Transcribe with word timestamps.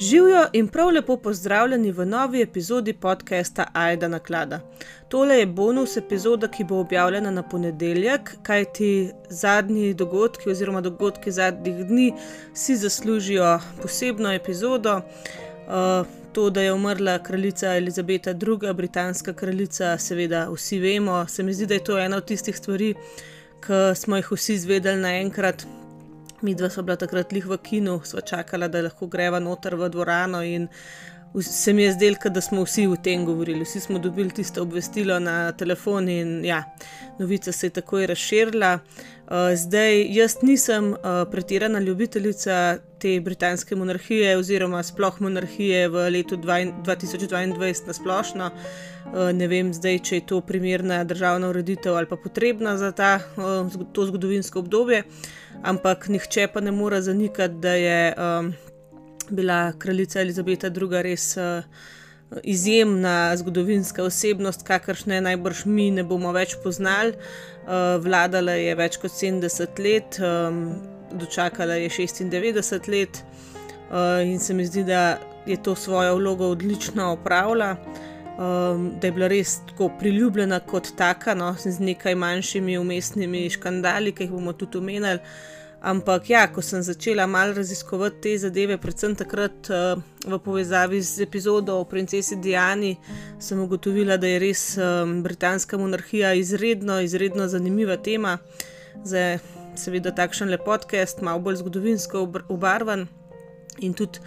Živijo 0.00 0.46
in 0.52 0.68
prav 0.68 0.88
lepo 0.88 1.16
pozdravljeni 1.16 1.92
v 1.92 2.06
novi 2.06 2.40
epizodi 2.42 2.92
podcasta 2.92 3.66
Aida 3.72 4.08
na 4.08 4.18
klada. 4.18 4.60
Tole 5.08 5.38
je 5.38 5.46
bonus 5.46 5.96
epizoda, 5.96 6.48
ki 6.48 6.64
bo 6.64 6.80
objavljena 6.80 7.30
na 7.30 7.42
ponedeljek, 7.42 8.30
kajti 8.42 9.10
zadnji 9.28 9.94
dogodki 9.94 10.50
oziroma 10.50 10.80
dogodki 10.80 11.30
zadnjih 11.30 11.86
dni 11.86 12.12
si 12.54 12.76
zaslužijo 12.76 13.60
posebno 13.82 14.32
epizodo. 14.32 14.96
Uh, 14.96 16.06
to, 16.32 16.50
da 16.50 16.62
je 16.62 16.72
umrla 16.72 17.18
kraljica 17.22 17.76
Elizabeta 17.76 18.30
II., 18.30 18.74
britanska 18.74 19.32
kraljica, 19.32 19.98
seveda 19.98 20.48
vsi 20.50 20.78
vemo. 20.78 21.26
Se 21.26 21.42
mi 21.42 21.54
zdi, 21.54 21.66
da 21.66 21.74
je 21.74 21.84
to 21.84 21.98
ena 21.98 22.16
od 22.16 22.24
tistih 22.24 22.56
stvari, 22.56 22.94
ki 23.60 23.94
smo 23.94 24.16
jih 24.16 24.32
vsi 24.32 24.54
izvedeli 24.54 25.00
naenkrat, 25.00 25.66
mi 26.44 26.54
dva 26.54 26.68
smo 26.70 26.82
bila 26.82 26.96
takrat 27.00 27.32
lih 27.32 27.46
v 27.46 27.56
kinu, 27.56 28.00
sva 28.04 28.20
čakala, 28.20 28.68
da 28.68 28.82
lahko 28.84 29.06
greva 29.08 29.40
noter 29.40 29.74
v 29.80 29.88
dvorano 29.88 30.42
se 31.42 31.72
mi 31.72 31.82
je 31.82 31.92
zdelo, 31.92 32.16
da 32.30 32.40
smo 32.40 32.62
vsi 32.62 32.86
o 32.86 32.96
tem 32.96 33.24
govorili. 33.24 33.64
Vsi 33.64 33.80
smo 33.80 33.98
dobili 33.98 34.30
tisto 34.30 34.62
obvestilo 34.62 35.18
na 35.18 35.52
telefon 35.52 36.08
in 36.08 36.44
ja, 36.44 36.64
novica 37.18 37.52
se 37.52 37.66
je 37.66 37.70
takoj 37.70 38.06
razširila. 38.06 38.78
Uh, 39.24 39.56
zdaj, 39.56 40.02
jaz 40.12 40.36
nisem 40.42 40.90
uh, 40.92 40.98
pretirana 41.30 41.78
ljubiteljica 41.80 42.78
te 42.98 43.20
britanske 43.20 43.76
monarhije 43.76 44.36
oziroma 44.36 44.82
sploh 44.82 45.20
monarhije 45.20 45.88
v 45.88 46.10
letu 46.10 46.36
2022 46.36 47.86
na 47.86 47.92
splošno. 47.92 48.50
Uh, 48.50 49.32
ne 49.32 49.48
vem 49.48 49.72
zdaj, 49.72 49.98
če 49.98 50.16
je 50.16 50.26
to 50.26 50.40
primerna 50.40 51.04
državna 51.04 51.48
ureditev 51.48 51.96
ali 51.96 52.06
pa 52.06 52.16
potrebna 52.16 52.76
za 52.76 52.92
ta, 52.92 53.18
to 53.92 54.06
zgodovinsko 54.06 54.58
obdobje. 54.58 55.02
Ampak 55.62 56.08
nihče 56.08 56.48
pa 56.52 56.60
ne 56.60 56.70
more 56.72 57.00
zanikati, 57.02 57.54
da 57.54 57.74
je 57.74 58.14
um, 58.20 58.52
bila 59.30 59.72
kraljica 59.78 60.20
Elizabeta 60.20 60.68
II. 60.68 61.02
res 61.02 61.36
uh, 61.36 61.64
izjemna 62.42 63.36
zgodovinska 63.36 64.04
osebnost, 64.04 64.66
kakršne 64.66 65.20
najbrž 65.20 65.64
mi 65.64 65.90
ne 65.90 66.04
bomo 66.04 66.32
več 66.32 66.56
poznali. 66.62 67.14
Uh, 67.64 67.96
vladala 68.04 68.58
je 68.60 68.74
več 68.76 68.98
kot 69.00 69.12
70 69.12 69.78
let, 69.80 70.18
dočakala 71.12 71.78
je 71.80 71.88
96 71.88 72.90
let 72.92 73.22
uh, 73.22 74.20
in 74.24 74.40
se 74.40 74.54
mi 74.54 74.66
zdi, 74.66 74.84
da 74.84 75.18
je 75.46 75.56
to 75.62 75.74
svojo 75.74 76.16
vlogo 76.16 76.50
odlično 76.52 77.12
opravila 77.12 77.76
um, 78.38 78.92
da 79.00 79.06
je 79.06 79.12
bila 79.12 79.28
res 79.28 79.58
tako 79.68 79.90
priljubljena 79.98 80.60
kot 80.60 80.92
taka, 80.96 81.34
no, 81.34 81.54
z 81.58 81.78
nekaj 81.80 82.14
manjšimi 82.14 82.78
umestnimi 82.78 83.50
škandali, 83.50 84.12
ki 84.12 84.26
jih 84.26 84.32
bomo 84.34 84.52
tudi 84.52 84.78
omenjali. 84.78 85.20
Ampak, 85.84 86.30
ja, 86.30 86.46
ko 86.48 86.62
sem 86.64 86.80
začela 86.82 87.26
malo 87.28 87.52
raziskovati 87.52 88.20
te 88.22 88.30
zadeve, 88.38 88.78
predvsem 88.80 89.12
takrat 89.20 89.68
uh, 89.68 90.00
v 90.24 90.38
povezavi 90.40 91.00
z 91.04 91.26
epizodo 91.26 91.76
o 91.76 91.84
princesi 91.84 92.38
Diani, 92.40 92.94
sem 93.38 93.60
ugotovila, 93.60 94.16
da 94.16 94.30
je 94.30 94.38
res 94.40 94.62
um, 94.78 95.18
britanska 95.22 95.76
monarhija 95.76 96.32
izredno, 96.40 97.02
izredno 97.04 97.48
zanimiva 97.52 97.98
tema. 98.00 98.38
Za 99.04 99.36
seveda 99.76 100.14
takšen 100.16 100.48
le 100.48 100.58
podcast, 100.64 101.20
malo 101.20 101.44
bolj 101.44 101.60
zgodovinsko 101.60 102.24
obarvan 102.48 103.04
in 103.84 103.92
tudi 103.92 104.22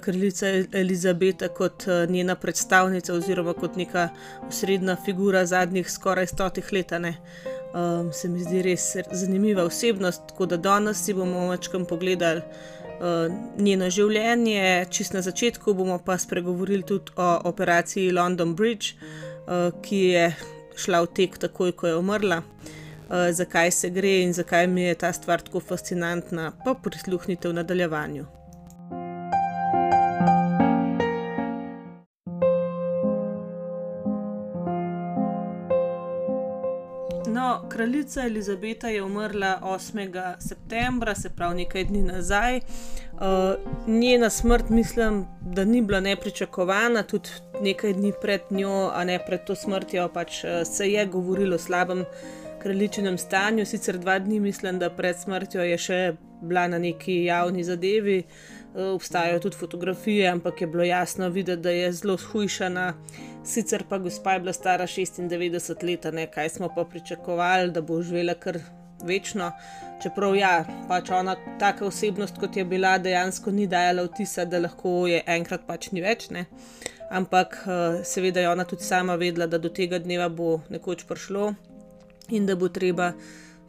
kraljica 0.00 0.46
Elizabeta 0.72 1.48
kot 1.48 1.88
eh, 1.88 2.06
njena 2.06 2.34
predstavnica 2.34 3.14
oziroma 3.14 3.52
kot 3.52 3.76
neka 3.76 4.08
osrednja 4.48 4.96
figura 5.04 5.46
zadnjih 5.46 5.90
skoraj 5.90 6.26
stotih 6.26 6.72
let. 6.72 6.92
Um, 7.74 8.12
se 8.12 8.28
mi 8.28 8.40
zdi 8.40 8.62
res 8.64 8.84
zanimiva 9.12 9.64
osebnost, 9.66 10.28
tako 10.30 10.46
da 10.46 10.56
danes 10.56 11.02
si 11.04 11.14
bomo 11.14 11.50
večkrat 11.50 11.88
pogledali 11.88 12.40
uh, 12.40 13.32
njeno 13.58 13.90
življenje. 13.90 14.86
Čist 14.90 15.16
na 15.16 15.22
začetku 15.22 15.74
bomo 15.74 15.98
pa 16.04 16.18
spregovorili 16.18 16.86
tudi 16.86 17.12
o 17.16 17.28
operaciji 17.50 18.14
London 18.16 18.54
Bridge, 18.56 18.94
uh, 18.94 19.68
ki 19.82 20.02
je 20.14 20.30
šla 20.76 21.02
v 21.04 21.12
tek 21.18 21.38
takoj, 21.42 21.74
ko 21.76 21.90
je 21.90 21.98
umrla. 21.98 22.42
Uh, 23.06 23.28
zakaj 23.32 23.70
se 23.70 23.90
gre 23.90 24.20
in 24.22 24.32
zakaj 24.32 24.66
mi 24.66 24.88
je 24.88 24.96
ta 25.04 25.12
stvar 25.12 25.44
tako 25.44 25.60
fascinantna, 25.60 26.52
pa 26.64 26.74
prisluhnite 26.74 27.48
v 27.48 27.60
nadaljevanju. 27.60 28.35
Kraljica 37.86 38.22
Elizabeta 38.22 38.88
je 38.88 39.02
umrla 39.02 39.60
8. 39.62 40.34
septembra, 40.48 41.14
se 41.14 41.30
pravi 41.30 41.54
nekaj 41.54 41.84
dni 41.84 42.02
nazaj. 42.02 42.56
Uh, 42.56 43.20
njena 43.86 44.30
smrt, 44.30 44.68
mislim, 44.68 45.26
da 45.40 45.64
ni 45.64 45.82
bila 45.82 46.00
nepričakovana, 46.00 47.02
tudi 47.02 47.28
nekaj 47.62 47.92
dni 47.92 48.12
pred 48.22 48.40
njo, 48.50 48.90
a 48.94 49.04
ne 49.04 49.18
pred 49.26 49.44
to 49.44 49.54
smrtjo, 49.54 50.08
pač 50.08 50.44
uh, 50.44 50.50
se 50.64 50.90
je 50.92 51.06
govorilo 51.06 51.54
o 51.54 51.58
slabem 51.58 52.04
kraljičinem 52.62 53.18
stanju. 53.18 53.66
Sicer 53.66 53.98
dva 53.98 54.18
dni, 54.18 54.40
mislim, 54.40 54.78
da 54.78 54.90
pred 54.90 55.16
smrtjo 55.16 55.62
je 55.62 55.78
še 55.78 56.14
bila 56.42 56.66
na 56.68 56.78
neki 56.78 57.24
javni 57.24 57.64
zadevi, 57.64 58.18
uh, 58.18 58.55
obstajajo 58.76 59.38
tudi 59.40 59.56
fotografije, 59.56 60.28
ampak 60.28 60.60
je 60.60 60.66
bilo 60.66 60.84
jasno 60.84 61.28
videti, 61.28 61.62
da 61.62 61.70
je 61.70 61.92
zelo 61.92 62.18
shujšana 62.18 62.92
sicer 63.46 63.84
pa 63.88 63.98
gospa 63.98 64.32
je 64.32 64.40
bila 64.40 64.52
stara 64.52 64.86
96 64.86 65.84
let, 65.84 66.14
ne 66.14 66.26
kaj 66.26 66.48
smo 66.48 66.68
pa 66.74 66.84
pričakovali, 66.84 67.70
da 67.70 67.80
bo 67.80 68.02
živela 68.02 68.34
kar 68.34 68.58
večno. 69.04 69.52
Čeprav 70.02 70.36
ja, 70.36 70.64
pač 70.88 71.10
ona, 71.10 71.36
taka 71.60 71.86
osebnost 71.86 72.38
kot 72.40 72.56
je 72.56 72.64
bila, 72.64 72.98
dejansko 72.98 73.50
ni 73.50 73.66
dajala 73.66 74.04
vtisa, 74.04 74.44
da 74.44 74.58
lahko 74.58 75.06
je 75.06 75.22
enkrat 75.26 75.66
pač 75.66 75.90
ni 75.92 76.02
več. 76.02 76.28
Ne? 76.30 76.46
Ampak 77.10 77.62
seveda 78.04 78.40
je 78.40 78.50
ona 78.50 78.64
tudi 78.64 78.84
sama 78.84 79.14
vedela, 79.14 79.46
da 79.46 79.58
do 79.58 79.68
tega 79.68 79.98
dneva 79.98 80.28
bo 80.28 80.60
nekoč 80.70 81.06
prišlo 81.06 81.52
in 82.34 82.46
da 82.46 82.56
bo 82.56 82.68
treba 82.68 83.12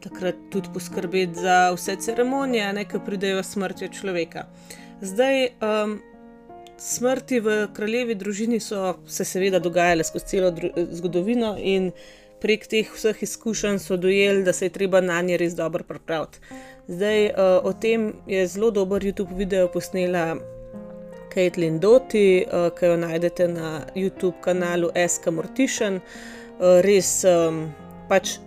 takrat 0.02 0.34
tudi 0.50 0.70
poskrbeti 0.74 1.40
za 1.40 1.70
vse 1.74 1.96
ceremonije, 2.02 2.72
ne 2.72 2.84
ki 2.84 3.00
pridejo 3.06 3.42
smrtjo 3.42 3.88
človeka. 3.94 4.46
Zdaj, 5.00 5.46
um, 5.46 5.98
smrti 6.78 7.40
v 7.40 7.56
kraljevi 7.74 8.14
družini 8.14 8.60
so 8.60 8.94
se 9.06 9.24
seveda 9.24 9.58
dogajale 9.58 10.04
skozi 10.04 10.26
celo 10.26 10.52
zgodovino 10.90 11.56
in 11.58 11.90
prek 12.42 12.66
teh 12.70 12.90
vseh 12.94 13.22
izkušenj 13.22 13.78
so 13.82 13.96
dojeli, 13.96 14.44
da 14.46 14.52
se 14.52 14.66
je 14.66 14.74
treba 14.74 15.00
na 15.00 15.20
nje 15.22 15.36
res 15.36 15.54
dobro 15.54 15.84
pripraviti. 15.84 16.38
Zdaj 16.88 17.26
uh, 17.26 17.32
o 17.62 17.72
tem 17.72 18.12
je 18.26 18.46
zelo 18.46 18.70
dober 18.70 19.02
YouTube 19.02 19.36
video 19.36 19.68
posnela 19.68 20.36
Caitlin 21.34 21.78
Doty, 21.78 22.46
uh, 22.46 22.70
ki 22.78 22.86
jo 22.86 22.96
najdete 22.96 23.48
na 23.48 23.86
YouTube 23.94 24.40
kanalu 24.40 24.90
SK 25.08 25.30
Mortition. 25.30 26.00
Uh, 26.58 26.80
res 26.82 27.24
um, 27.24 27.68
pač. 28.08 28.38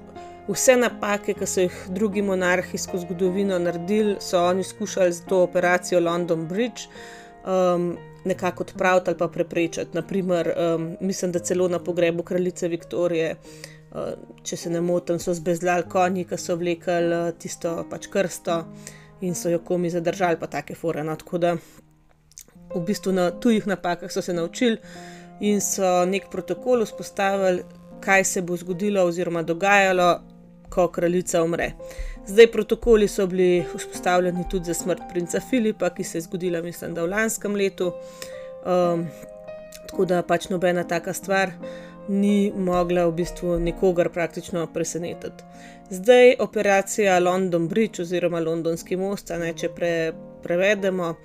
Vse 0.48 0.76
napake, 0.76 1.34
ki 1.38 1.48
so 1.48 1.66
jih 1.66 1.76
drugi 1.94 2.22
monarhi 2.26 2.78
skozi 2.78 3.06
zgodovino 3.06 3.60
naredili, 3.60 4.16
so 4.20 4.42
oni 4.46 4.64
skušali 4.64 5.14
z 5.14 5.26
to 5.30 5.44
operacijo 5.44 6.00
London 6.00 6.48
Bridge. 6.48 6.90
Um, 7.46 7.98
nekako 8.26 8.64
odpraviti 8.64 9.10
ali 9.10 9.18
pa 9.18 9.28
preprečiti. 9.28 9.90
Naprimer, 9.94 10.54
um, 10.58 10.98
mislim, 11.02 11.32
da 11.32 11.40
celo 11.40 11.68
na 11.68 11.80
pogrebu 11.80 12.24
kraljice 12.24 12.68
Viktorije, 12.68 13.36
uh, 13.92 13.98
če 14.44 14.58
se 14.58 14.70
ne 14.70 14.82
motim, 14.82 15.20
so 15.20 15.34
zbezljali 15.34 15.90
konji, 15.90 16.26
ki 16.26 16.38
so 16.38 16.56
vlekli 16.56 17.14
uh, 17.14 17.32
tisto 17.38 17.86
pač 17.90 18.08
krsto 18.08 18.64
in 19.22 19.36
so 19.36 19.50
jo 19.50 19.60
komi 19.60 19.90
zadržali, 19.90 20.40
pa 20.40 20.48
take 20.48 20.76
fore. 20.76 21.04
No? 21.04 21.16
Tako 21.16 21.38
da 21.38 21.56
v 22.76 22.82
bistvu 22.86 23.14
na 23.14 23.32
tujih 23.32 23.68
napakah 23.68 24.12
so 24.12 24.22
se 24.22 24.34
naučili 24.34 24.78
in 25.42 25.62
so 25.62 26.06
nek 26.06 26.30
protokol 26.32 26.86
vzpostavili, 26.86 27.64
kaj 28.02 28.24
se 28.24 28.42
bo 28.42 28.58
zgodilo 28.58 29.04
oziroma 29.06 29.42
dogajalo, 29.44 30.22
ko 30.72 30.88
kraljica 30.88 31.44
umre. 31.44 31.74
Zdaj, 32.28 32.48
protokoli 32.52 33.08
so 33.08 33.28
bili 33.28 33.66
vzpostavljeni 33.76 34.46
tudi 34.50 34.66
za 34.66 34.74
smrt 34.74 35.02
princa 35.12 35.40
Filipa, 35.50 35.90
ki 35.90 36.04
se 36.04 36.18
je 36.18 36.22
zgodila, 36.22 36.62
mislim, 36.62 36.94
da 36.94 37.04
v 37.04 37.12
lanskem 37.12 37.56
letu. 37.56 37.94
Um, 38.66 39.08
tako 39.92 40.06
da 40.06 40.22
pač 40.24 40.50
nobena 40.50 40.84
taka 40.88 41.14
stvar 41.14 41.52
ni 42.08 42.52
mogla 42.56 43.06
v 43.06 43.12
bistvu 43.12 43.60
nikogar 43.60 44.10
praktično 44.10 44.68
presenetiti. 44.74 45.44
Zdaj, 45.90 46.36
operacija 46.40 47.20
London 47.20 47.68
Bridge 47.68 48.02
oziroma 48.02 48.40
Londonski 48.40 48.96
most, 48.96 49.34
ne, 49.40 49.54
če 49.54 49.70
pre, 49.76 49.92
prevedemo, 50.44 51.16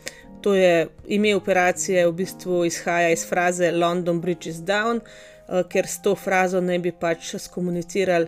to 0.42 0.54
je 0.54 0.88
ime 1.06 1.34
operacije, 1.37 2.06
v 2.06 2.12
bistvu 2.12 2.64
izhaja 2.66 3.10
iz 3.14 3.22
fraze 3.28 3.70
London 3.72 4.20
Bridge 4.20 4.50
is 4.50 4.60
down, 4.66 5.00
uh, 5.00 5.62
ker 5.70 5.87
s 5.87 6.02
to 6.02 6.14
frazo 6.14 6.60
naj 6.60 6.82
bi 6.82 6.92
pač 6.92 7.34
skomunicirali 7.38 8.26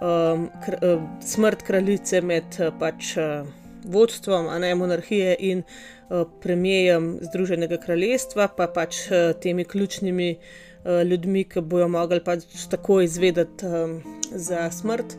um, 0.00 0.48
kr, 0.64 0.78
uh, 0.82 1.02
smrt 1.24 1.62
kraljice 1.62 2.20
med 2.20 2.58
uh, 2.60 2.72
pač, 2.78 3.16
uh, 3.16 3.46
vodstvom 3.88 4.48
ne, 4.60 4.74
monarhije 4.74 5.36
in 5.38 5.62
uh, 5.62 6.24
premijejem 6.42 7.18
Združenega 7.30 7.80
kraljestva, 7.82 8.48
pa 8.56 8.66
pač 8.66 9.04
uh, 9.08 9.32
temi 9.40 9.64
ključnimi 9.64 10.30
uh, 10.36 11.02
ljudmi, 11.02 11.44
ki 11.44 11.60
bojo 11.60 11.88
mogli 11.88 12.20
pač 12.24 12.46
tako 12.70 13.00
izvedeti 13.06 13.66
um, 13.66 14.00
za 14.30 14.70
smrt 14.70 15.16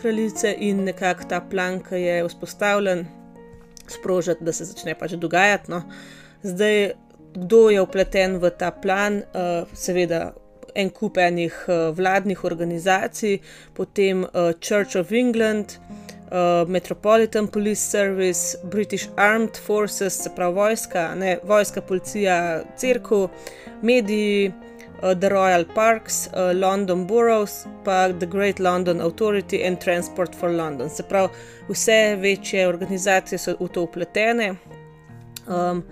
kraljice 0.00 0.54
in 0.58 0.84
nekako 0.84 1.28
ta 1.30 1.40
plan, 1.40 1.78
ki 1.84 2.00
je 2.02 2.24
vzpostavljen, 2.28 3.06
sprožiti, 3.86 4.44
da 4.44 4.52
se 4.52 4.64
začne 4.64 4.94
pač 4.98 5.14
dogajati. 5.20 5.70
No. 5.70 5.82
Zdaj 6.42 6.92
kdo 7.34 7.70
je 7.70 7.80
upleten 7.80 8.38
v 8.38 8.50
ta 8.50 8.70
plan, 8.70 9.22
uh, 9.32 9.68
seveda. 9.74 10.32
En 10.74 10.90
kup 10.90 11.16
enih 11.16 11.54
uh, 11.68 11.90
vladnih 11.96 12.44
organizacij, 12.44 13.40
potem 13.76 14.22
uh, 14.22 14.52
Church 14.60 14.96
of 14.96 15.12
England, 15.12 15.78
uh, 16.32 16.68
Metropolitan 16.68 17.48
Police 17.48 17.80
Service, 17.80 18.58
British 18.64 19.08
Armed 19.16 19.56
Forces, 19.56 20.22
se 20.22 20.30
pravi 20.36 20.54
vojska, 20.54 21.14
ne, 21.14 21.38
vojska, 21.44 21.80
policija, 21.80 22.62
crkva, 22.76 23.28
mediji, 23.82 24.52
The 25.02 25.28
Royal 25.28 25.64
Parks, 25.74 26.28
London 26.54 27.06
Boroughs, 27.06 27.66
pa 27.84 28.12
The 28.12 28.26
Great 28.26 28.60
London 28.60 29.00
Authority 29.00 29.66
and 29.66 29.80
Transport 29.80 30.36
for 30.38 30.50
London. 30.50 30.90
Se 30.90 31.02
pravi, 31.02 31.28
vse 31.68 32.16
večje 32.20 32.68
organizacije 32.68 33.38
so 33.38 33.56
v 33.60 33.68
to 33.68 33.82
upletene. 33.82 34.54
Um, 35.46 35.82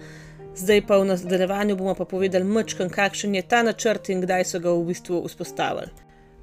zdaj 0.61 0.85
pa 0.87 0.99
v 1.01 1.09
nadaljevanju 1.11 1.77
bomo 1.77 1.95
pa 1.95 2.05
povedali, 2.05 2.45
mečkam, 2.45 2.91
kakšen 2.93 3.35
je 3.35 3.43
ta 3.43 3.63
načrt 3.63 4.09
in 4.09 4.23
kdaj 4.25 4.45
so 4.45 4.61
ga 4.61 4.73
v 4.77 4.87
bistvu 4.93 5.25
vzpostavili. 5.27 5.91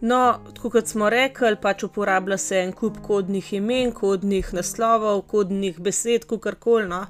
No, 0.01 0.39
kot 0.61 0.87
smo 0.87 1.09
rekli, 1.09 1.55
pač 1.61 1.83
uporablja 1.87 2.37
se 2.37 2.59
en 2.61 2.71
kup 2.73 2.99
kodnih 3.05 3.47
imen, 3.57 3.91
kodnih 3.97 4.51
naslovov, 4.53 5.23
kodnih 5.31 5.79
besed, 5.81 6.27
kar 6.29 6.55
koli. 6.61 6.85
No. 6.91 7.05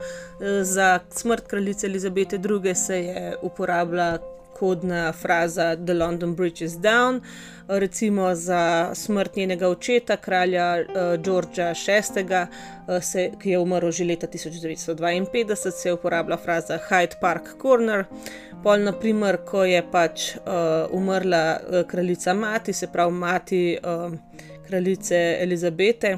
Za 0.63 0.99
smrt 1.11 1.49
kraljice 1.51 1.87
Elizabete 1.87 2.39
II. 2.39 2.75
se 2.75 2.99
je 2.99 3.35
uporabljala 3.41 4.36
kodna 4.59 5.11
fraza 5.13 5.75
The 5.85 5.93
London 5.93 6.35
Bridge 6.35 6.65
is 6.65 6.77
down, 6.77 7.21
recimo 7.67 8.35
za 8.35 8.91
smrt 8.95 9.35
njenega 9.35 9.69
očeta, 9.69 10.17
kralja 10.17 10.79
uh, 10.79 11.23
Georgea 11.23 11.73
VI., 11.73 12.23
uh, 12.23 13.03
se, 13.03 13.31
ki 13.41 13.49
je 13.49 13.59
umrl 13.59 13.91
že 13.91 14.05
leta 14.05 14.27
1952, 14.27 15.55
se 15.55 15.89
je 15.89 15.93
uporabljala 15.93 16.37
fraza 16.37 16.79
Hyde 16.89 17.19
Park 17.21 17.49
Corner. 17.61 18.05
Pol, 18.63 18.79
naprimer, 18.83 19.37
ko 19.45 19.63
je 19.65 19.83
pač 19.91 20.35
uh, 20.35 20.41
umrla 20.91 21.59
uh, 21.59 21.83
kraljica 21.87 22.33
Mati, 22.33 22.73
se 22.73 22.87
pravi 22.87 23.13
mati 23.13 23.77
uh, 23.77 24.13
kraljice 24.67 25.37
Elizabete. 25.39 26.17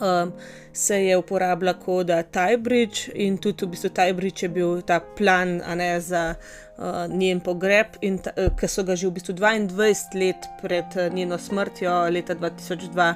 Um, 0.00 0.32
se 0.72 1.04
je 1.04 1.16
uporabljala 1.16 1.78
koda 1.78 2.22
Tybridge 2.22 3.10
in 3.14 3.38
tudi 3.38 3.66
v 3.66 3.68
bistvu 3.74 3.90
Tybridge 3.90 4.42
je 4.42 4.48
bil 4.48 4.82
ta 4.82 5.00
plan 5.16 5.60
ne, 5.76 6.00
za 6.00 6.34
uh, 6.78 6.84
njen 7.08 7.40
pogreb, 7.40 7.98
uh, 8.02 8.56
ki 8.56 8.68
so 8.68 8.84
ga 8.86 8.96
že 8.96 9.08
v 9.08 9.16
bistvu 9.18 9.34
22 9.34 10.20
let 10.20 10.48
pred 10.62 10.96
uh, 10.96 11.12
njeno 11.12 11.38
smrtjo, 11.38 12.08
leta 12.10 12.34
2002, 12.34 13.14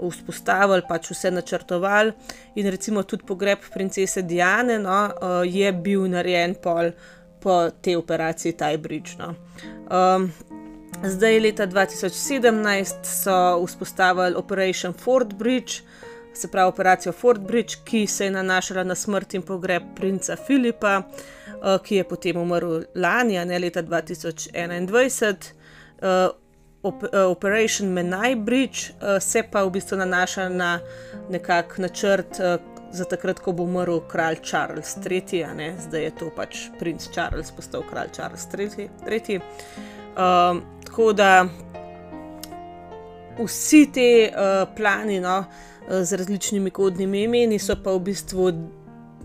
vzpostavili, 0.00 0.86
pač 0.88 1.10
vse 1.10 1.30
načrtovali. 1.30 2.12
In 2.54 2.70
recimo 2.70 3.02
tudi 3.02 3.26
pogreb 3.26 3.58
princese 3.72 4.22
Diane 4.22 4.78
no, 4.78 5.00
uh, 5.08 5.42
je 5.44 5.72
bil 5.72 6.06
narejen 6.08 6.54
pol 6.54 6.92
po 7.40 7.70
tej 7.80 7.96
operaciji 7.96 8.52
Tybridge. 8.52 9.18
No. 9.18 9.34
Um, 9.90 10.30
Zdaj, 11.00 11.40
leta 11.40 11.64
2017, 11.66 13.08
so 13.08 13.64
vzpostavili 13.64 14.36
Operation 14.36 14.92
Fort 14.92 15.32
Bridge, 15.34 15.80
se 16.32 16.48
pravi 16.48 16.68
operacijo 16.68 17.12
Fort 17.12 17.40
Bridge, 17.40 17.76
ki 17.84 18.06
se 18.06 18.24
je 18.24 18.30
nanašala 18.30 18.84
na 18.84 18.94
smrt 18.94 19.34
in 19.34 19.42
pogreb 19.42 19.82
princa 19.96 20.36
Filipa, 20.46 21.02
uh, 21.02 21.82
ki 21.82 21.96
je 21.96 22.04
potem 22.04 22.36
umrl 22.36 22.82
lani, 22.94 23.38
ne 23.44 23.58
leta 23.58 23.82
2021. 23.82 25.34
Uh, 26.00 26.30
op, 26.82 27.02
uh, 27.02 27.08
Operation 27.30 27.88
Menai 27.88 28.34
Bridge 28.34 28.92
se 29.20 29.42
pa 29.42 29.64
v 29.64 29.70
bistvu 29.70 29.98
nanaša 30.00 30.48
na 30.48 30.78
nekakšen 31.30 31.82
načrt. 31.82 32.40
Za 32.90 33.04
takrat, 33.06 33.38
ko 33.38 33.52
bo 33.54 33.62
umrl 33.62 34.00
kralj 34.10 34.40
Charles 34.42 34.96
III., 34.98 35.44
ne? 35.54 35.68
zdaj 35.78 36.02
je 36.02 36.10
to 36.18 36.30
pač 36.34 36.64
princ 36.78 37.04
Charles, 37.14 37.52
postal 37.54 37.84
kralj 37.86 38.10
Charles 38.16 38.48
III. 38.50 39.38
Um, 40.18 40.64
tako 40.82 41.12
da 41.12 41.44
vsi 43.38 43.84
ti 43.94 44.08
uh, 44.26 44.66
plani, 44.74 45.20
no, 45.22 45.38
uh, 45.38 45.69
z 45.90 46.12
različnimi 46.12 46.70
kodnimi 46.70 47.22
imeni, 47.22 47.58
so 47.58 47.76
pa 47.84 47.92
v 47.92 48.00
bistvu 48.10 48.52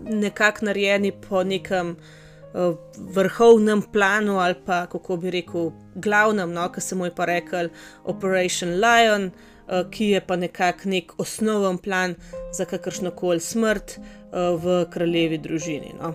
nekako 0.04 0.66
narejeni 0.66 1.12
po 1.12 1.42
nekem 1.44 1.96
uh, 1.96 2.74
vrhovnem 2.98 3.82
planu 3.92 4.38
ali 4.38 4.54
pa 4.66 4.86
kako 4.86 5.16
bi 5.16 5.30
rekel, 5.30 5.70
glavnem, 5.94 6.52
no, 6.52 6.68
ki 6.72 6.80
se 6.80 6.94
mu 6.94 7.04
je 7.04 7.14
pa 7.14 7.24
rekel 7.24 7.68
Operation 8.04 8.80
Lion, 8.80 9.30
uh, 9.30 9.90
ki 9.90 10.10
je 10.16 10.20
pa 10.26 10.36
nekako 10.36 10.88
nek 10.88 11.12
osnoven 11.18 11.78
plan 11.78 12.14
za 12.52 12.64
kakršno 12.64 13.10
koli 13.10 13.40
smrt 13.40 13.98
uh, 13.98 14.62
v 14.62 14.84
kraljevi 14.90 15.38
družini. 15.38 15.94
No. 16.00 16.14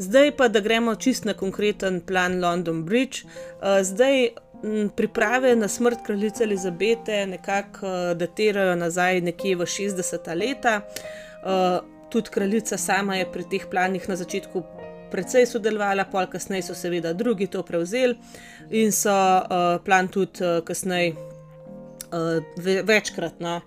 Zdaj 0.00 0.30
pa, 0.36 0.48
da 0.48 0.60
gremo 0.60 0.94
čist 0.94 1.24
na 1.24 1.34
konkreten 1.34 2.00
plan 2.00 2.40
London 2.40 2.84
Bridge. 2.84 3.26
Uh, 3.60 3.82
zdaj, 3.84 4.30
priprave 4.96 5.56
na 5.56 5.68
smrt 5.68 6.04
kraljice 6.06 6.44
Elizabete 6.44 7.26
nekako 7.26 7.86
uh, 7.86 8.16
datirajo 8.16 8.76
nazaj 8.76 9.20
nekje 9.20 9.56
v 9.56 9.66
60-ta 9.66 10.34
leta. 10.34 10.80
Uh, 10.80 11.86
tudi 12.10 12.30
kraljica 12.30 12.76
sama 12.76 13.16
je 13.16 13.32
pri 13.32 13.44
teh 13.50 13.66
planih 13.70 14.08
na 14.08 14.16
začetku 14.16 14.62
precej 15.10 15.46
sodelovala, 15.46 16.04
pol 16.10 16.26
kasneje 16.30 16.68
so 16.68 16.74
seveda 16.74 17.12
drugi 17.12 17.46
to 17.50 17.62
prevzeli 17.66 18.16
in 18.70 18.92
so 18.92 19.10
uh, 19.12 19.78
plan 19.84 20.08
tudi 20.08 20.44
uh, 20.44 20.60
kasneje 20.64 21.14
uh, 21.14 22.38
ve 22.56 22.82
večkrat 22.82 23.40
no, 23.40 23.60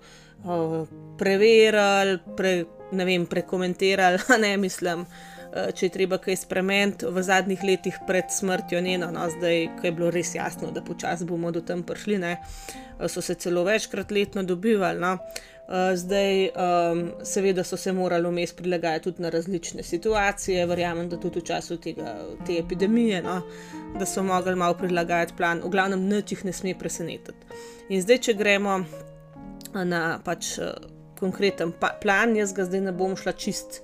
uh, 0.44 0.88
preverjali, 1.18 2.18
pre, 2.36 2.64
ne 2.92 3.04
vem, 3.04 3.26
prekomentirali, 3.26 4.18
ne 4.44 4.56
mislim. 4.56 5.04
Eh, 5.04 5.33
če 5.54 5.86
je 5.86 5.92
treba 5.94 6.18
kaj 6.18 6.36
spremeniti 6.42 7.06
v 7.06 7.22
zadnjih 7.22 7.62
letih 7.62 7.98
pred 8.08 8.30
smrtjo 8.30 8.80
njena, 8.82 9.10
no, 9.14 9.28
zdaj, 9.30 9.68
ko 9.78 9.86
je 9.86 9.92
bilo 9.94 10.10
res 10.14 10.34
jasno, 10.34 10.72
da 10.74 10.82
počasi 10.82 11.26
bomo 11.28 11.52
do 11.54 11.62
tam 11.62 11.84
prišli, 11.86 12.18
ne, 12.18 12.36
eh, 12.38 13.08
so 13.08 13.22
se 13.22 13.34
celo 13.34 13.64
večkrat 13.64 14.10
letno 14.10 14.42
dobivali. 14.42 15.00
No. 15.00 15.18
Eh, 15.64 15.96
zdaj, 15.96 16.50
um, 16.60 16.98
seveda, 17.24 17.62
so 17.64 17.76
se 17.80 17.92
morali 17.92 18.28
vmes 18.28 18.52
prilagajati 18.52 19.04
tudi 19.04 19.22
na 19.22 19.30
različne 19.32 19.82
situacije, 19.82 20.66
verjamem, 20.66 21.08
da 21.08 21.16
tudi 21.16 21.40
v 21.40 21.46
času 21.48 21.78
tega, 21.80 22.18
te 22.46 22.58
epidemije, 22.58 23.22
no, 23.24 23.38
da 23.98 24.06
so 24.06 24.22
mogli 24.22 24.56
malo 24.60 24.74
prilagajati 24.76 25.32
plan, 25.36 25.62
v 25.64 25.70
glavnem, 25.72 26.04
nič 26.08 26.34
jih 26.34 26.44
ne 26.44 26.52
sme 26.52 26.74
presenetiti. 26.78 27.62
In 27.88 28.02
zdaj, 28.02 28.18
če 28.26 28.34
gremo 28.36 28.82
na 29.72 30.18
pač 30.24 30.58
konkreten 31.18 31.72
pa 31.72 31.94
plan, 32.00 32.36
jaz 32.36 32.52
ga 32.52 32.66
zdaj 32.68 32.84
ne 32.84 32.92
bom 32.92 33.16
šla 33.16 33.32
čist 33.32 33.80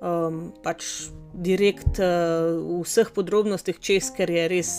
um, 0.00 0.48
pač 0.64 1.10
direkt 1.34 2.00
uh, 2.02 2.58
v 2.58 2.82
vseh 2.84 3.10
podrobnostih 3.14 3.78
čez, 3.80 4.10
ker 4.14 4.30
je 4.30 4.46
res 4.50 4.72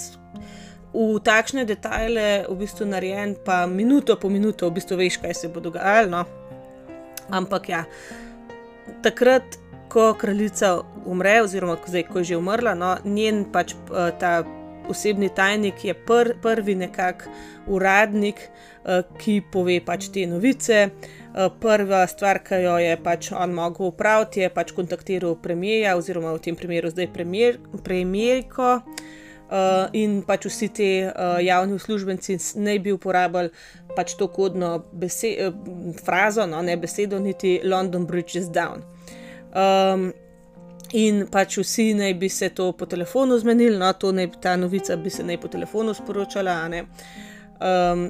v 0.93 1.21
takšne 1.21 1.65
detajle 1.69 2.49
v 2.49 2.55
bistvu 2.57 2.89
narejen, 2.89 3.38
pa 3.45 3.69
minuto 3.69 4.17
po 4.17 4.29
minuto 4.29 4.69
v 4.69 4.81
bistvu 4.81 4.97
veš, 4.97 5.21
kaj 5.21 5.33
se 5.38 5.47
bo 5.47 5.61
dogajalo. 5.61 6.09
No? 6.09 6.21
Ampak 7.29 7.69
ja, 7.69 7.85
takrat, 9.05 9.45
ko 9.89 10.13
kraljica 10.17 10.81
umre, 11.05 11.41
oziroma 11.45 11.77
zdaj, 11.85 12.09
ko 12.09 12.21
je 12.21 12.33
že 12.33 12.41
umrla, 12.41 12.73
no, 12.73 12.97
njen 13.05 13.45
pač 13.51 13.77
uh, 13.89 14.09
ta. 14.17 14.45
Osebni 14.89 15.27
tajnik 15.29 15.83
je 15.85 15.93
pr, 15.93 16.31
prvi 16.41 16.73
nekakšen 16.73 17.29
uradnik, 17.69 18.39
uh, 18.89 19.05
ki 19.21 19.35
pove 19.53 19.75
pač 19.85 20.07
te 20.09 20.23
novice. 20.25 20.89
Eh, 21.36 21.50
prva 21.59 22.07
stvar, 22.07 22.39
ki 22.41 22.57
jo 22.63 22.77
je 22.81 22.95
pač 23.03 23.31
on 23.31 23.51
mogel 23.53 23.91
upraviti, 23.91 24.41
je 24.41 24.50
pač 24.50 24.71
kontaktiral 24.74 25.36
premijeja, 25.38 25.93
oziroma 25.98 26.33
v 26.33 26.41
tem 26.41 26.55
primeru 26.57 26.89
zdaj 26.89 27.12
premijer, 27.13 27.59
premijerko. 27.83 28.79
Uh, 29.50 29.88
in 29.98 30.19
pač 30.21 30.43
vsi 30.45 30.67
ti 30.77 30.88
uh, 31.01 31.39
javni 31.41 31.74
uslužbenci 31.74 32.36
ne 32.62 32.75
bi 32.79 32.91
uporabljali 32.93 33.50
pač 33.98 34.12
to 34.13 34.27
kodno 34.29 34.83
besed, 34.93 35.39
uh, 35.41 35.95
frazo, 36.05 36.45
no, 36.45 36.59
ne 36.62 36.75
besedo, 36.77 37.17
niti 37.19 37.55
London 37.63 38.05
Bridge 38.05 38.38
is 38.38 38.45
down. 38.53 38.83
Um, 39.50 40.12
in 40.93 41.24
pač 41.33 41.57
vsi 41.57 41.95
naj 41.98 42.13
bi 42.21 42.29
se 42.29 42.51
to 42.53 42.69
po 42.77 42.86
telefonu 42.86 43.39
zmenili, 43.41 43.79
no, 43.81 43.89
to 43.98 44.12
naj, 44.13 44.29
ta 44.38 44.53
novica 44.53 44.98
bi 45.01 45.09
se 45.09 45.25
naj 45.25 45.41
po 45.41 45.50
telefonu 45.50 45.98
sporočala. 45.98 46.59
Um, 46.69 48.05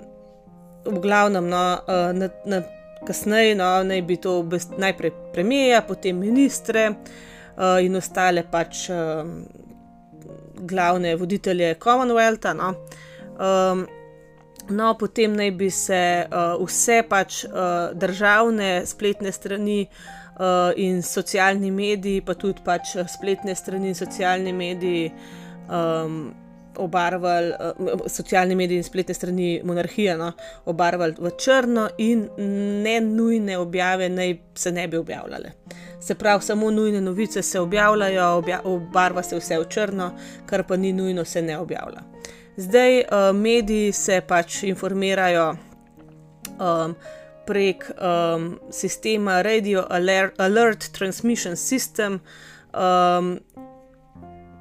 v 0.91 0.99
glavnem, 0.99 1.47
no, 1.47 1.63
uh, 1.88 2.11
na, 2.19 2.29
na 2.51 2.61
kasneje 3.09 3.55
no, 3.57 3.71
naj 3.83 4.01
bi 4.05 4.19
to 4.21 4.39
najprej 4.77 5.11
premijeja, 5.33 5.81
potem 5.87 6.19
ministre 6.21 6.89
uh, 6.91 7.79
in 7.81 7.97
ostale 7.97 8.45
pač 8.51 8.85
uh, 8.93 9.25
glavne 10.69 11.15
voditelje 11.15 11.73
Commonwealtha. 11.81 12.53
No. 12.53 12.73
Um, 13.39 13.87
no, 14.69 14.93
potem 14.99 15.33
naj 15.33 15.51
bi 15.57 15.71
se 15.73 16.03
uh, 16.27 16.55
vse 16.61 17.01
pač 17.09 17.43
uh, 17.49 17.91
državne 17.97 18.85
spletne 18.85 19.33
strani. 19.35 19.83
Uh, 20.39 20.71
in 20.79 21.01
socialni 21.03 21.67
mediji, 21.67 22.21
pa 22.23 22.31
tudi 22.31 22.61
pač 22.63 22.93
spletne 23.11 23.51
strani 23.59 23.89
in 23.91 23.95
socialni 23.97 24.53
mediji, 24.55 25.09
um, 25.67 26.29
obarvali, 26.79 27.51
uh, 27.51 28.00
socialni 28.07 28.55
mediji 28.55 28.77
in 28.77 28.83
spletne 28.83 29.13
strani 29.13 29.62
monarhije, 29.63 30.17
no, 30.17 30.31
obarvali 30.65 31.15
v 31.19 31.31
črno, 31.38 31.89
in 31.98 32.27
ne 32.83 33.00
nujne 33.01 33.57
objave 33.57 34.09
naj 34.09 34.38
se 34.55 34.71
ne 34.71 34.88
bi 34.88 34.98
objavljale. 34.98 35.51
Se 36.01 36.15
pravi, 36.15 36.43
samo 36.43 36.71
nujne 36.71 37.01
novice 37.01 37.41
se 37.41 37.59
objavljajo, 37.59 38.27
obja 38.38 38.62
obarva 38.63 39.24
se 39.24 39.39
vse 39.39 39.59
v 39.59 39.67
črno, 39.69 40.12
kar 40.45 40.63
pa 40.67 40.77
ni 40.77 40.93
nujno, 40.93 41.25
se 41.25 41.41
ne 41.41 41.57
objavlja. 41.57 42.01
Zdaj 42.57 43.00
uh, 43.00 43.36
mediji 43.36 43.91
se 43.91 44.21
pač 44.27 44.63
informirajo. 44.63 45.55
Um, 46.59 46.95
Prek 47.50 47.91
um, 47.98 48.59
sistema 48.71 49.41
Radio 49.41 49.86
Alert, 49.89 50.39
Alert 50.39 50.91
Transmission 50.91 51.55
System, 51.57 52.19
um, 52.74 53.39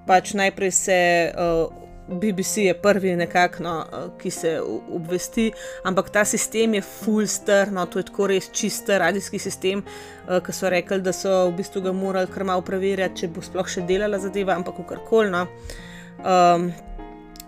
pač 0.06 0.32
najprej 0.32 0.72
se 0.72 1.00
uh, 1.36 1.68
BBC 2.08 2.56
je 2.56 2.74
prvi, 2.74 3.16
nekako, 3.16 3.62
no, 3.62 3.74
uh, 3.92 4.18
ki 4.18 4.30
se 4.30 4.60
obvesti, 4.92 5.52
ampak 5.84 6.10
ta 6.10 6.24
sistem 6.24 6.74
je 6.74 6.82
full 6.82 7.26
star, 7.26 7.72
no, 7.72 7.86
to 7.86 7.98
je 7.98 8.08
tako 8.08 8.26
res 8.32 8.50
čist 8.52 8.88
radijski 8.88 9.38
sistem, 9.38 9.84
uh, 9.84 10.38
ki 10.44 10.52
so 10.52 10.70
rekli, 10.72 11.00
da 11.04 11.12
so 11.12 11.48
v 11.50 11.56
bistvu 11.60 11.84
ga 11.84 11.92
morali 11.92 12.32
kar 12.32 12.44
malo 12.48 12.64
preverjati, 12.64 13.22
če 13.22 13.32
bo 13.32 13.44
sploh 13.44 13.68
še 13.68 13.84
delala 13.88 14.20
zadeva, 14.22 14.56
ampak 14.56 14.80
karkoli. 14.88 15.32
No. 15.34 15.46
Um, 16.24 16.70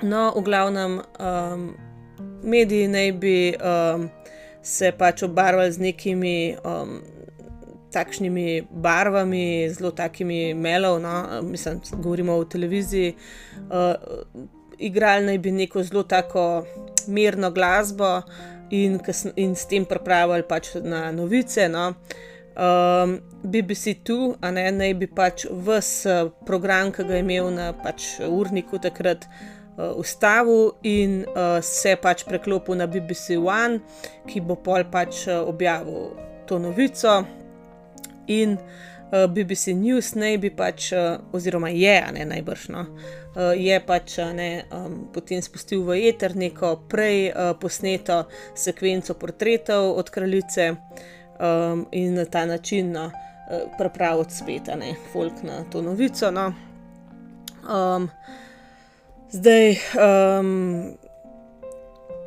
no, 0.02 0.28
v 0.36 0.44
glavnem, 0.46 1.00
um, 1.18 1.70
mediji 2.42 2.88
naj 2.88 3.12
bi 3.20 3.36
um, 3.56 4.10
se 4.62 4.92
pač 4.92 5.24
obarvali 5.24 5.72
z 5.72 5.88
nekimi. 5.88 6.36
Um, 6.64 7.00
takšnimi 7.92 8.62
barvami, 8.70 9.68
zelo 9.74 9.90
takimi 9.90 10.54
melov, 10.54 11.00
no, 11.02 11.42
mislim, 11.42 11.80
govorimo 11.92 12.36
o 12.36 12.44
televiziji. 12.44 13.14
Uh, 13.70 13.94
igrali 14.78 15.26
naj 15.26 15.38
bi 15.38 15.52
neko 15.52 15.82
zelo 15.82 16.02
tako 16.02 16.64
mirno 17.06 17.50
glasbo 17.50 18.22
in, 18.70 18.98
in 19.36 19.54
s 19.54 19.66
tem 19.66 19.84
pripravili 19.84 20.42
pač 20.48 20.74
na 20.82 21.10
novice. 21.12 21.68
No. 21.68 21.92
Um, 22.60 23.20
BBC 23.42 23.94
tu, 24.04 24.34
a 24.40 24.50
ne 24.50 24.66
naj 24.72 24.94
bi 24.94 25.06
pač 25.06 25.46
vse 25.50 26.30
program, 26.46 26.92
ki 26.92 27.06
ga 27.08 27.16
je 27.16 27.24
imel 27.24 27.50
na 27.54 27.72
pač 27.72 28.18
urniku 28.26 28.80
takrat. 28.82 29.26
Ustavil 29.80 30.74
in 30.84 31.22
uh, 31.30 31.56
se 31.64 31.94
pač 31.96 32.26
preklopil 32.28 32.76
na 32.76 32.84
BBC 32.90 33.38
One, 33.40 33.78
ki 34.28 34.42
bo 34.44 34.58
pol 34.60 34.84
pač 34.92 35.22
objavil 35.30 36.10
to 36.50 36.58
novico, 36.60 37.22
in 38.30 38.56
uh, 38.56 39.26
BBC 39.26 39.74
News 39.74 40.14
naj 40.14 40.38
bi 40.42 40.50
pač, 40.54 40.92
uh, 40.94 41.18
oziroma 41.34 41.70
je, 41.74 41.96
ne 42.14 42.26
najbrž, 42.30 42.68
no, 42.74 42.84
uh, 42.86 43.50
je 43.58 43.80
pač 43.86 44.18
ne, 44.36 44.50
um, 44.70 45.00
potem 45.14 45.42
spustil 45.42 45.82
v 45.86 45.98
eter 46.10 46.36
neko 46.38 46.76
prej 46.90 47.30
uh, 47.32 47.52
posneto 47.58 48.22
sekvenco 48.54 49.18
portretov 49.18 49.98
od 49.98 50.10
kraljice 50.14 50.70
um, 50.72 51.86
in 51.92 52.14
na 52.14 52.24
ta 52.24 52.46
način 52.46 52.94
no, 52.94 53.10
uh, 53.10 53.66
pripraviti 53.78 54.40
spet, 54.42 54.72
ne, 54.78 54.94
folk 55.12 55.42
na 55.42 55.64
to 55.72 55.82
novico. 55.82 56.30
No. 56.30 56.52
Um, 57.66 58.10
zdaj. 59.30 59.78
Um, 59.98 60.99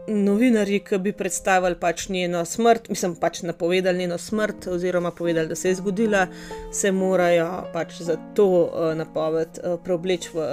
novinarji, 0.07 0.79
ki 0.79 0.97
bi 0.97 1.13
predstavili 1.15 1.75
pač 1.79 2.07
njeno 2.09 2.45
smrt, 2.45 2.89
mislim 2.89 3.15
pač 3.15 3.41
napovedali 3.41 3.97
njeno 3.97 4.17
smrt, 4.17 4.67
oziroma 4.67 5.11
povedali, 5.11 5.47
da 5.47 5.55
se 5.55 5.69
je 5.69 5.75
zgodila, 5.75 6.27
se 6.71 6.91
morajo 6.91 7.63
pač 7.73 8.01
za 8.01 8.17
to 8.35 8.47
uh, 8.47 8.93
napoved 8.97 9.59
uh, 9.63 9.79
preobleči 9.83 10.29
v 10.33 10.47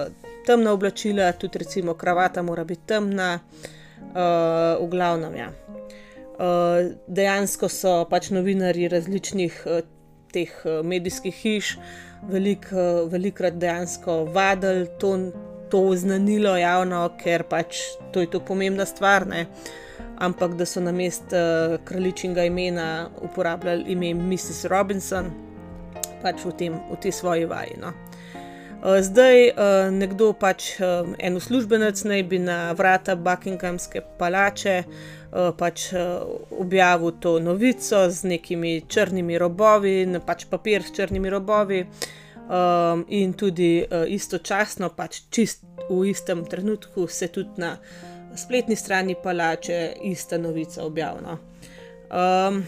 temna 0.46 0.72
oblačila, 0.72 1.32
tudi 1.32 1.58
recimo 1.58 1.94
kravata 1.94 2.42
mora 2.42 2.64
biti 2.64 2.86
temna, 2.86 3.38
uh, 4.00 4.86
v 4.86 4.88
glavnem. 4.90 5.34
Ja. 5.36 5.50
Uh, 6.40 6.92
dejansko 7.06 7.68
so 7.68 8.04
pač 8.10 8.30
novinarji 8.30 8.88
različnih 8.88 9.62
uh, 9.66 9.82
teh 10.32 10.52
uh, 10.64 10.80
medijskih 10.86 11.34
hiš 11.34 11.76
velik, 12.28 12.70
uh, 12.72 13.10
velikrat 13.12 13.58
dejansko 13.60 14.24
vadili 14.24 14.88
to 15.00 15.16
to 15.70 15.80
oznanilo 15.86 16.56
javno, 16.56 17.04
ker 17.20 17.44
pač 17.48 17.80
to 18.12 18.20
je 18.20 18.30
to 18.30 18.40
pomembna 18.40 18.86
stvar. 18.86 19.26
Ne? 19.26 19.46
Ampak 20.20 20.56
da 20.58 20.66
so 20.66 20.80
na 20.80 20.92
mest 20.92 21.32
uh, 21.32 21.78
kraljičnega 21.84 22.44
imena 22.44 23.08
uporabljali 23.22 23.92
ime 23.92 24.14
Mrs. 24.14 24.64
Robinson, 24.68 25.30
pač 26.22 26.44
v, 26.44 26.52
tem, 26.52 26.76
v 26.90 27.00
tej 27.00 27.12
svoji 27.12 27.48
vaji. 27.48 27.78
No. 27.80 27.94
Uh, 28.80 29.00
zdaj 29.04 29.48
uh, 29.48 29.88
nekdo, 29.92 30.32
pač 30.36 30.74
uh, 30.80 31.08
en 31.18 31.36
uslužbenec, 31.36 32.04
naj 32.04 32.22
bi 32.28 32.40
na 32.40 32.72
vrata 32.76 33.16
Buckinghamske 33.16 34.04
palače 34.20 34.76
uh, 34.84 35.50
pač, 35.56 35.90
uh, 35.96 36.24
objavil 36.60 37.16
to 37.20 37.38
novico 37.40 38.06
z 38.10 38.34
nekimi 38.36 38.80
črnimi 38.88 39.40
robovi, 39.40 40.04
pač 40.26 40.48
papir 40.52 40.84
s 40.84 40.96
črnimi 40.96 41.32
robovi. 41.32 41.84
Uh, 41.84 42.16
um, 42.50 43.04
in 43.08 43.32
tudi 43.32 43.78
uh, 43.84 44.04
istočasno, 44.10 44.90
pač 44.96 45.22
čist 45.30 45.64
v 45.90 46.04
istem 46.10 46.44
trenutku, 46.44 47.06
se 47.08 47.28
tudi 47.28 47.62
na 47.62 47.76
spletni 48.36 48.76
strani 48.76 49.16
palače 49.22 49.92
ista 50.02 50.38
novica 50.38 50.84
objavlja. 50.84 51.38
Um, 52.10 52.62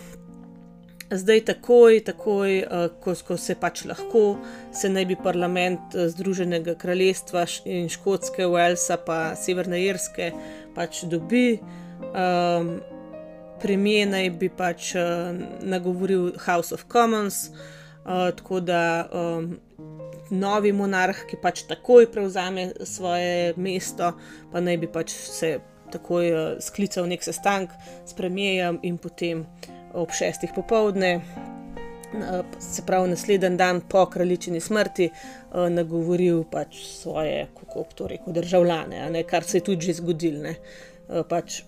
zdaj, 1.10 1.40
takoj, 1.44 2.00
takoj 2.04 2.58
uh, 2.62 2.86
ko, 3.00 3.14
ko 3.26 3.36
se 3.36 3.54
pač 3.58 3.84
lahko, 3.84 4.38
se 4.74 4.90
naj 4.90 5.06
bi 5.10 5.16
parlament 5.22 5.94
uh, 5.96 6.06
Združenega 6.10 6.74
kraljestva 6.78 7.46
in 7.64 7.88
Škotske, 7.92 8.46
Walesa, 8.46 8.98
pa 9.06 9.34
Severne 9.38 9.82
Irske 9.82 10.32
pač 10.74 11.04
dobi. 11.10 11.60
Um, 12.12 12.78
Premijer 13.62 14.08
naj 14.10 14.30
bi 14.40 14.48
pač 14.50 14.94
uh, 14.98 15.30
nagovoril 15.62 16.32
House 16.46 16.74
of 16.74 16.88
Commons, 16.90 17.44
uh, 18.02 18.32
tako 18.34 18.58
da 18.60 19.06
um, 19.06 19.52
novi 20.32 20.72
monarh, 20.72 21.24
ki 21.28 21.38
pač 21.42 21.64
takoj 21.68 22.08
prevzame 22.12 22.70
svoje 22.88 23.52
mesto, 23.60 24.12
pa 24.52 24.62
naj 24.64 24.80
bi 24.80 24.88
pač 24.90 25.12
se 25.12 25.58
takoj 25.92 26.32
uh, 26.32 26.42
sklical 26.64 27.08
nek 27.08 27.24
sestanek 27.24 27.74
s 28.06 28.16
premijejem 28.16 28.80
in 28.82 28.96
potem 28.98 29.44
ob 29.92 30.12
šestih 30.16 30.54
popovdne. 30.56 31.18
Uh, 32.12 32.44
se 32.60 32.84
pravi, 32.84 33.10
naslednji 33.12 33.56
dan 33.56 33.80
po 33.88 34.06
kraljičini 34.06 34.60
smrti, 34.60 35.10
uh, 35.12 35.68
nagovoril 35.72 36.44
pač 36.48 36.80
svoje, 36.86 37.46
kako 37.58 37.84
to 37.94 38.08
reko, 38.08 38.32
državljane, 38.32 39.04
ne, 39.10 39.22
kar 39.28 39.44
se 39.44 39.60
je 39.60 39.68
tudi 39.68 39.88
že 39.88 40.00
zgodilo. 40.00 40.48
Uh, 40.48 41.22
pač 41.28 41.62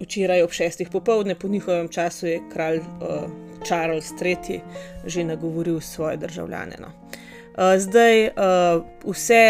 včeraj 0.00 0.44
ob 0.44 0.52
šestih 0.56 0.88
popovdne, 0.92 1.34
po 1.36 1.48
njihovem 1.48 1.88
času, 1.88 2.26
je 2.26 2.40
kralj 2.52 2.80
uh, 2.80 3.28
Charles 3.64 4.12
III. 4.16 4.60
že 5.04 5.24
nagovoril 5.24 5.80
svoje 5.80 6.16
državljane. 6.16 6.76
No. 6.80 6.88
Eh, 6.88 7.29
zdaj 7.56 8.26
uh, 8.28 8.82
vse 9.04 9.42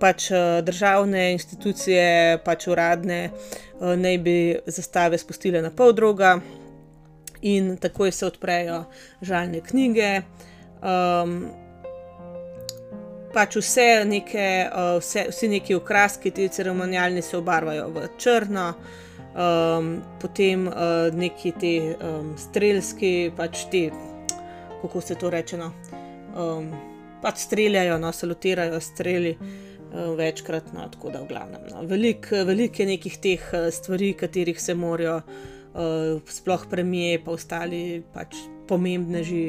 pač, 0.00 0.30
državne 0.62 1.32
institucije, 1.32 2.38
pač 2.44 2.66
uradne, 2.66 3.30
naj 3.80 4.18
bi 4.18 4.36
zastave 4.66 5.18
spustile 5.18 5.62
na 5.62 5.70
pol 5.70 5.92
druga, 5.92 6.38
in 7.44 7.76
takoj 7.76 8.12
se 8.12 8.26
odprejo 8.26 8.84
žalne 9.22 9.60
knjige. 9.60 10.22
Um, 10.80 11.34
pač 13.34 13.58
vse 13.60 13.88
neke, 14.08 14.46
vse, 15.00 15.26
vsi 15.28 15.48
neki 15.52 15.76
okraski, 15.76 16.30
ti 16.30 16.48
ceremonijalni, 16.48 17.22
se 17.22 17.36
obarvajo 17.36 17.88
v 17.92 18.08
črno. 18.18 18.72
Um, 19.34 19.96
potem 20.22 20.68
uh, 20.68 21.10
neki 21.12 21.52
ti 21.60 21.74
um, 21.82 22.32
strelski, 22.38 23.32
pač 23.36 23.64
ti, 23.70 23.88
kako 24.82 25.00
se 25.00 25.14
to 25.14 25.30
reče. 25.30 25.58
No? 25.58 25.72
Um, 26.32 26.70
pač 27.24 27.46
streljajo, 27.46 27.98
no, 27.98 28.12
se 28.12 28.28
lotirajo 28.28 28.80
streli 28.84 29.32
uh, 29.38 30.12
večkrat, 30.18 30.72
no, 30.76 30.86
tako 30.92 31.12
da 31.14 31.22
v 31.22 31.30
glavnem. 31.32 31.66
No. 31.72 31.82
Veliko 31.88 32.44
velik 32.44 32.80
je 32.80 32.88
nekih 32.92 33.18
teh 33.24 33.50
uh, 33.52 33.68
stvari, 33.72 34.12
katerih 34.20 34.60
se 34.60 34.76
morajo 34.76 35.20
uh, 35.22 36.20
sploh 36.28 36.66
premije, 36.70 37.22
pa 37.24 37.36
ostali 37.38 38.02
pač 38.14 38.36
pomembneži 38.68 39.44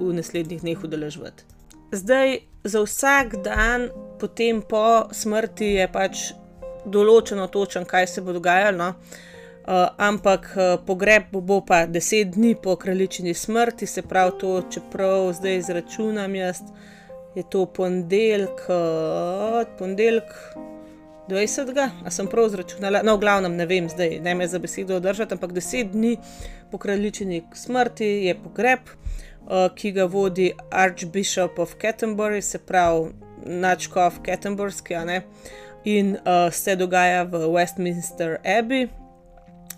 v 0.00 0.12
naslednjih 0.16 0.62
dneh 0.64 0.84
udeležvati. 0.84 1.50
Zdaj, 1.92 2.38
za 2.64 2.80
vsak 2.82 3.42
dan, 3.44 3.90
potem 4.18 4.62
po 4.64 5.12
smrti, 5.12 5.74
je 5.78 5.90
pač 5.92 6.30
določeno 6.88 7.46
točno, 7.52 7.84
kaj 7.86 8.08
se 8.08 8.24
bo 8.24 8.34
dogajalo. 8.34 8.78
No. 8.78 9.20
Uh, 9.62 9.92
ampak 10.02 10.48
uh, 10.56 10.72
pogreb 10.82 11.28
bo, 11.30 11.60
pa 11.62 11.84
deset 11.86 12.32
dni 12.34 12.56
po 12.58 12.74
kraljični 12.74 13.30
smrti, 13.38 13.86
se 13.86 14.02
pravi, 14.02 14.34
to, 14.40 14.56
čeprav 14.74 15.28
zdaj 15.38 15.60
izračunam 15.60 16.34
jaz, 16.34 16.64
uh, 16.66 16.88
je 17.34 17.42
to 17.50 17.66
ponedeljek, 17.66 18.66
ponedeljek 19.78 20.32
20. 21.28 21.90
A 22.04 22.10
sem 22.10 22.26
prav 22.26 22.48
zračunala, 22.48 23.02
no, 23.02 23.16
v 23.16 23.20
glavnem 23.20 23.56
ne 23.56 23.66
vem, 23.66 23.88
zdaj 23.88 24.18
ne 24.20 24.34
me 24.34 24.48
za 24.48 24.58
besedo 24.58 25.00
držati, 25.00 25.34
ampak 25.34 25.52
deset 25.52 25.92
dni 25.92 26.16
po 26.70 26.78
kraljični 26.78 27.42
smrti 27.54 28.06
je 28.26 28.34
pogreb, 28.42 28.92
ki 29.74 29.92
ga 29.92 30.04
vodi 30.04 30.52
Archbishop 30.70 31.58
of 31.58 31.74
Canterbury, 31.80 32.40
se 32.40 32.58
pravi 32.58 33.10
načkov 33.46 34.20
Canterburski, 34.26 34.94
in 35.84 36.14
uh, 36.14 36.52
se 36.52 36.76
dogaja 36.76 37.22
v 37.24 37.46
Westminster 37.50 38.36
Abbey. 38.44 38.88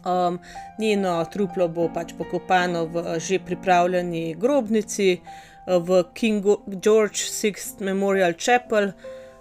Um, 0.05 0.39
njeno 0.79 1.25
truplo 1.33 1.69
bo 1.69 1.89
pač 1.89 2.13
pokopano 2.19 2.85
v 2.85 3.19
že 3.19 3.39
pripravljeni 3.39 4.35
grobnici 4.35 5.21
v 5.67 6.05
King 6.15 6.45
George 6.81 7.25
VI 7.43 7.55
Memorial 7.81 8.35
Chapel, 8.39 8.93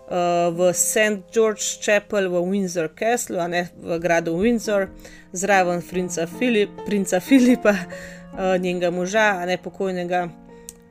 uh, 0.10 0.52
v 0.52 0.74
St. 0.74 1.24
George 1.32 1.62
Chapel 1.82 2.30
v 2.30 2.42
Windsor 2.52 2.90
Castle, 2.96 3.48
ne 3.48 3.70
v 3.76 4.00
gradu 4.00 4.38
Windsor, 4.40 4.90
zraven 5.34 5.82
princa, 5.82 6.28
Filip, 6.28 6.70
princa 6.86 7.20
Filipa, 7.20 7.76
uh, 7.76 8.56
njenega 8.64 8.92
moža, 8.92 9.46
ne 9.46 9.58
pokojnega, 9.58 10.30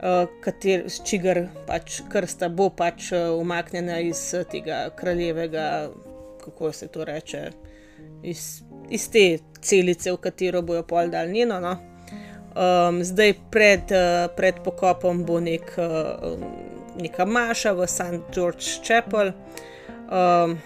uh, 0.03 0.29
kater, 0.45 0.89
čigar 1.05 1.49
pač 1.67 2.03
krsta 2.13 2.49
bo 2.49 2.71
pač 2.71 3.13
umaknjena 3.13 4.01
iz 4.01 4.21
tega 4.51 4.91
kraljevega, 4.97 5.89
kako 6.45 6.73
se 6.73 6.89
to 6.89 7.05
reče, 7.05 7.51
iz, 8.23 8.63
iz 8.91 9.09
te 9.09 9.39
celice, 9.63 10.13
v 10.13 10.21
katero 10.21 10.63
bojo 10.63 10.83
pol 10.83 11.09
dal 11.09 11.31
njeno. 11.31 11.61
No? 11.61 11.92
Um, 12.53 13.05
zdaj, 13.05 13.35
pred, 13.51 13.81
uh, 13.89 14.29
pred 14.37 14.61
pokopom 14.65 15.25
bo 15.25 15.41
nek, 15.41 15.73
uh, 15.81 16.37
neka 17.01 17.25
maša 17.25 17.73
v 17.73 17.87
St. 17.89 18.29
George 18.35 18.85
Chapel. 18.85 19.33
Um, 20.13 20.59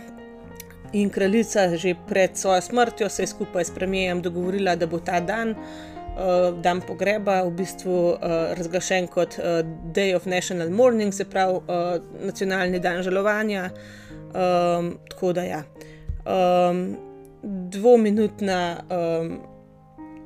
in 0.93 1.11
kraljica, 1.11 1.77
že 1.77 1.95
pred 2.09 2.35
svojo 2.35 2.61
smrtjo, 2.61 3.09
se 3.09 3.23
je 3.23 3.27
skupaj 3.27 3.65
s 3.65 3.71
premijem 3.71 4.23
dogovorila, 4.23 4.75
da 4.77 4.87
bo 4.87 4.99
ta 4.99 5.21
dan, 5.21 5.55
uh, 5.55 6.59
dan 6.59 6.83
pogreba, 6.83 7.43
v 7.47 7.55
bistvu 7.55 7.95
uh, 7.95 8.19
razglašen 8.59 9.07
kot 9.07 9.39
uh, 9.39 9.63
Day 9.95 10.17
of 10.17 10.27
National 10.27 10.71
Mourning, 10.71 11.15
se 11.15 11.25
pravi 11.25 11.55
uh, 11.55 12.03
nacionalni 12.19 12.83
dan 12.83 13.03
žalovanja. 13.03 13.71
Um, 14.35 14.99
tako 15.11 15.33
da 15.33 15.43
ja. 15.43 15.63
Um, 16.27 16.97
dvominutna. 17.71 18.83
Um, 18.91 19.56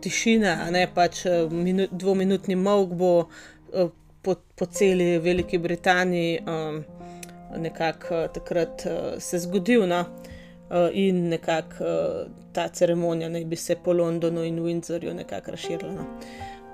tišina, 0.02 0.56
a 0.66 0.70
ne 0.70 0.86
pač 0.94 1.24
eh, 1.26 1.46
minu, 1.50 1.86
dvominutni 1.90 2.56
mok 2.56 2.94
bo 2.98 3.12
uh, 3.20 3.90
po, 4.22 4.34
po 4.56 4.66
celi 4.66 5.18
Veliki 5.18 5.58
Britaniji 5.58 6.40
um, 6.44 6.82
nekako 7.56 8.24
uh, 8.24 8.28
takrat 8.32 8.86
uh, 8.86 9.18
se 9.18 9.38
zgodil. 9.38 9.86
No? 9.88 10.04
In 10.92 11.24
nekako 11.28 11.84
uh, 11.84 12.28
ta 12.54 12.68
ceremonija 12.68 13.28
naj 13.28 13.44
bi 13.44 13.56
se 13.56 13.74
po 13.74 13.92
Londonu 13.92 14.44
in 14.46 14.60
Windsorju 14.62 15.14
nekako 15.14 15.50
razširila. 15.56 15.92
No? 15.92 16.06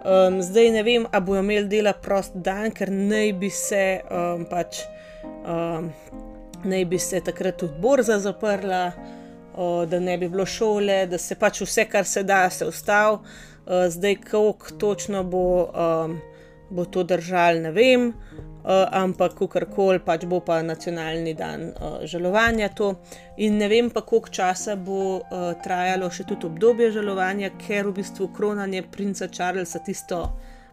Um, 0.06 0.42
zdaj 0.42 0.70
ne 0.70 0.82
vem, 0.82 1.06
ali 1.12 1.24
bojo 1.24 1.40
imeli 1.40 1.68
dela 1.68 1.92
prost 1.92 2.36
dan, 2.36 2.70
ker 2.70 2.92
naj 2.92 3.32
bi 3.40 3.50
se 3.50 3.84
um, 4.10 4.44
pač. 4.50 4.84
Um, 5.46 5.90
Naj 6.66 6.84
bi 6.84 6.98
se 6.98 7.20
takrat 7.20 7.58
tudi 7.60 7.78
borza 7.78 8.18
zaprla, 8.18 8.90
da 9.88 10.00
ne 10.00 10.18
bi 10.18 10.28
bilo 10.28 10.46
šole, 10.46 11.06
da 11.06 11.18
se 11.18 11.34
pač 11.34 11.60
vse, 11.64 11.84
kar 11.90 12.04
se 12.04 12.22
da, 12.22 12.50
se 12.50 12.66
ustavi. 12.66 13.18
Zdaj, 13.66 14.16
kako 14.30 14.76
točno 14.78 15.24
bo, 15.24 15.46
um, 15.64 16.20
bo 16.70 16.84
to 16.84 17.02
držal, 17.02 17.62
ne 17.62 17.72
vem, 17.74 18.12
ampak 18.66 19.36
kakorkoli 19.38 20.00
pač 20.02 20.26
bo 20.26 20.40
pa 20.40 20.58
nacionalni 20.62 21.34
dan 21.34 21.70
žalovanja 22.02 22.68
to. 22.74 22.94
In 23.38 23.58
ne 23.58 23.68
vem 23.68 23.90
pa, 23.90 24.02
koliko 24.02 24.28
časa 24.28 24.76
bo 24.76 25.22
trajalo 25.62 26.10
še 26.10 26.26
tudi 26.26 26.46
obdobje 26.46 26.90
žalovanja, 26.98 27.52
ker 27.58 27.86
v 27.86 28.00
bistvu 28.00 28.32
kronanje 28.34 28.82
princa 28.90 29.28
Charlesa 29.28 29.82
tisto. 29.86 30.26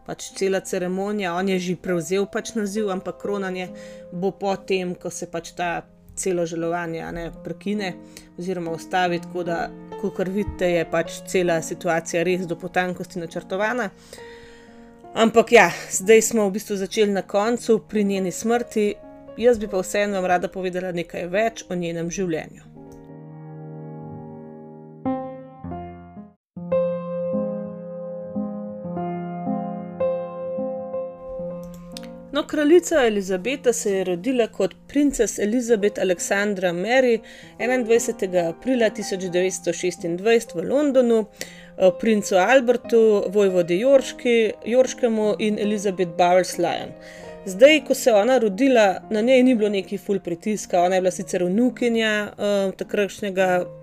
Pač 0.04 0.34
cela 0.36 0.60
ceremonija, 0.60 1.32
on 1.38 1.48
je 1.48 1.60
že 1.60 1.76
prevzel 1.80 2.26
pač 2.28 2.56
naziv, 2.58 2.90
ampak 2.92 3.22
kronanje 3.22 3.70
bo 4.12 4.34
potem, 4.36 4.96
ko 5.00 5.10
se 5.10 5.30
pač 5.32 5.54
ta 5.56 5.86
celo 6.16 6.46
želovanje 6.46 7.12
ne, 7.12 7.32
prekine 7.44 7.94
oziroma 8.38 8.72
ustavi, 8.72 9.20
tako 9.22 9.44
da, 9.44 9.70
kot 10.02 10.28
vidite, 10.28 10.70
je 10.72 10.86
pač 10.92 11.22
cela 11.28 11.62
situacija 11.62 12.24
res 12.24 12.48
do 12.48 12.56
potankosti 12.60 13.20
načrtovana. 13.20 13.90
Ampak 15.14 15.52
ja, 15.52 15.70
zdaj 15.92 16.22
smo 16.22 16.48
v 16.48 16.56
bistvu 16.58 16.76
začeli 16.82 17.12
na 17.14 17.22
koncu 17.22 17.80
pri 17.90 18.04
njeni 18.04 18.32
smrti, 18.32 18.94
jaz 19.38 19.60
bi 19.60 19.68
pa 19.68 19.82
vseeno 19.82 20.18
vam 20.18 20.26
rada 20.26 20.50
povedala 20.50 20.92
nekaj 20.92 21.28
več 21.30 21.66
o 21.70 21.76
njenem 21.76 22.10
življenju. 22.10 22.73
No, 32.34 32.48
kraljica 32.48 33.06
Elizabeta 33.06 33.74
se 33.74 33.92
je 33.92 34.04
rodila 34.04 34.48
kot 34.48 34.72
princes 34.88 35.40
Elizabeth 35.40 36.00
Alexandra 36.02 36.72
Mary 36.74 37.20
21. 37.60 38.50
aprila 38.50 38.90
1926 38.90 40.56
v 40.56 40.64
Londonu, 40.70 41.26
eh, 41.78 41.92
princu 42.00 42.36
Albertu, 42.36 43.24
vojvodi 43.28 43.80
Jorškemu 44.66 45.36
in 45.40 45.60
Elizabeth 45.60 46.12
Bowles 46.18 46.58
Lyon. 46.58 46.90
Zdaj, 47.46 47.86
ko 47.88 47.94
se 47.94 48.10
je 48.10 48.16
ona 48.16 48.38
rodila, 48.38 49.02
na 49.10 49.22
njej 49.22 49.44
ni 49.44 49.56
bilo 49.56 49.70
neki 49.70 49.98
ful 49.98 50.20
pritiska, 50.20 50.82
ona 50.82 50.96
je 50.96 51.02
bila 51.02 51.12
sicer 51.12 51.44
vnukinja 51.44 52.32
uh, 52.38 52.74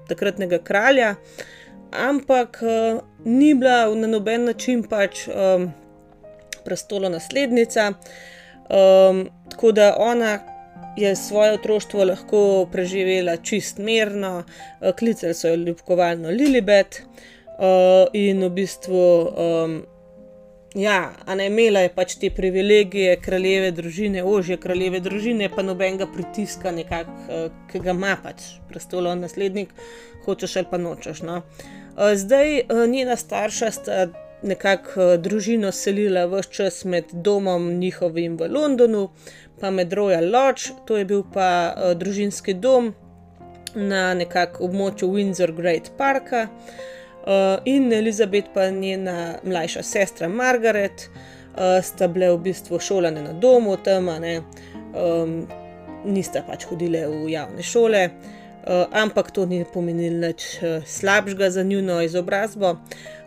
takratnega 0.09 0.59
kralja, 0.59 1.15
ampak 1.93 2.59
uh, 2.63 3.01
ni 3.25 3.55
bila 3.55 3.95
na 3.95 4.07
noben 4.07 4.45
način 4.45 4.83
pač 4.83 5.29
um, 5.29 5.73
prestolo 6.65 7.09
naslednica. 7.09 7.93
Um, 8.71 9.29
tako 9.51 9.73
da 9.73 9.97
ona 9.99 10.39
je 10.97 11.17
svoje 11.17 11.53
otroštvo 11.53 12.05
lahko 12.05 12.69
preživela 12.73 13.37
čist 13.37 13.79
mirno, 13.79 14.45
uh, 14.45 14.93
klicali 14.99 15.35
so 15.35 15.49
jo 15.49 15.55
ljubkovalno 15.55 16.29
Lilibet 16.29 17.03
uh, 17.03 18.07
in 18.13 18.45
v 18.45 18.51
bistvu. 18.51 19.07
Um, 19.37 19.83
Ja, 20.75 21.11
a 21.27 21.35
ne 21.35 21.49
imela 21.51 21.81
je 21.83 21.89
pač 21.91 22.13
te 22.23 22.29
privilegije 22.31 23.17
kraljeve 23.19 23.73
družine, 23.75 24.23
ožje 24.23 24.55
kraljeve 24.63 25.01
družine, 25.03 25.49
pa 25.51 25.65
nobenega 25.67 26.07
pritiska, 26.07 26.71
nekak, 26.71 27.09
uh, 27.27 27.49
ki 27.73 27.81
ga 27.83 27.91
ima 27.91 28.13
pač 28.23 28.45
prestolov 28.69 29.17
naslednik, 29.19 29.73
hočeš 30.29 30.55
ali 30.61 30.71
pa 30.71 30.79
nočeš. 30.79 31.25
No. 31.27 31.41
Zdaj 31.99 32.71
njena 32.87 33.17
starša 33.17 33.71
sta 33.71 34.07
nekako 34.43 34.91
uh, 35.01 35.15
družino 35.21 35.73
selila 35.73 36.27
vse 36.27 36.51
čas 36.51 36.85
med 36.85 37.13
domom 37.13 37.73
njihovim 37.79 38.37
v 38.39 38.49
Londonu, 38.49 39.09
pa 39.61 39.71
med 39.71 39.93
Royal 39.93 40.31
Lodge, 40.33 40.73
to 40.87 40.97
je 40.97 41.05
bil 41.05 41.23
pa 41.35 41.75
uh, 41.75 41.93
družinski 41.99 42.55
dom 42.55 42.95
na 43.75 44.15
nekakšnem 44.15 44.67
območju 44.67 45.11
Windsor 45.13 45.53
Great 45.55 45.93
Parka. 45.99 46.49
Uh, 47.21 47.61
in 47.65 47.93
Elizabeth, 47.93 48.49
pa 48.55 48.71
njena 48.71 49.37
mlajša 49.45 49.83
sestra 49.83 50.29
Margaret, 50.29 51.09
uh, 51.11 51.79
sta 51.85 52.09
bile 52.09 52.33
v 52.33 52.41
bistvu 52.49 52.81
šolane 52.81 53.23
na 53.23 53.33
domu, 53.33 53.77
tam 53.77 54.09
um, 54.09 55.35
nista 56.05 56.43
pač 56.47 56.65
hodile 56.71 57.05
v 57.07 57.29
javne 57.35 57.63
šole, 57.63 58.07
uh, 58.09 58.87
ampak 58.97 59.31
to 59.37 59.45
ni 59.47 59.65
pomenilo 59.69 60.27
nič 60.27 60.49
uh, 60.63 60.81
slabšega 60.87 61.51
za 61.51 61.63
njuno 61.63 62.01
izobrazbo. 62.03 62.79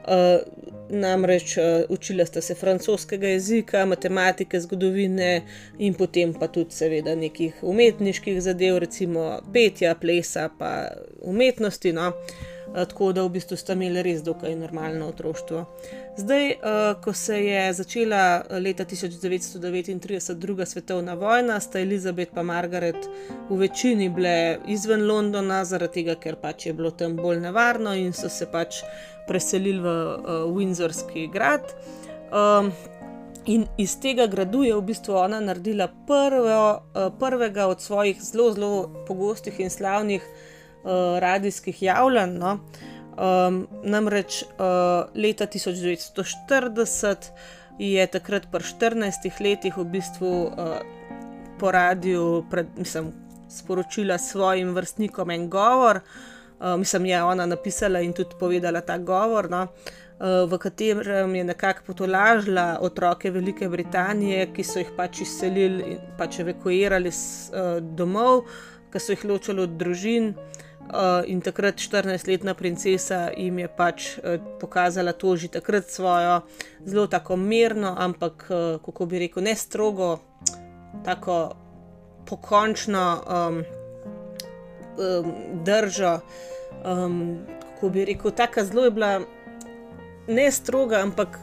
Uh, 0.03 0.41
namreč 0.89 1.57
uh, 1.57 1.63
učila 1.89 2.25
sta 2.25 2.41
se 2.41 2.55
francoskega 2.55 3.27
jezika, 3.27 3.85
matematike, 3.85 4.59
zgodovine 4.59 5.41
in 5.79 5.93
potem 5.93 6.33
pa 6.33 6.47
tudi, 6.47 6.75
seveda, 6.75 7.15
nekih 7.15 7.61
umetniških 7.61 8.41
zadev, 8.41 8.77
recimo 8.83 9.39
petja, 9.53 9.95
plesa, 9.95 10.49
pa 10.59 10.73
umetnosti. 11.21 11.93
No. 11.93 12.07
Uh, 12.07 12.53
tako 12.73 13.11
da 13.13 13.23
v 13.23 13.29
bistvu 13.29 13.57
sta 13.57 13.73
imeli 13.73 14.01
res 14.01 14.23
dokaj 14.23 14.55
normalno 14.55 15.07
otroštvo. 15.11 15.65
Zdaj, 16.17 16.47
uh, 16.49 17.01
ko 17.03 17.13
se 17.13 17.37
je 17.45 17.73
začela 17.73 18.43
leta 18.49 18.85
1939 18.85 20.33
druga 20.33 20.65
svetovna 20.65 21.13
vojna, 21.13 21.59
sta 21.59 21.79
Elizabeth 21.79 22.37
in 22.37 22.45
Margaret 22.45 23.09
v 23.49 23.57
večini 23.57 24.09
bile 24.09 24.57
izven 24.67 25.07
Londona, 25.07 25.65
zaradi 25.65 25.93
tega, 25.93 26.15
ker 26.15 26.35
pač 26.35 26.65
je 26.65 26.73
bilo 26.73 26.91
tam 26.91 27.15
bolj 27.15 27.39
nevarno 27.39 27.93
in 27.93 28.13
so 28.13 28.29
se 28.29 28.45
pač 28.51 28.81
preselili 29.27 29.79
v 29.79 29.87
uh, 29.87 30.55
Windsorski 30.55 31.27
grad. 31.31 31.73
Um, 32.33 32.71
in 33.45 33.65
iz 33.77 33.97
tega 33.99 34.27
gradu 34.27 34.63
je 34.63 34.75
v 34.75 34.81
bistvu 34.87 35.15
ona 35.19 35.39
naredila 35.43 35.89
prvo, 36.07 36.79
uh, 36.79 37.11
prvega 37.19 37.67
od 37.67 37.81
svojih 37.81 38.21
zelo, 38.23 38.51
zelo 38.53 38.89
pogostih 39.07 39.59
in 39.59 39.69
slavnih 39.69 40.23
uh, 40.23 41.19
radijskih 41.19 41.83
javljanj. 41.83 42.37
No? 42.39 42.59
Um, 43.13 43.67
namreč 43.83 44.43
uh, 44.43 45.05
leta 45.15 45.45
1940 45.45 47.29
je 47.79 48.07
takrat 48.07 48.47
pri 48.51 48.63
14 48.63 49.41
letih 49.41 49.77
v 49.77 49.85
bistvu 49.85 50.31
uh, 50.49 50.77
po 51.59 51.71
radiju 51.71 52.45
pred, 52.49 52.67
mislim, 52.77 53.13
sporočila 53.49 54.17
svojim 54.17 54.73
vrstnikom 54.73 55.29
en 55.29 55.49
govor, 55.49 56.01
uh, 56.01 56.32
uh, 56.63 56.79
mislim, 56.79 57.05
je 57.05 57.23
ona 57.23 57.45
napisala 57.45 57.99
in 57.99 58.13
tudi 58.13 58.35
povedala 58.39 58.81
ta 58.81 58.97
govor, 58.97 59.49
no, 59.49 59.67
uh, 59.67 60.49
v 60.49 60.57
katerem 60.57 61.35
je 61.35 61.43
nekako 61.43 61.81
potolažila 61.85 62.77
otroke 62.81 63.31
Velike 63.31 63.69
Britanije, 63.69 64.47
ki 64.53 64.63
so 64.63 64.79
jih 64.79 64.91
pač 64.97 65.21
izselili 65.21 65.95
in 65.95 65.99
pač 66.17 66.39
evakuirali 66.39 67.11
s, 67.11 67.51
uh, 67.51 67.79
domov, 67.81 68.45
ki 68.93 68.99
so 68.99 69.11
jih 69.11 69.25
ločili 69.25 69.61
od 69.61 69.77
družin. 69.79 70.33
Uh, 70.83 71.23
in 71.31 71.39
takrat 71.39 71.79
14-letna 71.79 72.53
princesa 72.59 73.29
jim 73.37 73.59
je 73.59 73.69
pač 73.71 74.07
uh, 74.17 74.35
pokazala 74.59 75.13
to 75.15 75.37
že 75.39 75.47
takrat 75.47 75.87
svojo 75.87 76.41
zelo 76.85 77.07
tako 77.07 77.37
mirno, 77.39 77.95
ampak 77.97 78.45
uh, 78.49 78.57
kako 78.83 79.05
bi 79.05 79.19
rekel, 79.19 79.43
ne 79.43 79.55
strogo, 79.55 80.19
tako 81.05 81.55
pokončno 82.27 83.05
um, 83.23 83.63
um, 84.97 85.33
držo. 85.63 86.19
Um, 86.85 87.39
kako 87.83 87.89
bi 87.89 88.05
rekel, 88.05 88.31
tako 88.31 88.63
zelo 88.63 88.85
je 88.85 88.91
bila 88.91 89.21
ne 90.27 90.51
stroga, 90.51 90.95
ampak 90.95 91.39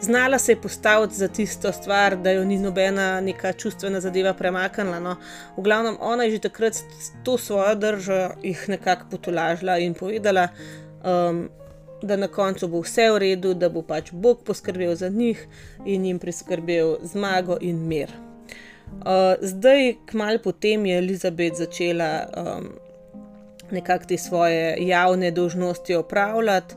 znala 0.00 0.38
se 0.38 0.52
je 0.52 0.60
postaviti 0.60 1.14
za 1.14 1.28
tisto 1.28 1.72
stvar, 1.72 2.16
da 2.16 2.30
jo 2.30 2.44
ni 2.44 2.58
nobena 2.58 3.20
neka 3.20 3.52
čustvena 3.52 4.00
zadeva 4.00 4.34
premaknila. 4.34 5.00
No. 5.00 5.16
V 5.56 5.62
glavnem, 5.62 5.96
ona 6.00 6.24
je 6.24 6.30
že 6.30 6.38
takrat 6.38 6.74
to 7.22 7.38
svojo 7.38 7.74
držo 7.74 8.30
jih 8.42 8.68
nekako 8.68 9.06
potolažila 9.10 9.78
in 9.78 9.94
povedala, 9.94 10.48
um, 11.04 11.48
da 12.02 12.16
na 12.16 12.28
koncu 12.28 12.68
bo 12.68 12.80
vse 12.84 13.08
v 13.10 13.18
redu, 13.18 13.54
da 13.54 13.68
bo 13.68 13.82
pač 13.82 14.12
Bog 14.12 14.44
poskrbel 14.44 14.94
za 14.94 15.08
njih 15.08 15.46
in 15.86 16.04
jim 16.04 16.18
priskrbel 16.18 16.96
zmago 17.02 17.56
in 17.60 17.80
mir. 17.88 18.12
Uh, 18.92 19.34
zdaj, 19.40 19.94
kmalo 20.06 20.38
potem 20.38 20.86
je 20.86 20.98
Elizabet 20.98 21.56
začela 21.56 22.26
um, 22.36 22.68
nekako 23.70 24.04
te 24.04 24.18
svoje 24.18 24.76
javne 24.86 25.30
dožnosti 25.30 25.94
opravljati. 25.94 26.74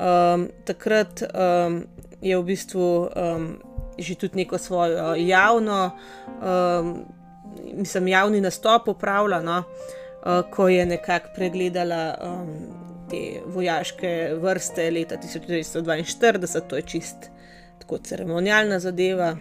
Um, 0.00 0.48
takrat 0.64 1.22
um, 1.22 1.84
je 2.20 2.38
v 2.38 2.42
bistvu 2.42 3.08
um, 3.16 3.62
že 3.98 4.14
tudi 4.14 4.36
neko 4.36 4.58
svojo 4.58 5.14
javno, 5.14 5.90
um, 6.40 7.04
mislim, 7.74 8.08
javni 8.08 8.40
nastop 8.40 8.88
upravljala, 8.88 9.42
no, 9.42 9.58
uh, 9.62 10.50
ko 10.50 10.68
je 10.68 10.86
nekako 10.86 11.28
pregledala 11.34 12.14
um, 12.22 12.48
te 13.10 13.40
vojaške 13.46 14.34
vrste 14.40 14.90
leta 14.90 15.16
1942, 15.16 16.60
to 16.68 16.76
je 16.76 16.82
čist 16.82 17.30
tako 17.78 17.98
ceremonijalna 17.98 18.78
zadeva. 18.78 19.36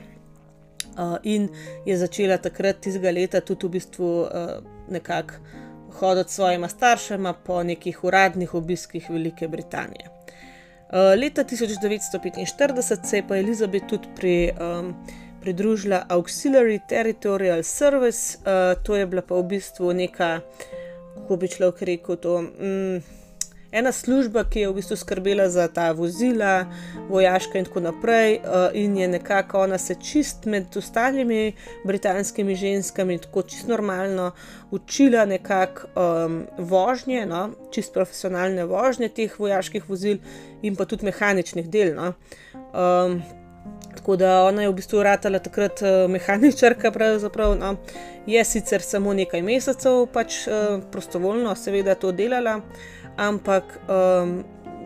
Uh, 0.91 1.17
in 1.23 1.47
je 1.85 1.97
začela 1.97 2.37
takrat 2.37 2.81
tistega 2.83 3.11
leta 3.15 3.39
tudi 3.41 3.67
v 3.67 3.71
bistvu 3.77 4.09
uh, 4.21 4.49
nekako 4.91 5.33
hoditi 5.99 6.31
s 6.31 6.35
svojima 6.35 6.67
staršema 6.67 7.33
po 7.33 7.63
nekih 7.63 8.03
uradnih 8.03 8.53
obiskih 8.53 9.09
Velike 9.09 9.47
Britanije. 9.47 10.09
Uh, 10.91 11.15
leta 11.15 11.43
1945 11.43 13.05
se 13.09 13.17
je 13.17 13.27
pa 13.27 13.37
Elizabeth 13.37 13.87
tudi 13.87 14.07
pri, 14.15 14.51
um, 14.51 14.93
pridružila 15.41 16.05
Auxiliary 16.09 16.79
Territorial 16.89 17.63
Service, 17.63 18.37
uh, 18.37 18.83
to 18.83 18.95
je 18.95 19.05
bila 19.05 19.21
pa 19.21 19.35
v 19.35 19.43
bistvu 19.43 19.93
neka, 19.93 20.39
kako 21.15 21.37
bi 21.37 21.47
človek 21.47 21.81
rekel, 21.81 22.15
to. 22.15 22.37
Um, 22.37 23.20
ena 23.71 23.91
služba, 23.91 24.43
ki 24.43 24.59
je 24.59 24.69
v 24.69 24.75
bistvu 24.75 24.95
skrbela 24.99 25.49
za 25.49 25.67
ta 25.67 25.91
vozila, 25.91 26.65
vojaška 27.09 27.59
in 27.59 27.65
tako 27.65 27.79
naprej, 27.79 28.39
uh, 28.43 28.69
in 28.73 28.97
je 28.97 29.07
nekako 29.07 29.63
ona 29.63 29.77
se 29.77 29.95
čist 29.95 30.45
med 30.45 30.77
ostalimi 30.77 31.53
britanskimi 31.85 32.55
ženskami, 32.55 33.17
tako 33.17 33.41
čist 33.41 33.67
normalno, 33.67 34.31
učila 34.71 35.25
nekako 35.25 35.87
um, 35.95 36.41
vožnje, 36.57 37.25
no, 37.25 37.49
čist 37.71 37.93
profesionalne 37.93 38.65
vožnje 38.65 39.09
teh 39.09 39.39
vojaških 39.39 39.89
vozil 39.89 40.17
in 40.61 40.75
pa 40.75 40.85
tudi 40.85 41.05
mehaničnih 41.05 41.69
del. 41.69 41.95
No. 41.95 42.13
Um, 42.73 43.21
Tako 43.95 44.15
da 44.15 44.43
ona 44.43 44.61
je 44.61 44.69
v 44.69 44.73
bistvu 44.73 45.03
ratala 45.03 45.39
takrat 45.39 45.81
uh, 45.81 46.09
mehaničarka, 46.09 46.91
pravzaprav. 46.91 47.57
No. 47.59 47.75
Je 48.25 48.43
sicer 48.45 48.81
samo 48.81 49.13
nekaj 49.13 49.41
mesecev, 49.41 50.05
pač 50.13 50.47
uh, 50.47 50.79
prostovoljno, 50.91 51.53
seveda, 51.55 51.95
to 51.95 52.11
delala, 52.11 52.61
ampak 53.17 53.79
um, 53.87 54.41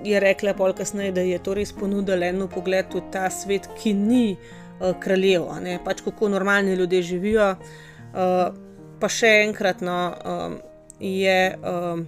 je 0.05 0.19
rekla 0.19 0.53
pol 0.53 0.73
kasneje, 0.73 1.11
da 1.11 1.21
je 1.25 1.39
to 1.43 1.55
res 1.57 1.73
ponudila 1.73 2.29
eno 2.29 2.47
pogled 2.47 2.93
v 2.93 3.01
ta 3.11 3.29
svet, 3.33 3.67
ki 3.79 3.93
ni 3.93 4.25
uh, 4.35 4.93
kraljev, 5.01 5.47
ne 5.61 5.79
pač 5.83 6.03
kako 6.05 6.29
normalni 6.29 6.75
ljudje 6.75 7.01
živijo. 7.13 7.55
Uh, 8.15 8.53
pa 8.99 9.09
še 9.11 9.31
enkrat 9.45 9.81
no, 9.83 9.97
um, 10.23 10.59
je 10.99 11.39
um, 11.59 12.05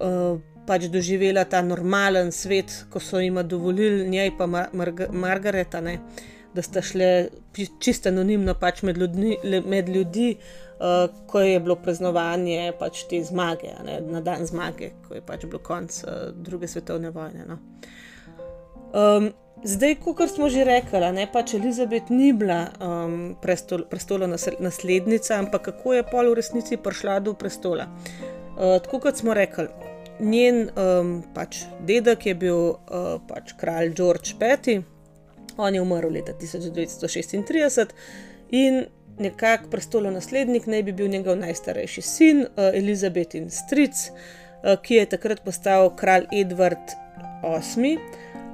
uh, 0.00 0.38
pač 0.68 0.86
doživela 0.92 1.44
ta 1.44 1.62
normalen 1.66 2.30
svet, 2.32 2.84
ko 2.92 3.00
so 3.02 3.18
jim 3.18 3.40
dovolili 3.48 4.08
njej 4.08 4.36
pa 4.38 4.46
Mar 4.46 4.68
Mar 4.72 4.92
Margareta, 5.10 5.80
ne, 5.80 5.98
da 6.54 6.62
sta 6.62 6.82
šle 6.82 7.30
čisto 7.80 8.10
anonimno 8.10 8.54
pač 8.58 8.82
med, 8.82 8.98
ljudni, 8.98 9.36
med 9.66 9.88
ljudi 9.88 10.36
uh, 10.80 11.26
ko 11.26 11.40
je 11.40 11.60
bilo 11.60 11.76
praznovanje 11.76 12.72
pač 12.78 13.04
te 13.10 13.20
zmage, 13.24 13.72
ne, 13.84 14.00
na 14.00 14.20
dan 14.20 14.46
zmage, 14.46 14.92
ko 15.08 15.14
je 15.18 15.22
pač 15.26 15.44
bilo 15.46 15.60
konc 15.62 16.02
uh, 16.04 16.30
druge 16.34 16.68
svetovne 16.68 17.12
vojne. 17.14 17.46
No. 17.48 17.58
Um, 18.90 19.30
zdaj, 19.64 20.00
kot 20.02 20.32
smo 20.32 20.48
že 20.50 20.64
rekli, 20.64 21.12
ne 21.14 21.28
pač 21.32 21.54
Elizabet 21.54 22.10
ni 22.10 22.32
bila 22.32 22.64
um, 22.80 23.36
prestol, 23.42 23.84
prestola 23.90 24.26
naslednica, 24.26 25.36
ampak 25.38 25.70
kako 25.70 26.00
je 26.00 26.08
pol 26.10 26.32
v 26.32 26.40
resnici 26.40 26.80
prišla 26.80 27.20
do 27.20 27.36
prestola. 27.38 27.86
Uh, 28.56 28.80
tako 28.82 29.04
kot 29.06 29.20
smo 29.20 29.36
rekli. 29.36 29.68
Njen 30.20 30.68
um, 30.76 31.20
pač 31.32 31.64
dedek 31.88 32.26
je 32.26 32.34
bil 32.36 32.58
uh, 32.74 33.20
pač 33.28 33.54
kralj 33.60 33.94
George 33.96 34.36
V., 34.40 34.80
on 35.60 35.74
je 35.74 35.80
umrl 35.82 36.12
leta 36.12 36.32
1936 36.32 37.92
in 38.50 38.84
nekako 39.20 39.70
prestolov 39.70 40.12
naslednik 40.12 40.66
naj 40.66 40.82
bi 40.82 40.92
bil 40.92 41.08
njegov 41.12 41.38
najstarejši 41.38 42.02
sin, 42.02 42.42
uh, 42.46 42.70
Elizabetin 42.74 43.50
stric, 43.50 44.08
uh, 44.10 44.74
ki 44.82 45.00
je 45.00 45.06
takrat 45.16 45.44
postal 45.44 45.92
kralj 45.96 46.26
Edward 46.32 46.96
VIII. 47.44 47.98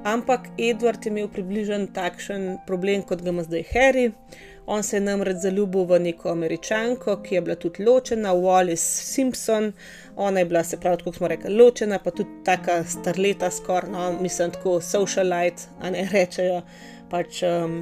Ampak 0.07 0.47
Edward 0.57 1.05
je 1.05 1.11
imel 1.11 1.27
približno 1.27 1.87
takšen 1.93 2.57
problem, 2.67 3.01
kot 3.03 3.21
ga 3.23 3.33
ima 3.33 3.43
zdaj 3.43 3.63
Harry. 3.73 4.11
On 4.67 4.83
se 4.83 4.97
je 4.97 5.01
namreč 5.01 5.37
zaljubil 5.41 5.85
v 5.87 5.99
neko 5.99 6.29
američanko, 6.31 7.17
ki 7.23 7.35
je 7.35 7.41
bila 7.41 7.55
tudi 7.55 7.83
ločena, 7.83 8.33
Wallis 8.35 8.83
Simpson. 9.11 9.71
Ona 10.15 10.39
je 10.39 10.45
bila, 10.45 10.63
se 10.63 10.79
pravi, 10.79 11.03
kot 11.03 11.15
smo 11.15 11.27
rekli, 11.27 11.53
ločena, 11.55 11.99
pa 12.03 12.11
tudi 12.11 12.43
tako 12.45 12.81
starleta, 12.87 13.51
skoraj, 13.51 13.91
no, 13.91 14.09
mislim, 14.21 14.51
tako 14.51 14.81
socialite, 14.81 15.69
a 15.79 15.89
ne 15.89 16.03
rečejo. 16.13 16.61
Pač, 17.09 17.43
um, 17.47 17.79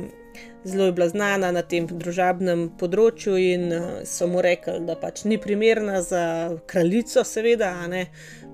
zelo 0.66 0.86
je 0.86 0.92
bila 0.92 1.10
znana 1.10 1.52
na 1.52 1.62
tem 1.62 1.86
družabnem 1.88 2.66
področju 2.80 3.38
in 3.38 3.66
eh, 3.72 3.84
so 4.10 4.28
mu 4.28 4.42
rekli, 4.42 4.80
da 4.88 4.96
pač 4.98 5.24
ni 5.30 5.38
primerna 5.42 6.02
za 6.02 6.24
kraljico, 6.68 7.24
seveda, 7.24 7.72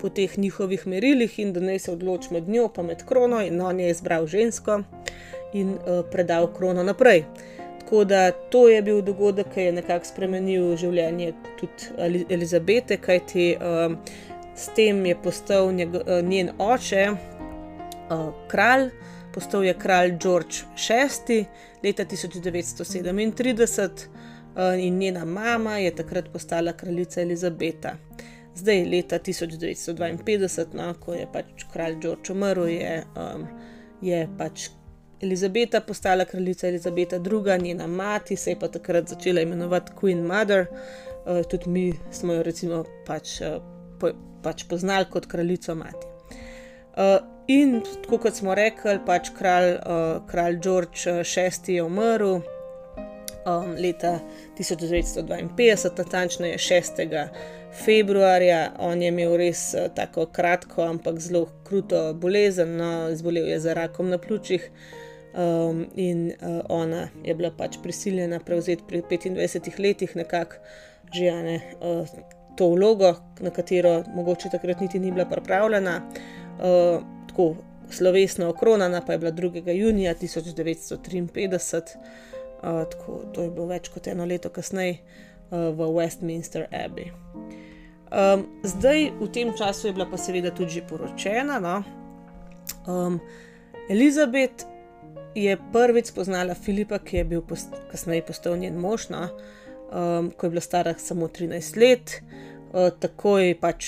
po 0.02 0.10
teh 0.10 0.38
njihovih 0.38 0.88
merilih 0.88 1.40
in 1.40 1.54
da 1.54 1.64
naj 1.64 1.80
se 1.80 1.92
odloči 1.92 2.34
med 2.34 2.50
njo 2.50 2.70
in 2.78 2.86
med 2.86 3.06
krono, 3.08 3.42
in 3.42 3.62
on 3.62 3.80
je 3.80 3.90
izbral 3.90 4.28
žensko 4.28 4.82
in 5.54 5.76
uh, 5.76 6.04
predal 6.12 6.48
krono 6.54 6.84
naprej. 6.84 7.26
Tako 7.80 8.04
da 8.06 8.32
to 8.32 8.68
je 8.70 8.82
bil 8.82 9.02
dogodek, 9.02 9.54
ki 9.54 9.62
je 9.62 9.72
nekako 9.72 10.06
spremenil 10.06 10.76
življenje 10.78 11.34
tudi 11.60 12.26
Elizabete, 12.30 12.98
kajti 12.98 13.56
uh, 13.56 13.96
s 14.56 14.72
tem 14.76 15.06
je 15.06 15.16
postal 15.16 15.72
njego, 15.76 16.04
uh, 16.06 16.22
njen 16.24 16.52
oče, 16.58 17.08
uh, 17.12 18.32
kralj, 18.48 18.90
postal 19.34 19.64
je 19.64 19.74
kralj 19.74 20.18
George 20.18 20.64
VI 20.76 21.46
leta 21.84 22.06
1937 22.06 23.90
eh, 24.56 24.88
in 24.88 24.98
njena 24.98 25.26
mama 25.26 25.78
je 25.78 25.96
takrat 25.96 26.30
postala 26.34 26.74
kraljica 26.74 27.22
Elizabeta. 27.22 27.96
Zdaj, 28.56 28.86
leta 28.86 29.20
1952, 29.20 30.66
no, 30.74 30.94
ko 31.00 31.14
je 31.14 31.28
pač 31.34 31.66
kralj 31.74 31.96
George 32.02 32.34
umrl, 32.34 32.68
je, 32.68 33.04
um, 33.16 33.46
je 34.02 34.28
pač 34.38 34.68
Elizabeta 35.22 35.82
postala 35.82 36.26
kraljica 36.26 36.68
Elizabeta 36.68 37.16
II., 37.16 37.64
njena 37.64 37.88
mati 37.88 38.36
se 38.36 38.52
je 38.52 38.60
pa 38.60 38.68
takrat 38.68 39.08
začela 39.08 39.42
imenovati 39.42 39.92
Queen 40.02 40.28
Mother, 40.28 40.66
uh, 40.68 41.42
tudi 41.50 41.70
mi 41.70 41.94
smo 42.12 42.34
jo 42.34 42.44
recimo 42.44 42.84
pač, 43.08 43.40
uh, 43.42 43.64
po, 44.00 44.12
pač 44.44 44.68
poznali 44.68 45.08
kot 45.12 45.26
kraljico 45.26 45.76
mati. 45.76 46.08
Uh, 46.92 47.41
In 47.52 47.82
kot 48.08 48.36
smo 48.38 48.54
rekli, 48.56 49.00
pač 49.06 49.32
kralj, 49.36 49.74
uh, 49.82 50.22
kralj 50.30 50.60
George 50.64 51.12
VI 51.26 51.76
je 51.76 51.84
umrl 51.84 52.38
um, 52.38 53.74
leta 53.76 54.20
1952, 54.60 55.98
natančneje 55.98 56.58
6. 56.58 57.02
februarja. 57.84 58.62
On 58.80 59.02
je 59.02 59.12
imel 59.12 59.36
res 59.42 59.66
uh, 59.76 59.90
tako 59.96 60.30
kratko, 60.32 60.86
ampak 60.94 61.20
zelo 61.20 61.48
kruto 61.68 62.12
bolezen, 62.14 62.78
no, 62.80 62.92
zbolel 63.18 63.50
je 63.52 63.60
za 63.60 63.76
rakom 63.76 64.10
na 64.14 64.22
pljučih. 64.22 64.70
Um, 65.32 65.86
in 65.96 66.28
uh, 66.28 66.60
ona 66.70 67.08
je 67.24 67.36
bila 67.36 67.54
pač 67.58 67.78
prisiljena 67.84 68.40
prevzeti 68.44 68.84
pri 68.88 69.02
25 69.08 69.80
letih 69.80 70.16
nekako 70.16 70.60
že 71.16 71.32
ne, 71.44 71.56
uh, 71.80 72.08
to 72.60 72.68
vlogo, 72.76 73.16
na 73.40 73.50
katero 73.50 74.04
mogoče 74.16 74.52
takrat 74.52 74.80
niti 74.84 75.00
ni 75.00 75.12
bila 75.12 75.26
pripravljena. 75.26 76.02
Uh, 76.60 77.21
tako 77.32 77.56
slovesno 77.92 78.52
okronana, 78.52 79.02
pa 79.02 79.16
je 79.16 79.24
bila 79.24 79.32
2. 79.32 79.72
junija 79.72 80.14
1953, 80.16 81.98
uh, 81.98 82.84
tako, 82.92 83.24
to 83.34 83.48
je 83.48 83.52
bilo 83.52 83.72
več 83.72 83.90
kot 83.90 84.12
eno 84.12 84.28
leto 84.28 84.52
kasneje. 84.54 85.00
v 85.52 85.80
Westminster 85.92 86.66
Abbey. 86.72 87.12
Um, 88.12 88.48
zdaj, 88.64 89.12
v 89.20 89.28
tem 89.32 89.52
času 89.52 89.88
je 89.88 89.94
bila 89.94 90.08
pa 90.08 90.18
seveda 90.18 90.52
tudi 90.52 90.84
poročena. 90.84 91.60
No? 91.60 91.84
Um, 92.88 93.20
Elizabet 93.90 94.66
je 95.36 95.56
prvič 95.74 96.12
spoznala 96.12 96.56
Filipa, 96.56 97.00
ki 97.00 97.18
je 97.18 97.24
bil 97.24 97.44
post 97.44 97.72
kasneje 97.92 98.24
postal 98.28 98.60
njen 98.60 98.80
mož, 98.80 99.10
no? 99.12 99.28
um, 99.92 100.32
ko 100.32 100.48
je 100.48 100.52
bila 100.56 100.64
stara 100.64 100.96
samo 101.00 101.28
13 101.28 101.80
let, 101.80 102.20
uh, 102.72 102.92
tako 103.00 103.40
je 103.40 103.56
pač 103.60 103.86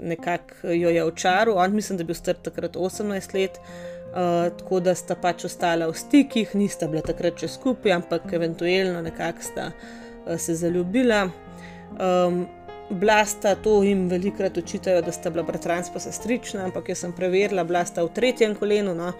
nekako 0.00 0.68
jo 0.68 0.90
je 0.90 1.04
očaril, 1.04 1.58
on 1.58 1.74
mislim, 1.74 1.96
da 1.96 2.02
je 2.02 2.06
bil 2.06 2.14
star 2.14 2.34
takrat 2.34 2.76
18 2.76 3.34
let. 3.34 3.60
Uh, 4.08 4.58
tako 4.58 4.80
da 4.80 4.94
sta 4.96 5.14
pač 5.14 5.44
ostala 5.44 5.86
v 5.86 5.94
stikih, 5.94 6.54
nista 6.56 6.86
bila 6.88 7.02
takrat 7.04 7.36
še 7.38 7.50
skupaj, 7.52 7.92
ampak 7.92 8.32
eventualno 8.32 9.02
nekako 9.04 9.44
sta 9.44 9.66
uh, 9.68 10.38
se 10.40 10.56
zaljubila. 10.56 11.26
Um, 12.00 12.46
Blasta, 12.88 13.52
to 13.60 13.82
jim 13.84 14.06
velikokrat 14.08 14.56
očitajo, 14.56 15.02
da 15.04 15.12
sta 15.12 15.28
bila 15.30 15.42
bratranska 15.44 15.92
pa 15.92 16.00
sestrična, 16.00 16.62
ampak 16.64 16.88
jaz 16.88 17.02
sem 17.04 17.12
preverila, 17.12 17.66
blasta 17.68 18.00
v 18.00 18.14
tretjem 18.16 18.54
kolenu. 18.56 18.94
No? 18.96 19.10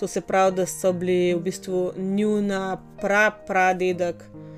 To 0.00 0.08
se 0.08 0.22
pravi, 0.24 0.56
da 0.62 0.66
so 0.66 0.94
bili 0.96 1.34
v 1.34 1.42
bistvu 1.44 1.82
njuna 1.98 2.78
pra, 3.02 3.26
pradedek, 3.46 4.24
uh, 4.32 4.57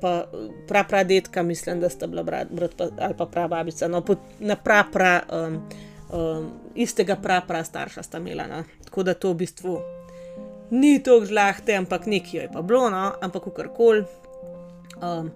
pa 0.00 0.26
pra, 0.68 0.84
pradetka, 0.84 1.42
mislim, 1.42 1.80
da 1.80 1.88
sta 1.88 2.06
bila 2.06 2.22
brat, 2.22 2.48
brat 2.50 2.74
pa, 2.76 2.88
ali 2.98 3.14
pa 3.16 3.26
pra 3.26 3.48
babica. 3.48 3.88
No, 3.88 4.02
pot, 4.04 4.18
na 4.40 4.56
pra, 4.56 4.84
pra, 4.92 5.22
um, 5.32 5.62
um, 6.12 6.50
istega 6.74 7.16
pra, 7.16 7.40
pra 7.40 7.64
starša 7.64 8.02
sta 8.02 8.18
imela. 8.18 8.46
No? 8.46 8.64
Tako 8.84 9.02
da 9.02 9.14
to 9.14 9.32
v 9.32 9.44
bistvu 9.44 9.78
ni 10.70 10.98
tako 11.02 11.24
žlahte, 11.24 11.76
ampak 11.76 12.06
nekaj 12.06 12.40
je 12.40 12.50
pa 12.52 12.62
bilo, 12.62 12.90
no? 12.90 13.12
ampak 13.20 13.48
kakorkoli. 13.48 14.04
Um, 15.02 15.30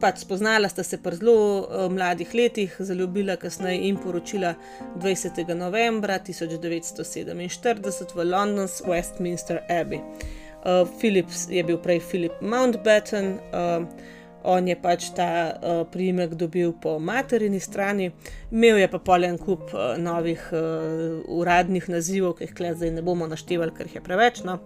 pač 0.00 0.18
spoznala 0.24 0.68
sta 0.68 0.82
se 0.84 0.98
pri 1.02 1.16
zelo 1.16 1.34
uh, 1.64 1.92
mladih 1.92 2.34
letih, 2.34 2.76
zaljubila 2.78 3.36
kasneje 3.40 3.88
in 3.88 3.96
poročila 3.96 4.54
20. 5.00 5.54
novembra 5.54 6.18
1947 6.18 8.14
v 8.14 8.24
London's 8.24 8.82
Westminster 8.84 9.58
Abbey. 9.70 10.00
Uh, 10.64 10.88
Philip 10.98 11.28
je 11.48 11.62
bil 11.62 11.78
prej 11.78 12.00
Philip 12.00 12.40
Mountbatten, 12.40 13.34
uh, 13.52 13.84
on 14.44 14.68
je 14.68 14.76
pač 14.76 15.10
ta 15.16 15.28
uh, 15.52 15.82
priimek 15.88 16.34
dobil 16.40 16.72
po 16.72 16.98
materini 16.98 17.60
strani, 17.60 18.10
imel 18.52 18.80
je 18.80 18.88
pa 18.88 19.00
polen 19.00 19.36
kup 19.38 19.72
uh, 19.72 19.94
novih 20.00 20.40
uh, 20.52 21.20
uradnih 21.28 21.88
nazivov, 21.88 22.38
ki 22.38 22.48
jih 22.48 22.76
zdaj 22.76 22.94
ne 22.96 23.04
bomo 23.04 23.28
naštevali, 23.28 23.76
ker 23.76 23.88
jih 23.88 23.98
je 24.00 24.04
preveč. 24.04 24.40
No. 24.44 24.58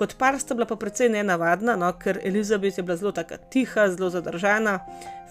Kot 0.00 0.16
par 0.20 0.36
sta 0.40 0.56
bila 0.56 0.64
pa 0.68 0.76
precej 0.80 1.10
nenavadna, 1.12 1.76
no, 1.76 1.88
ker 2.00 2.20
Elizabeth 2.24 2.76
je 2.76 2.84
bila 2.84 2.96
zelo 2.96 3.12
tiha, 3.52 3.88
zelo 3.92 4.08
zadržana, 4.12 4.80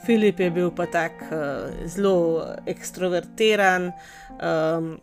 Filip 0.05 0.39
je 0.39 0.49
bil 0.53 0.69
pa 0.71 0.85
tak 0.85 1.25
uh, 1.29 1.69
zelo 1.85 2.45
ekstrovertiran, 2.65 3.91
um, 4.39 4.93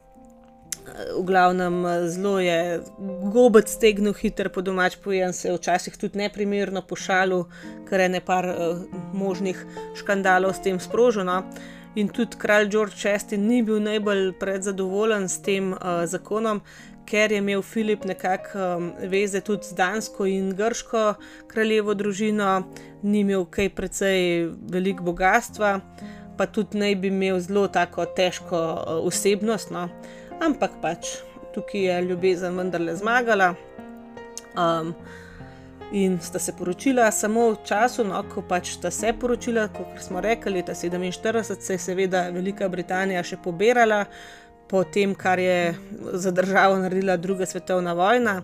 v 1.19 1.25
glavnem 1.25 1.85
zelo 2.09 2.39
je 2.41 2.81
gobec 3.33 3.69
stegnil, 3.69 4.15
hiter 4.15 4.49
po 4.49 4.63
domač 4.63 4.97
pojem, 4.97 5.33
se 5.33 5.49
je 5.49 5.57
včasih 5.57 5.97
tudi 5.97 6.19
neprimerno 6.19 6.83
pošalil, 6.83 7.47
ker 7.89 8.01
je 8.01 8.09
nekaj 8.09 8.51
uh, 8.51 8.85
možnih 9.13 9.59
škandalov 9.99 10.55
s 10.55 10.63
tem 10.63 10.81
sproženo. 10.81 11.43
In 11.97 12.09
tudi 12.13 12.37
kralj 12.37 12.69
George 12.69 12.97
VI 13.01 13.39
ni 13.41 13.63
bil 13.63 13.81
najbolj 13.81 14.35
predzadovoljen 14.41 15.29
s 15.29 15.41
tem 15.43 15.73
uh, 15.73 16.05
zakonom, 16.05 16.61
ker 17.07 17.33
je 17.33 17.39
imel 17.39 17.63
Filip 17.63 18.05
nekako 18.05 18.59
um, 18.59 18.91
veze 19.09 19.41
tudi 19.41 19.65
z 19.65 19.75
Dansko 19.79 20.27
in 20.27 20.51
Grško 20.57 21.15
kraljevo 21.49 21.95
družino, 21.95 22.67
ni 23.03 23.23
imel 23.25 23.47
kaj 23.51 23.71
precej 23.75 24.51
velik 24.73 25.01
bogatstva, 25.01 25.81
pa 26.37 26.47
tudi 26.47 26.79
naj 26.79 26.95
bi 27.01 27.09
imel 27.09 27.41
zelo 27.41 27.67
tako 27.69 28.05
težko 28.17 28.61
uh, 28.61 29.07
osebnost. 29.07 29.71
No. 29.71 29.89
Ampak 30.41 30.71
pač 30.83 31.17
tukaj 31.55 31.81
je 31.81 32.03
ljubezen 32.03 32.57
vendarle 32.57 32.97
zmagala. 32.97 33.55
Um, 34.57 34.95
In 35.93 36.19
sta 36.21 36.39
se 36.39 36.53
poročila 36.53 37.11
samo 37.11 37.51
v 37.53 37.57
času, 37.65 38.05
no, 38.05 38.19
ko 38.27 38.43
pač 38.43 38.73
sta 38.75 38.91
se 38.91 39.13
poročila, 39.15 39.69
kot 39.71 40.01
smo 40.03 40.21
rekli, 40.21 40.59
leta 40.59 40.75
47, 40.75 41.61
se 41.61 41.73
je 41.73 41.79
seveda 41.79 42.25
Velika 42.35 42.67
Britanija 42.69 43.23
še 43.23 43.39
pobirala, 43.39 44.01
po 44.67 44.83
tem, 44.83 45.15
kar 45.15 45.39
je 45.39 45.77
za 46.13 46.33
državo 46.35 46.81
naredila 46.83 47.17
druga 47.17 47.47
svetovna 47.47 47.95
vojna. 47.95 48.41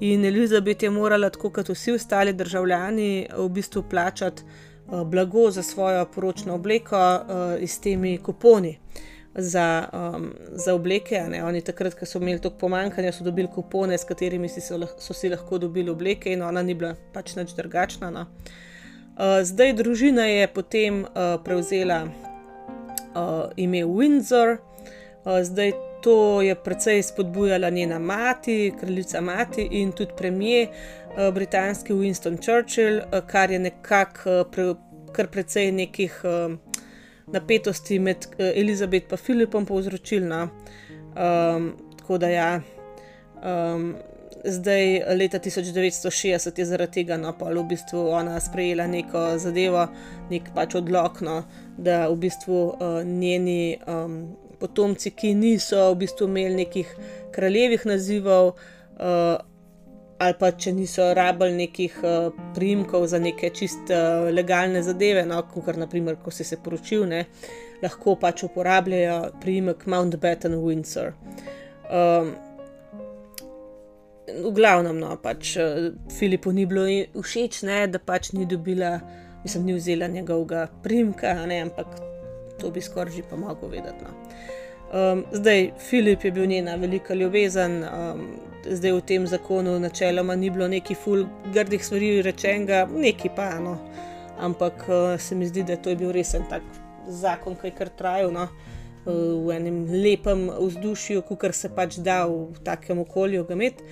In 0.00 0.24
Elizabet 0.24 0.82
je 0.82 0.90
morala, 0.90 1.28
tako 1.30 1.50
kot 1.50 1.68
vsi 1.68 1.92
ostali 1.92 2.32
državljani, 2.32 3.28
v 3.36 3.48
bistvu 3.52 3.84
plačati 3.90 4.48
uh, 4.48 5.04
blago 5.04 5.50
za 5.50 5.62
svojo 5.62 6.06
poročno 6.14 6.56
obleko 6.56 6.96
uh, 6.96 7.68
s 7.68 7.84
temi 7.84 8.16
kuponi 8.16 8.78
za, 9.38 9.88
um, 9.92 10.34
za 10.52 10.74
obleke. 10.74 11.20
Ne? 11.30 11.44
Oni 11.44 11.60
takrat, 11.60 11.94
ko 11.94 12.06
so 12.06 12.18
imeli 12.18 12.40
toliko 12.40 12.58
pomankanja, 12.58 13.12
so 13.12 13.24
dobili 13.24 13.48
kupone, 13.54 13.98
s 13.98 14.04
katerimi 14.04 14.48
si 14.48 14.60
so, 14.60 14.78
so 14.98 15.14
si 15.14 15.30
lahko 15.30 15.58
dobili 15.58 15.90
obleke, 15.90 16.32
in 16.32 16.42
ona 16.42 16.62
ni 16.62 16.74
bila 16.74 16.94
pač 17.14 17.36
nič 17.36 17.54
drugačna. 17.56 18.10
No? 18.10 18.26
Uh, 19.18 19.40
zdaj 19.46 19.76
družina 19.78 20.26
je 20.26 20.48
potem 20.54 21.04
uh, 21.04 21.36
prevzela 21.44 22.04
uh, 22.06 23.50
ime 23.56 23.84
Windsor. 23.86 24.58
Zdaj 25.42 25.72
to 26.00 26.42
je 26.42 26.54
precej 26.54 27.02
spodbujala 27.02 27.68
njena 27.70 27.98
mati, 27.98 28.72
kraljica 28.80 29.20
mati 29.20 29.68
in 29.70 29.92
tudi 29.92 30.12
premijer 30.16 30.68
britanski 31.34 31.92
Winston 31.92 32.38
Churchill, 32.40 33.00
kar 33.26 33.50
je 33.50 33.58
nekako 33.58 34.44
pre, 34.52 34.74
kar 35.12 35.26
precej 35.26 35.72
nekih 35.72 36.22
napetosti 37.32 37.98
med 37.98 38.26
Elizabet 38.38 39.12
in 39.12 39.18
Filipom 39.18 39.66
povzročilno. 39.66 40.48
Um, 41.16 41.72
tako 41.98 42.18
da 42.18 42.28
ja. 42.28 42.60
Um, 43.42 43.96
Zdaj, 44.44 45.02
leta 45.18 45.38
1960 45.38 46.58
je 46.58 46.64
zaradi 46.64 46.92
tega 46.92 47.16
no, 47.18 47.32
v 47.40 47.62
bistvu 47.68 48.04
ona 48.14 48.40
sprejela 48.40 48.86
neko 48.86 49.38
zadevo, 49.38 49.88
nek 50.30 50.52
pač 50.54 50.76
odlok, 50.78 51.20
no, 51.26 51.40
da 51.76 52.04
v 52.08 52.14
bistvu 52.22 52.60
uh, 52.68 53.00
njeni 53.02 53.78
um, 53.90 54.20
potomci, 54.60 55.10
ki 55.10 55.34
niso 55.34 55.90
v 55.90 55.98
bistvu 56.04 56.28
imeli 56.30 56.54
nekih 56.62 56.94
kraljevih 57.34 57.86
nazivov, 57.90 58.54
uh, 58.54 59.42
ali 60.18 60.34
pa 60.38 60.50
če 60.50 60.72
niso 60.74 61.12
rabili 61.14 61.54
nekih 61.60 62.00
uh, 62.02 62.32
primkov 62.54 63.06
za 63.06 63.20
neke 63.22 63.50
čist 63.54 63.90
uh, 63.94 64.26
legalne 64.34 64.82
zadeve, 64.82 65.22
no, 65.26 65.42
kot 65.52 65.78
naprimer, 65.78 66.18
ko 66.22 66.34
si 66.34 66.44
se 66.44 66.58
poročil, 66.64 67.06
ne, 67.06 67.24
lahko 67.82 68.16
pač 68.18 68.42
uporabljajo 68.48 69.32
primek 69.40 69.86
Mountbatten 69.86 70.58
Windsor. 70.58 71.14
Um, 71.88 72.34
V 74.28 74.50
glavnem, 74.52 74.98
no, 75.00 75.14
pač 75.16 75.54
Filipu 76.12 76.50
ni 76.52 76.66
bilo 76.68 76.82
všeč, 77.16 77.62
ne, 77.64 77.78
da 77.88 77.96
pač 77.96 78.34
ni 78.36 78.44
dobila, 78.44 78.98
mislim, 79.40 79.64
ni 79.64 79.76
vzela 79.78 80.04
njegovega 80.12 80.66
primka, 80.84 81.32
ne, 81.48 81.62
ampak 81.64 81.94
to 82.60 82.68
bi 82.74 82.82
skoraj 82.84 83.14
že 83.16 83.22
pa 83.24 83.38
mogel 83.40 83.72
vedeti. 83.72 84.04
No. 84.04 84.12
Um, 84.92 85.24
zdaj, 85.32 85.70
Filip 85.78 86.24
je 86.24 86.32
bil 86.32 86.46
njena 86.46 86.76
velika 86.76 87.14
ljubezen, 87.14 87.82
um, 87.84 88.28
zdaj 88.70 88.92
v 88.92 89.02
tem 89.06 89.26
zakonu 89.26 89.78
načeloma 89.80 90.36
ni 90.36 90.50
bilo 90.50 90.68
neki 90.68 90.94
ful 90.94 91.26
grdih 91.54 91.84
stvari 91.84 92.22
rečenega, 92.22 92.86
neki 92.90 93.30
pa 93.36 93.50
eno. 93.56 93.78
Ampak 94.38 94.84
uh, 94.88 95.20
se 95.20 95.34
mi 95.34 95.46
zdi, 95.46 95.62
da 95.62 95.76
to 95.76 95.90
je 95.90 95.96
bil 95.96 96.12
res 96.12 96.34
en 96.34 96.44
tak 96.50 96.62
zakon, 97.08 97.56
ki 97.58 97.70
je 97.70 97.74
kar 97.78 97.88
trajal 97.88 98.30
no? 98.32 98.46
uh, 98.46 99.12
v 99.46 99.56
enem 99.56 99.82
lepem 99.90 100.46
vzdušju, 100.50 101.24
kot 101.28 101.48
se 101.54 101.72
pač 101.74 101.98
da 101.98 102.24
v 102.26 102.62
takem 102.64 103.02
okolju 103.02 103.44
ga 103.48 103.58
imeti. 103.58 103.84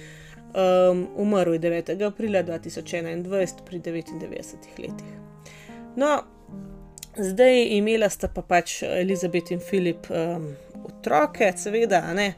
Um, 0.56 1.08
umrl 1.20 1.52
je 1.52 1.60
9. 1.60 1.90
aprila 2.06 2.40
2021 2.46 3.64
pri 3.66 3.80
99 3.80 4.78
letih. 4.78 5.12
No, 5.96 6.22
Zdaj 7.16 7.62
imela 7.76 8.08
sta 8.12 8.28
pa 8.28 8.42
pač 8.44 8.82
Elizabet 8.84 9.50
in 9.50 9.60
Filip 9.60 10.04
um, 10.12 10.50
otroke, 10.84 11.48
seveda, 11.56 12.02
ne. 12.12 12.34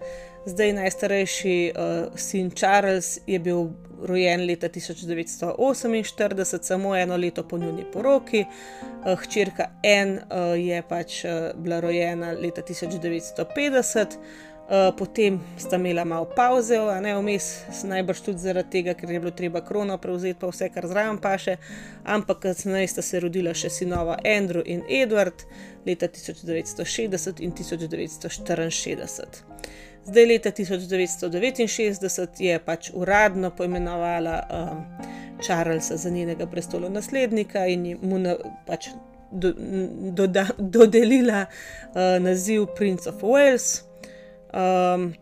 Zdaj 0.46 0.72
najstarejši 0.72 1.72
uh, 1.72 2.18
sin 2.18 2.50
Charles 2.50 3.18
je 3.26 3.38
bil 3.38 3.66
rojen 4.02 4.46
leta 4.46 4.68
1948, 4.68 6.62
samo 6.62 6.96
eno 6.96 7.16
leto 7.16 7.48
po 7.48 7.58
njuni 7.58 7.84
poroki, 7.92 8.44
uh, 8.44 9.18
hčerka 9.18 9.64
Anne 9.84 10.18
uh, 10.18 10.20
je 10.60 10.82
pač 10.88 11.24
uh, 11.24 11.30
bila 11.54 11.80
rojena 11.80 12.32
leta 12.32 12.62
1950. 12.62 14.06
Uh, 14.68 14.96
potem 14.98 15.40
sta 15.56 15.76
imela 15.76 16.04
malo 16.04 16.28
pauze, 16.36 16.76
a 16.76 17.00
ne 17.00 17.14
vmes, 17.16 17.64
najbrž 17.88 18.20
tudi 18.20 18.38
zaradi 18.38 18.70
tega, 18.70 18.92
ker 18.94 19.10
je 19.10 19.20
bilo 19.20 19.32
treba 19.32 19.64
krono 19.64 19.96
prevzeti, 19.98 20.36
pa 20.40 20.46
vse, 20.52 20.68
kar 20.68 20.86
zraven 20.86 21.16
paše. 21.24 21.56
Ampak 22.04 22.42
kasneje 22.42 22.92
sta 22.92 23.02
se 23.02 23.20
rodila 23.24 23.54
še 23.56 23.70
sinova 23.72 24.18
Andrew 24.20 24.62
in 24.66 24.84
Edward 24.84 25.48
leta 25.88 26.06
1960 26.12 27.40
in 27.40 27.56
1964. 27.56 29.47
Zdaj, 30.08 30.26
leta 30.26 30.50
1969 30.50 32.40
je 32.40 32.58
pač 32.64 32.90
uradno 32.94 33.50
poimenovala 33.50 34.36
uh, 34.40 34.78
Charlesa 35.46 35.96
za 35.96 36.10
njenega 36.10 36.46
prestola 36.46 36.88
naslednika 36.88 37.66
in 37.66 37.98
mu 38.02 38.18
na, 38.18 38.36
pač 38.66 38.88
do, 39.30 39.52
doda, 40.16 40.46
dodelila 40.58 41.44
uh, 41.44 41.50
naziv 42.24 42.66
Prince 42.76 43.10
of 43.10 43.22
Wales. 43.22 43.82
Um, 44.48 45.12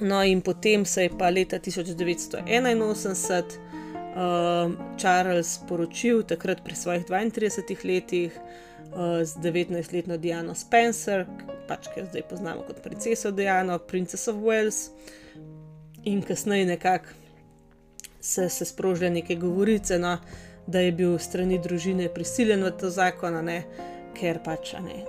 no, 0.00 0.24
in 0.24 0.40
potem 0.40 0.84
se 0.84 1.02
je 1.02 1.10
pa 1.18 1.30
leta 1.30 1.56
1981 1.58 3.42
uh, 4.16 4.72
Charles 4.98 5.60
poročil, 5.68 6.22
takrat 6.22 6.60
pri 6.64 6.76
svojih 6.76 7.04
32 7.08 7.84
letih, 7.84 8.32
z 8.96 9.36
19-letno 9.44 10.16
Diano 10.16 10.54
Spencer, 10.54 11.26
pač 11.68 11.90
ki 11.92 12.00
jo 12.00 12.06
zdaj 12.08 12.24
poznamo 12.30 12.64
kot 12.64 12.80
princeso 12.80 13.30
Diano, 13.30 13.78
Princess 13.78 14.28
of 14.28 14.40
Wales. 14.40 14.90
In 16.06 16.22
kasneje 16.22 16.66
nekako 16.66 17.12
se, 18.20 18.48
se 18.48 18.64
sprožijo 18.64 19.10
neke 19.10 19.36
govorice, 19.36 19.98
no, 19.98 20.16
da 20.66 20.80
je 20.80 20.92
bil 20.92 21.18
strani 21.18 21.58
družine 21.62 22.08
prisiljen 22.14 22.64
v 22.64 22.72
to 22.80 22.90
zakon, 22.90 23.36
ne, 23.44 23.62
ker 24.16 24.40
pač 24.44 24.72
ne, 24.82 25.04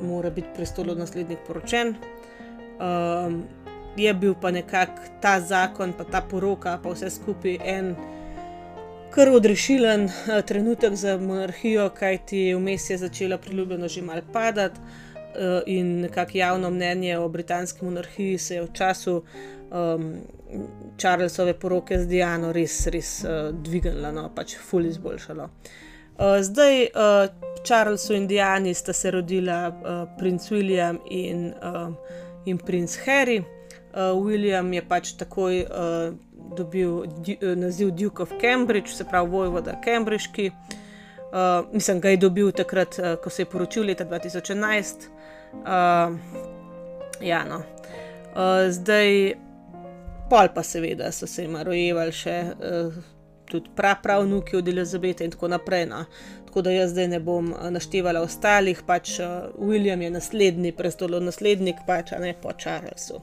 mora 0.00 0.30
biti 0.30 0.54
prestolonaslednik 0.56 1.42
poročen. 1.46 1.94
Um, 2.78 3.42
je 3.96 4.14
bil 4.14 4.34
pa 4.40 4.50
nekako 4.50 5.10
ta 5.20 5.40
zakon, 5.40 5.92
pa 5.92 6.04
ta 6.04 6.22
poroka, 6.22 6.78
pa 6.82 6.94
vse 6.94 7.10
skupaj 7.10 7.58
en 7.62 7.94
kar 9.14 9.30
odrešilen 9.30 10.04
uh, 10.04 10.40
trenutek 10.46 10.94
za 10.94 11.18
monarhijo, 11.18 11.88
kajti 11.94 12.54
vmes 12.54 12.90
je 12.90 12.98
začela 12.98 13.38
priljubljeno 13.38 13.88
že 13.88 14.02
mal 14.02 14.20
padati. 14.32 14.80
Uh, 15.34 15.62
in 15.66 16.00
nekako 16.00 16.30
javno 16.34 16.70
mnenje 16.70 17.18
o 17.18 17.28
britanski 17.28 17.84
monarhiji 17.84 18.38
se 18.38 18.54
je 18.54 18.62
v 18.62 18.68
času 18.72 19.22
um, 19.70 20.14
Charlesove 20.98 21.54
poroke 21.58 21.98
z 21.98 22.06
Diano 22.06 22.52
res, 22.52 22.86
res 22.86 23.24
uh, 23.24 23.50
dvignilo, 23.54 24.12
no, 24.12 24.28
pač 24.34 24.54
fully 24.70 24.88
izboljšalo. 24.94 25.44
Uh, 25.44 26.38
zdaj, 26.42 26.82
uh, 26.82 27.26
Charlesu 27.66 28.14
in 28.14 28.26
Diani 28.26 28.74
sta 28.74 28.92
se 28.92 29.10
rodila 29.10 29.68
uh, 29.68 30.04
princ 30.18 30.50
William 30.50 30.98
in, 31.10 31.52
uh, 31.62 31.90
in 32.46 32.58
princ 32.58 32.98
Harry. 33.06 33.42
Uh, 33.94 34.24
William 34.26 34.72
je 34.72 34.82
pač 34.88 35.16
takoj 35.18 35.64
uh, 35.64 36.14
dobil 36.56 36.90
uh, 36.90 37.06
naziv 37.56 37.90
Duke 37.90 38.22
of 38.22 38.32
Cambridge, 38.40 38.92
se 38.92 39.04
pravi 39.04 39.30
vojvoda 39.30 39.80
Cambridgeški. 39.84 40.50
Uh, 40.50 41.72
mislim, 41.72 42.00
ga 42.00 42.08
je 42.08 42.16
dobil 42.16 42.52
takrat, 42.52 42.98
uh, 42.98 43.14
ko 43.22 43.30
se 43.30 43.42
je 43.42 43.46
poročil 43.46 43.86
leta 43.86 44.04
2011. 44.04 45.08
Uh, 45.52 46.18
ja, 47.20 47.44
no. 47.44 47.56
uh, 47.56 48.70
zdaj, 48.70 49.34
pol 50.30 50.48
pa 50.54 50.62
seveda 50.62 51.12
so 51.12 51.26
se 51.26 51.42
jim 51.42 51.56
rojevali 51.56 52.12
še 52.12 52.38
uh, 52.54 52.94
tudi 53.50 53.70
prapravnuki 53.76 54.56
od 54.56 54.68
Elizabete 54.68 55.24
in 55.24 55.30
tako 55.30 55.48
naprej. 55.48 55.86
No. 55.86 56.04
Tako 56.46 56.62
da 56.62 56.70
jaz 56.70 56.90
zdaj 56.90 57.08
ne 57.08 57.20
bom 57.20 57.52
eh, 57.52 57.70
naštevala 57.70 58.20
ostalih, 58.22 58.82
pač 58.86 59.18
uh, 59.18 59.26
William 59.58 60.02
je 60.02 60.10
naslednji 60.10 60.72
prestolov 60.72 61.22
naslednik, 61.22 61.82
pač 61.86 62.12
ne 62.20 62.34
po 62.42 62.52
Charlesu. 62.58 63.18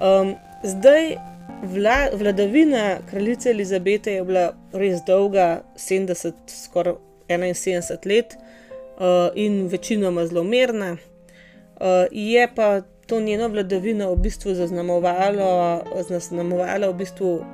Um, 0.00 0.34
zdaj, 0.64 1.16
vla, 1.62 2.08
vladavina 2.12 2.98
kraljice 3.10 3.50
Elizabete 3.50 4.12
je 4.12 4.24
bila 4.24 4.52
res 4.72 5.04
dolga, 5.06 5.62
70, 5.76 6.32
skoraj 6.46 6.94
71 7.28 8.08
let 8.08 8.36
uh, 8.36 9.32
in 9.34 9.66
večinoma 9.68 10.26
zelo 10.26 10.44
mirna. 10.44 10.92
Uh, 10.92 12.06
je 12.10 12.48
pa 12.54 12.80
to 13.06 13.20
njeno 13.20 13.48
vladavino 13.48 14.12
v 14.12 14.16
bistvu 14.16 14.54
zaznamovalo, 14.54 15.82
zaznamovalo 16.08 16.92
v 16.92 16.94
bistvu 16.94 17.44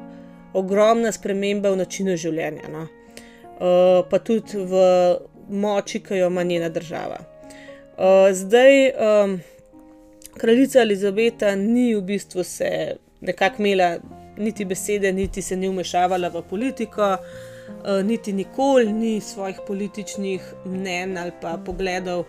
ogromna 0.55 1.13
sprememba 1.13 1.71
v 1.71 1.77
načinu 1.77 2.17
življenja, 2.17 2.69
no? 2.71 2.87
uh, 3.61 4.07
pa 4.11 4.19
tudi 4.19 4.59
v 4.59 4.83
moči, 5.51 6.01
ki 6.03 6.19
jo 6.19 6.31
ima 6.31 6.43
njena 6.43 6.69
država. 6.69 7.19
Uh, 8.01 8.31
zdaj, 8.33 8.91
um, 8.91 9.41
kraljica 10.37 10.81
Elizabeta 10.81 11.55
ni 11.57 11.95
v 11.95 12.03
bistvu 12.03 12.45
se 12.45 12.97
nekako 13.21 13.63
imela 13.63 13.99
niti 14.37 14.65
besede, 14.65 15.13
niti 15.13 15.43
se 15.43 15.57
ni 15.57 15.69
umešavala 15.69 16.29
v 16.29 16.43
politiko. 16.43 17.17
Uh, 17.71 18.05
niti 18.05 18.33
nikoli 18.33 18.93
ni 18.93 19.21
svojih 19.21 19.61
političnih 19.67 20.55
mnen 20.65 21.19
ali 21.19 21.33
pa 21.41 21.59
pogledov 21.67 22.25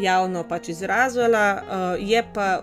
javno 0.00 0.44
pač 0.48 0.68
izrazila, 0.68 1.62
uh, 1.62 2.08
je 2.10 2.22
pa 2.34 2.62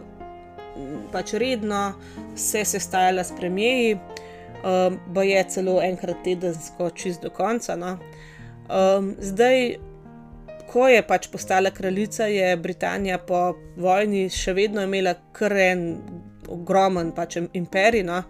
pač 1.12 1.34
redno 1.34 1.94
se 2.36 2.66
sestajala 2.66 3.24
s 3.24 3.34
premijeji, 3.40 3.96
um, 3.96 5.00
pa 5.16 5.24
je 5.24 5.44
celo 5.50 5.82
enkrat 5.82 6.24
tedensko 6.24 6.90
čist 6.90 7.22
do 7.22 7.30
konca. 7.30 7.76
No. 7.76 7.98
Um, 8.70 9.16
zdaj, 9.20 9.76
ko 10.74 10.88
je 10.90 11.02
pač 11.06 11.28
postala 11.30 11.70
kraljica, 11.72 12.26
je 12.26 12.58
Britanija 12.58 13.20
po 13.22 13.54
vojni 13.78 14.26
še 14.34 14.56
vedno 14.58 14.82
imela 14.82 15.14
kar 15.36 15.54
en 15.54 15.84
ogromen 16.50 17.12
pač 17.14 17.38
imperij. 17.54 18.04
No. 18.08 18.24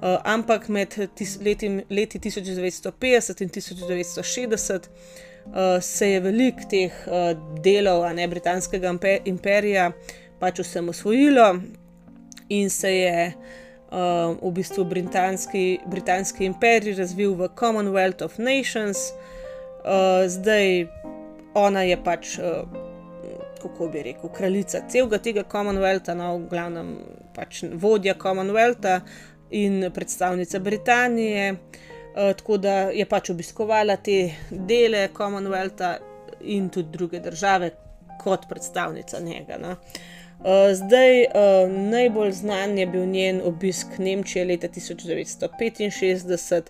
Uh, 0.00 0.16
ampak 0.28 0.68
med 0.72 0.94
tis, 1.16 1.38
leti, 1.44 1.68
leti 1.92 2.20
1950 2.24 3.42
in 3.44 3.50
1960 3.52 4.88
uh, 4.88 5.76
se 5.84 6.08
je 6.08 6.20
velik 6.24 6.64
teh 6.72 7.02
uh, 7.04 7.34
delov 7.64 8.06
ne, 8.16 8.24
britanskega 8.28 8.94
imperija 9.28 9.90
pač 10.40 10.62
vsem 10.64 10.88
osvojilo 10.88 11.50
in 12.48 12.72
se 12.72 12.94
je 12.94 13.26
uh, 13.28 14.38
v 14.40 14.54
bistvu 14.56 14.86
britanski, 14.88 15.66
britanski 15.86 16.48
imperij 16.48 16.96
razvil 16.96 17.36
v 17.36 17.52
Commonwealth 17.60 18.24
of 18.24 18.40
Nations. 18.40 19.10
Uh, 19.84 20.24
zdaj 20.28 20.88
ona 21.54 21.82
je 21.82 21.96
pač, 22.04 22.38
uh, 22.38 22.68
kako 23.62 23.88
bi 23.88 24.02
rekel, 24.02 24.30
kraljica 24.36 24.82
celega 24.88 25.18
tega 25.18 25.44
Commonwealtha, 25.52 26.14
no, 26.14 26.36
v 26.38 26.48
glavnem 26.50 26.94
pač 27.36 27.64
vodja 27.72 28.14
Commonwealtha 28.14 29.00
in 29.50 29.90
predstavnica 29.94 30.58
Britanije. 30.58 31.52
Uh, 31.52 32.32
tako 32.36 32.56
da 32.58 32.90
je 32.94 33.06
pač 33.06 33.30
obiskovala 33.30 33.96
te 33.96 34.32
dele 34.50 35.08
Commonwealtha 35.16 35.96
in 36.40 36.68
tudi 36.68 36.88
druge 36.92 37.20
države 37.20 37.70
kot 38.20 38.48
predstavnica 38.48 39.20
njega. 39.20 39.58
No. 39.58 39.76
Uh, 40.40 40.72
zdaj, 40.74 41.22
uh, 41.22 41.70
najbolj 41.90 42.32
znan 42.32 42.78
je 42.78 42.86
bil 42.86 43.06
njen 43.06 43.42
obisk 43.44 43.86
Nemčije 43.98 44.44
leta 44.44 44.68
1965. 44.68 46.62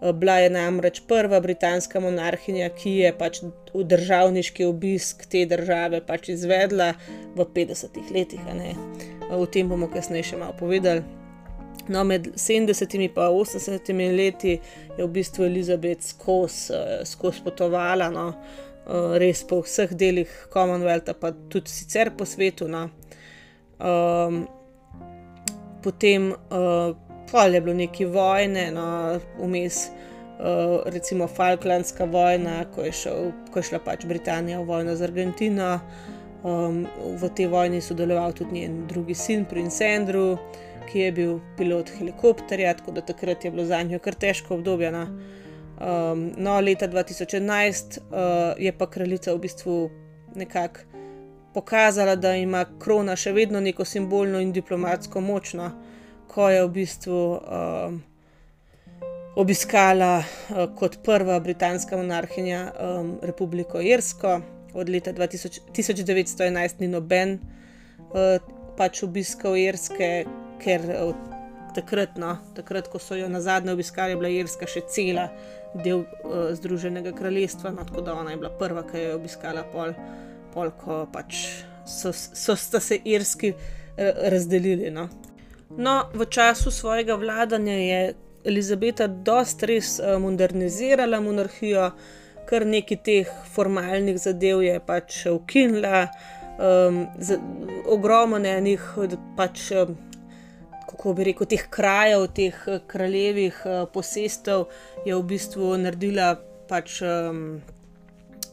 Uh, 0.00 0.12
bila 0.12 0.38
je 0.38 0.50
namreč 0.50 1.00
prva 1.08 1.40
britanska 1.40 2.00
monarhinja, 2.00 2.68
ki 2.76 2.96
je 3.00 3.12
pač 3.16 3.40
v 3.72 3.84
državniški 3.88 4.66
obisk 4.68 5.24
te 5.32 5.46
države 5.48 6.02
pač 6.06 6.28
izvedla 6.34 6.92
v 7.36 7.46
50-ih 7.56 8.10
letih. 8.12 8.42
Uh, 8.44 9.40
o 9.40 9.46
tem 9.46 9.68
bomo 9.68 9.88
kasneje 9.92 10.32
še 10.32 10.42
malo 10.42 10.56
povedali. 10.58 11.04
No, 11.88 12.02
med 12.04 12.32
70 12.34 12.96
in 12.98 13.08
80 13.14 13.92
leti 14.16 14.56
je 14.96 15.04
v 15.04 15.10
bistvu 15.12 15.46
Elizabeth 15.46 16.02
skozi 16.02 16.74
uh, 16.74 17.02
skos 17.06 17.40
potovala, 17.44 18.10
no, 18.10 18.32
res 19.18 19.42
po 19.42 19.60
vseh 19.64 19.90
delih 19.98 20.30
Commonwealtha, 20.52 21.14
pa 21.18 21.32
tudi 21.50 21.70
sicer 21.70 22.12
po 22.14 22.24
svetu. 22.24 22.68
No. 22.70 22.86
Um, 23.82 24.46
potem 25.82 26.30
uh, 26.32 26.94
je 27.44 27.60
bilo 27.60 27.74
nekaj 27.76 28.06
vojne, 28.06 28.70
no, 28.72 28.86
vmes, 29.38 29.88
uh, 30.38 30.82
recimo 30.86 31.26
Falklandska 31.28 32.04
vojna, 32.04 32.64
ko 32.74 32.84
je, 32.86 32.92
šel, 32.92 33.32
ko 33.52 33.58
je 33.58 33.70
šla 33.70 33.80
pač 33.84 34.06
Britanija 34.06 34.60
v 34.60 34.68
vojno 34.68 34.96
z 34.96 35.02
Argentino. 35.02 35.80
Um, 36.46 36.86
v 37.18 37.28
tej 37.34 37.48
vojni 37.50 37.80
je 37.80 37.88
sodeloval 37.88 38.32
tudi 38.32 38.60
njen 38.60 38.86
drugi 38.86 39.14
sin, 39.14 39.44
princ 39.44 39.80
Andrew 39.80 40.36
ki 40.86 40.98
je 40.98 41.12
bil 41.12 41.38
pilot 41.56 41.90
helikopterja, 41.98 42.74
tako 42.74 42.92
da 42.92 43.00
takrat 43.00 43.44
je 43.44 43.50
bilo 43.50 43.64
za 43.64 43.82
njo 43.82 43.98
kar 43.98 44.14
težko 44.14 44.54
obdobje. 44.54 44.92
No, 44.92 45.02
um, 45.02 46.30
no 46.36 46.60
leta 46.60 46.88
2011 46.88 47.98
uh, 47.98 48.16
je 48.58 48.72
pa 48.78 48.90
kraljica 48.90 49.34
v 49.34 49.38
bistvu 49.38 49.90
nekako 50.34 50.80
pokazala, 51.54 52.16
da 52.16 52.34
ima 52.36 52.64
krona 52.78 53.16
še 53.16 53.32
vedno 53.32 53.60
neko 53.60 53.84
simbolno 53.84 54.40
in 54.40 54.52
diplomatsko 54.52 55.20
močno, 55.20 55.70
ko 56.36 56.50
je 56.52 56.64
v 56.66 56.68
bistvu 56.68 57.20
um, 57.40 57.96
obiskala 59.40 60.20
uh, 60.20 60.66
kot 60.76 60.98
prva 61.04 61.40
britanska 61.40 61.96
monarhinja 61.96 62.60
um, 62.76 63.14
Republiko 63.22 63.80
Irsko. 63.80 64.40
Od 64.76 64.88
leta 64.92 65.12
2000, 65.16 65.72
1911 65.72 66.82
ni 66.84 66.90
noben 66.92 67.38
uh, 67.40 68.36
pač 68.76 69.00
obiskal 69.06 69.56
Irske, 69.56 70.26
ker 70.60 70.84
uh, 70.92 71.14
takrat, 71.76 72.18
no, 72.20 72.34
takrat, 72.56 72.90
ko 72.92 73.00
so 73.00 73.16
jo 73.16 73.28
na 73.32 73.40
zadnje 73.40 73.72
obiskali, 73.72 74.12
je 74.12 74.20
bila 74.20 74.32
Irska 74.32 74.68
še 74.68 74.84
cela 74.92 75.30
del 75.72 76.04
uh, 76.04 76.50
Združenega 76.56 77.14
kraljestva, 77.16 77.72
no, 77.72 77.88
tako 77.88 78.04
da 78.04 78.18
ona 78.20 78.36
je 78.36 78.42
bila 78.44 78.52
prva, 78.60 78.84
ki 78.84 79.06
je 79.06 79.14
obiskala 79.16 79.64
pol, 79.72 79.96
pol 80.52 80.72
ko 80.84 81.06
pač 81.12 81.46
so, 81.88 82.12
so 82.12 82.56
se 82.60 83.00
Irski 83.04 83.54
uh, 83.56 84.12
razdelili. 84.28 84.92
No. 84.92 85.08
No, 85.70 86.04
v 86.14 86.26
času 86.30 86.70
svojega 86.70 87.14
vladanja 87.14 87.74
je 87.74 88.14
Elizabeta 88.44 89.06
dosta 89.06 89.66
res 89.66 89.98
uh, 89.98 90.14
modernizirala 90.22 91.18
monarhijo, 91.20 91.90
kar 92.46 92.66
nekaj 92.66 93.00
teh 93.02 93.30
formalnih 93.54 94.18
zadev 94.22 94.62
je 94.62 94.78
pač 94.86 95.24
ukinila, 95.26 96.06
um, 96.62 97.06
ogromno 97.90 98.42
enih 98.46 98.92
pač. 99.36 99.70
Um, 99.72 99.96
Kako 100.86 101.12
bi 101.18 101.24
rekel, 101.26 101.48
teh 101.50 101.64
krajev, 101.70 102.28
teh 102.32 102.58
kraljevih 102.86 103.56
posestev 103.92 104.68
je 105.04 105.16
v 105.18 105.24
bistvu 105.28 105.72
naredila 105.82 106.28
pač 106.70 107.00
um, 107.02 107.58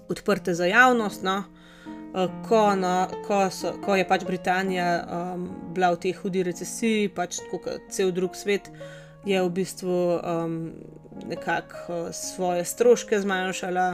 odprte 0.09 0.55
za 0.57 0.65
javnost. 0.65 1.21
No? 1.23 1.43
Eh, 2.15 2.29
ko, 2.47 2.75
no, 2.75 3.07
ko, 3.27 3.49
so, 3.49 3.71
ko 3.81 3.95
je 3.97 4.05
pač 4.05 4.21
Britanija 4.27 4.89
um, 5.01 5.47
bila 5.73 5.89
v 5.95 6.01
tej 6.05 6.11
hudi 6.21 6.43
recesiji, 6.45 7.07
pač 7.09 7.39
kot 7.49 7.65
cel 7.89 8.11
drug 8.13 8.37
svet, 8.37 8.69
je 9.25 9.39
v 9.41 9.49
bistvu 9.49 9.97
um, 10.21 10.59
nekako 11.25 11.97
uh, 12.03 12.11
svoje 12.13 12.67
stroške 12.69 13.17
zmanjšala. 13.23 13.87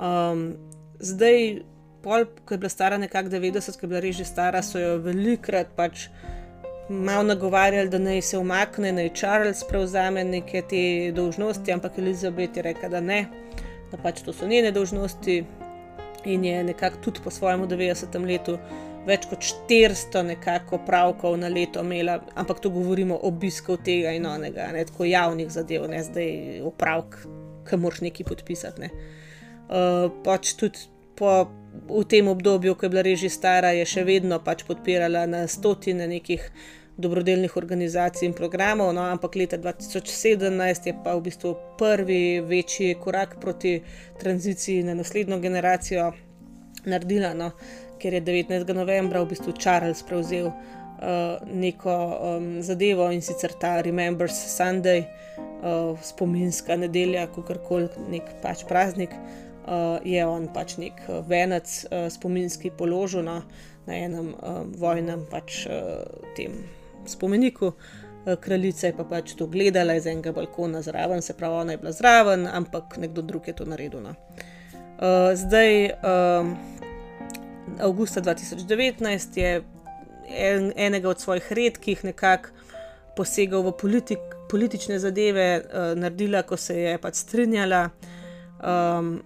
Um, 0.00 0.46
zdaj, 0.96 1.60
pol, 2.00 2.24
ko 2.48 2.56
je 2.56 2.62
bila 2.64 2.72
stara 2.72 2.96
nekako 2.96 3.28
90, 3.36 3.76
ko 3.76 3.84
je 3.84 3.92
bila 3.92 4.00
reži 4.00 4.24
stara, 4.24 4.64
so 4.64 4.80
jo 4.80 4.96
velikrat 5.04 5.76
pač. 5.76 6.08
Malo 6.88 7.26
nagovarjali, 7.26 7.90
da 7.90 7.98
naj 7.98 8.22
se 8.22 8.38
umakne, 8.38 8.94
naj 8.94 9.10
Charles 9.18 9.64
prevzame 9.66 10.22
neke 10.24 10.62
te 10.70 11.12
dožnosti, 11.12 11.72
ampak 11.74 11.98
Elizabeth 11.98 12.56
je 12.56 12.62
rekla, 12.62 12.88
da 12.88 13.00
ne, 13.02 13.24
da 13.90 13.98
pač 14.00 14.22
to 14.22 14.32
so 14.32 14.46
njene 14.46 14.70
dožnosti, 14.72 15.40
in 16.26 16.44
je 16.44 16.64
nekako 16.64 17.00
tudi 17.04 17.22
po 17.24 17.30
svojem 17.30 17.64
90. 17.68 18.18
letu 18.26 18.58
več 19.06 19.26
kot 19.30 19.44
400 19.70 20.22
nekako 20.26 20.80
pravkov 20.86 21.36
na 21.38 21.48
leto 21.48 21.82
imela, 21.84 22.18
ampak 22.34 22.60
to 22.60 22.72
govorimo 22.74 23.14
o 23.14 23.30
obisku 23.30 23.76
tega 23.76 24.12
in 24.16 24.26
onega, 24.26 24.66
ne 24.74 24.82
tako 24.88 25.06
javnih 25.06 25.50
zadev, 25.52 25.86
ne 25.90 26.02
zdaj 26.02 26.60
opravk, 26.66 27.20
ki 27.66 27.78
moraš 27.82 28.02
nekaj 28.06 28.26
podpisati. 28.26 28.82
Ne. 28.82 28.90
Uh, 29.66 30.10
pač 30.26 30.54
tudi 30.58 30.88
po, 31.18 31.46
v 31.88 32.02
tem 32.10 32.28
obdobju, 32.28 32.74
ko 32.74 32.86
je 32.86 32.92
bila 32.92 33.06
reži 33.06 33.30
stara, 33.32 33.72
je 33.74 33.86
še 33.88 34.04
vedno 34.06 34.38
pač 34.42 34.66
podpirala 34.66 35.24
na 35.30 35.46
stotine 35.50 36.08
nekih 36.10 36.50
dobrodelnih 36.96 37.56
organizacij 37.56 38.26
in 38.26 38.34
programov, 38.34 38.94
no, 38.94 39.04
ampak 39.04 39.36
leta 39.36 39.58
2017 39.60 40.86
je 40.86 40.94
pa 41.04 41.16
v 41.16 41.26
bistvu 41.28 41.54
prvi 41.78 42.40
večji 42.40 42.94
korak 43.00 43.36
proti 43.40 43.82
tranziciji 44.20 44.82
na 44.82 44.94
naslednjo 44.94 45.38
generacijo 45.38 46.12
naredila, 46.84 47.34
no, 47.34 47.50
ker 48.00 48.14
je 48.14 48.20
19. 48.20 48.72
novembra 48.74 49.20
v 49.22 49.34
bistvu 49.34 49.52
Charles 49.58 50.02
prevzel 50.02 50.48
uh, 50.48 50.54
neko 51.52 51.92
um, 51.92 52.62
zadevo 52.62 53.10
in 53.12 53.20
sicer 53.22 53.52
ta 53.60 53.80
Remembers 53.80 54.38
Sunday, 54.56 55.04
uh, 55.60 55.98
spominska 56.02 56.76
nedelja, 56.76 57.26
kako 57.26 57.58
koli 57.68 58.08
nek 58.08 58.38
pač 58.42 58.64
praznik. 58.68 59.12
Uh, 59.66 59.98
je 60.06 60.22
on 60.22 60.46
pač 60.54 60.76
nek 60.78 61.00
venec, 61.26 61.66
uh, 61.90 62.06
spominski 62.08 62.70
položaj 62.70 63.26
no, 63.26 63.40
na 63.86 63.94
enem 63.98 64.32
uh, 64.32 64.62
vojnem 64.78 65.26
pač, 65.30 65.64
uh, 65.66 66.06
tem 66.38 66.62
spomeniku. 67.10 67.72
Eh, 68.26 68.36
kraljica 68.40 68.86
je 68.86 68.96
pa 68.96 69.04
pač 69.04 69.34
to 69.38 69.46
gledala 69.46 69.94
iz 69.94 70.06
enega 70.06 70.32
balkona 70.34 70.80
zraven, 70.82 71.22
se 71.22 71.34
pravi, 71.34 71.54
ona 71.54 71.72
je 71.72 71.78
bila 71.78 71.92
zraven, 71.92 72.46
ampak 72.46 72.96
nekdo 72.98 73.22
drug 73.22 73.48
je 73.48 73.54
to 73.54 73.64
naredil. 73.64 74.00
No. 74.02 74.14
Uh, 74.96 75.30
zdaj, 75.36 75.90
um, 75.92 76.56
avgusta 77.80 78.20
2019 78.20 79.38
je 79.38 79.62
en, 80.28 80.72
enega 80.76 81.08
od 81.08 81.20
svojih 81.20 81.52
redkih 81.52 82.04
nekako 82.04 82.48
posegal 83.16 83.62
v 83.62 83.72
politik, 83.78 84.18
politične 84.50 84.98
zadeve, 84.98 85.62
uh, 85.62 85.94
naredila, 85.98 86.42
ko 86.42 86.56
se 86.56 86.80
je 86.80 86.98
pač 86.98 87.22
strinjala, 87.22 87.90
um, 88.58 89.20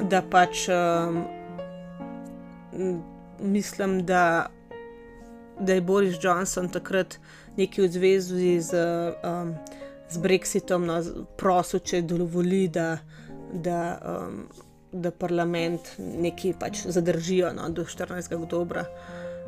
da 0.00 0.22
pač 0.22 0.64
um, 0.72 1.24
mislim, 3.40 4.06
da 4.06 4.46
da 5.62 5.76
je 5.76 5.80
Boris 5.80 6.18
Johnson 6.20 6.68
takrat 6.68 7.18
nekaj 7.56 7.86
v 7.86 7.92
zvezi 7.92 8.60
z, 8.60 8.82
um, 9.24 9.54
z 10.10 10.18
Brexitom 10.18 10.86
no, 10.86 10.98
prosil, 11.38 11.80
če 11.80 12.02
dovoli, 12.02 12.66
da, 12.72 12.96
da, 13.52 13.80
um, 14.02 14.44
da 14.92 15.12
parlament 15.14 15.94
nekaj 15.98 16.56
pač 16.60 16.84
zadržijo 16.86 17.52
no, 17.56 17.68
do 17.70 17.84
14. 17.88 18.34
oktobra. 18.36 18.86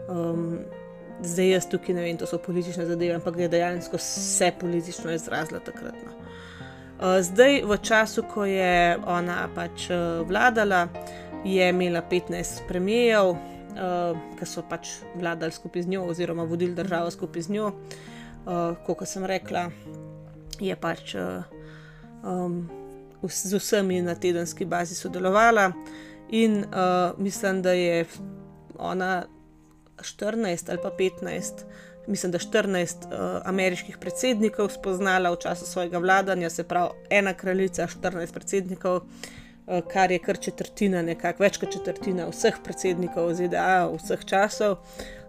Um, 0.09 0.61
zdaj 1.25 1.51
jaz 1.51 1.69
tukaj 1.71 1.97
ne 1.97 2.05
vem, 2.05 2.19
to 2.21 2.29
so 2.29 2.39
politične 2.43 2.87
zadeve, 2.87 3.17
ampak 3.17 3.39
je 3.39 3.49
dejansko 3.49 3.99
vse 4.01 4.53
politično 4.61 5.15
izrazila 5.15 5.63
takrat. 5.65 5.97
No. 6.05 6.13
Uh, 6.95 7.19
zdaj, 7.25 7.65
v 7.67 7.79
času, 7.83 8.23
ko 8.31 8.45
je 8.47 8.99
ona 9.07 9.49
pač 9.55 9.89
uh, 9.91 10.23
vladala, 10.29 10.87
je 11.45 11.69
imela 11.69 12.01
15 12.11 12.65
premijev, 12.69 13.35
uh, 13.75 14.17
ki 14.39 14.47
so 14.49 14.65
pač 14.69 14.89
vladali 15.15 15.53
skupaj 15.53 15.83
z 15.83 15.95
njo, 15.95 16.05
oziroma 16.11 16.47
vodili 16.49 16.75
državo 16.75 17.11
skupaj 17.11 17.43
z 17.43 17.55
njo. 17.55 17.73
Uh, 18.45 18.77
kot 18.87 19.07
sem 19.09 19.25
rekla, 19.25 19.69
je 20.61 20.77
pač 20.77 21.15
uh, 21.15 21.45
um, 22.23 22.65
z 23.29 23.59
vsemi 23.59 24.03
na 24.03 24.15
tedenski 24.15 24.65
bazi 24.65 24.95
sodelovala, 24.95 25.73
in 26.29 26.65
uh, 26.65 27.19
mislim, 27.19 27.63
da 27.63 27.73
je 27.73 28.05
ona 28.79 29.25
14 29.97 30.71
ali 30.71 30.79
pa 30.83 30.91
15. 30.99 31.65
Mislim, 32.07 32.33
da 32.33 32.39
14 32.39 33.07
uh, 33.07 33.41
ameriških 33.49 33.97
predsednikov 33.99 34.69
spoznala 34.69 35.31
v 35.33 35.41
času 35.41 35.67
svojega 35.67 35.99
vladanja, 35.99 36.51
se 36.51 36.65
pravi, 36.69 36.91
ena 37.11 37.33
kraljica, 37.33 37.87
14 37.87 38.33
predsednikov, 38.33 38.97
uh, 38.97 39.03
Eh, 39.03 39.44
kar 39.93 40.11
je 40.11 40.19
kar 40.19 40.39
četrtina, 40.39 41.03
nekako 41.03 41.43
več 41.43 41.59
kot 41.59 41.73
četrtina 41.73 42.29
vseh 42.29 42.57
predsednikov 42.65 43.33
ZDA 43.35 43.89
vseh 43.95 44.25
časov. 44.25 44.77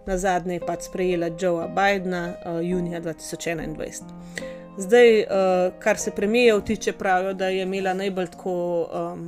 Na 0.06 0.18
zadnje 0.18 0.60
je 0.60 0.66
pač 0.66 0.86
sprejela 0.86 1.30
Joea 1.40 1.66
Bidna 1.74 2.22
uh, 2.28 2.60
junija 2.62 3.00
2021. 3.00 4.12
Zdaj, 4.78 5.20
uh, 5.20 5.26
kar 5.82 5.98
se 5.98 6.12
premijev 6.14 6.60
tiče, 6.62 6.92
pravijo, 6.92 7.32
da 7.34 7.48
je 7.48 7.62
imela 7.62 7.94
najbolj 7.94 8.28
tako 8.36 8.54
um, 8.84 9.24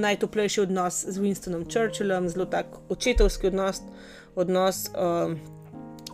najtoplejši 0.00 0.60
odnos 0.60 1.04
z 1.04 1.20
Winstonom 1.20 1.68
Churchillom, 1.70 2.28
zelo 2.28 2.46
tak 2.50 2.66
očetovski 2.88 3.46
odnos, 3.46 3.82
odnos 4.34 4.88
um, 4.96 5.38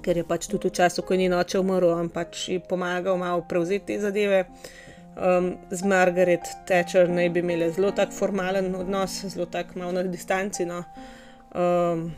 ker 0.02 0.20
je 0.20 0.26
pač 0.26 0.50
tudi 0.50 0.68
v 0.68 0.74
času, 0.76 1.02
ko 1.02 1.14
je 1.14 1.22
njen 1.22 1.38
oče 1.38 1.62
umrl, 1.62 1.94
on 1.94 2.10
pač 2.12 2.48
je 2.48 2.60
pomagal 2.60 3.16
malo 3.16 3.46
prevzeti 3.48 3.94
te 3.94 4.00
zadeve. 4.02 4.44
Uh, 4.50 4.89
um, 5.16 5.56
z 5.70 5.82
Margaret 5.82 6.44
Thatcher 6.66 7.08
naj 7.08 7.28
bi 7.30 7.40
imeli 7.40 7.70
zelo 7.72 7.90
tak 7.96 8.12
formalen 8.12 8.74
odnos, 8.74 9.20
zelo 9.28 9.46
tak 9.46 9.74
malo 9.74 9.92
na 9.92 10.02
distanci. 10.02 10.66
No. 10.66 10.84
Um, 11.54 12.10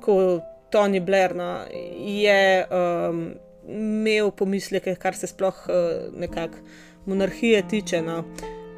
ko 0.00 0.40
Tony 0.70 1.00
Blair 1.00 1.34
no, 1.34 1.64
je 1.96 2.66
um, 2.70 3.34
imel 3.68 4.30
pomisleke, 4.30 4.94
kar 4.94 5.16
se 5.16 5.26
sploh 5.26 5.66
uh, 5.68 6.18
nekako 6.18 6.58
monarhije 7.06 7.62
tiče. 7.68 8.02
No. 8.02 8.22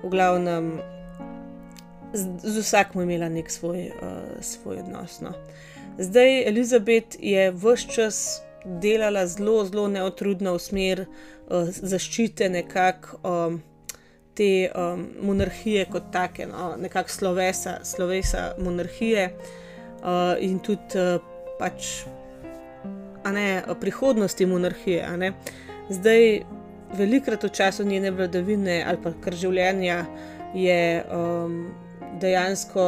V 0.03 0.11
glavnem, 0.11 0.79
z, 2.15 2.27
z 2.43 2.63
vsakom 2.63 3.03
imela 3.03 3.29
nek 3.29 3.51
svoj, 3.51 3.91
uh, 3.99 4.37
svoj 4.41 4.85
odnos. 4.85 5.21
No. 5.21 5.35
Zdaj, 5.99 6.45
Elizabeth 6.49 7.17
je 7.21 7.51
vse 7.51 7.89
čas 7.91 8.43
delala 8.65 9.27
zelo, 9.27 9.65
zelo 9.65 9.89
neotrudno 9.89 10.55
v 10.55 10.63
smer 10.63 11.05
zaščite 11.71 12.49
nekako 12.49 13.19
um, 13.29 13.63
te 14.35 14.69
um, 14.71 15.07
monarhije 15.23 15.87
kot 15.91 16.13
take, 16.13 16.47
no, 16.47 16.75
nekako 16.79 17.11
slovesa, 17.11 17.79
slovesa 17.85 18.53
monarhije 18.59 19.33
uh, 19.33 20.37
in 20.41 20.59
tudi 20.63 21.01
uh, 21.01 21.19
pač 21.59 22.05
ne, 23.33 23.63
prihodnosti 23.81 24.47
monarhije. 24.47 25.33
Zdaj, 25.91 26.41
velikrat 26.97 27.45
v 27.45 27.51
času 27.53 27.85
njene 27.85 28.11
vladavine 28.11 28.85
ali 28.87 29.03
pa 29.03 29.13
kar 29.25 29.35
življenja 29.35 30.05
je. 30.55 31.05
Um, 31.13 31.61
Dejansko 32.19 32.83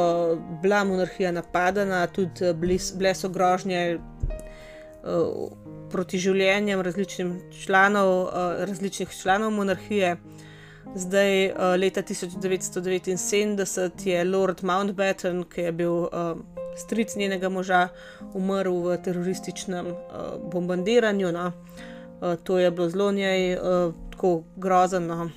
bila 0.63 0.81
monarhija 0.85 1.31
napadena, 1.31 2.01
tudi 2.11 2.51
bile 2.99 3.13
so 3.15 3.29
grožnje 3.31 4.01
uh, 4.01 5.53
proti 5.91 6.19
življenjem 6.19 6.81
različnih 6.81 7.33
članov, 7.65 8.23
uh, 8.23 8.31
različnih 8.69 9.11
članov 9.23 9.51
monarhije. 9.51 10.17
Zdaj, 10.95 11.47
uh, 11.47 11.53
leta 11.79 12.03
1979 12.03 14.07
je 14.07 14.25
Lord 14.25 14.63
Mountbatten, 14.63 15.45
ki 15.51 15.69
je 15.69 15.73
bil 15.73 15.93
uh, 15.93 16.09
stric 16.79 17.17
njenega 17.17 17.49
moža, 17.49 17.89
umrl 18.35 18.83
v 18.87 18.97
terorističnem 19.05 19.87
bombardiranju. 20.53 21.33
No. 21.33 21.53
To 22.45 22.59
je 22.59 22.71
bilo 22.71 22.89
zelo 22.89 23.13
njej 23.13 23.57
tako 24.11 24.43
grozno. 24.57 25.31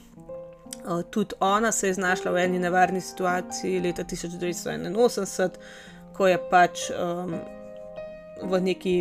Tudi 1.10 1.36
ona 1.39 1.72
se 1.72 1.88
je 1.88 1.93
znašla 1.93 2.32
v 2.32 2.38
eni 2.38 2.60
nevarni 2.60 3.01
situaciji 3.01 3.80
leta 3.80 4.04
1981, 4.04 5.49
ko 6.14 6.28
je 6.28 6.38
pač 6.49 6.80
um, 6.91 7.36
v 8.41 8.61
neki 8.61 8.95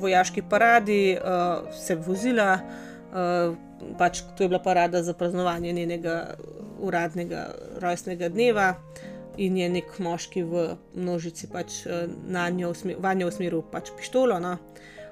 vojaški 0.00 0.42
paradi 0.50 1.16
uh, 1.16 1.72
se 1.72 1.94
vozila 1.96 2.58
Uh, 3.06 3.54
pač 3.96 4.20
to 4.36 4.44
je 4.44 4.48
bila 4.50 4.58
parada 4.60 5.02
za 5.02 5.14
praznovanje 5.14 5.72
njenega 5.72 6.34
uradnega 6.82 7.46
rojstnega 7.80 8.28
dneva, 8.28 8.74
in 9.36 9.56
je 9.56 9.68
nek 9.68 9.98
moški 10.00 10.42
v 10.42 10.64
množici 10.94 11.48
pač 11.52 11.84
na 12.28 12.48
njo 12.50 12.72
usmeril 13.28 13.62
pač 13.72 13.92
pištolo. 13.96 14.40
No. 14.40 14.56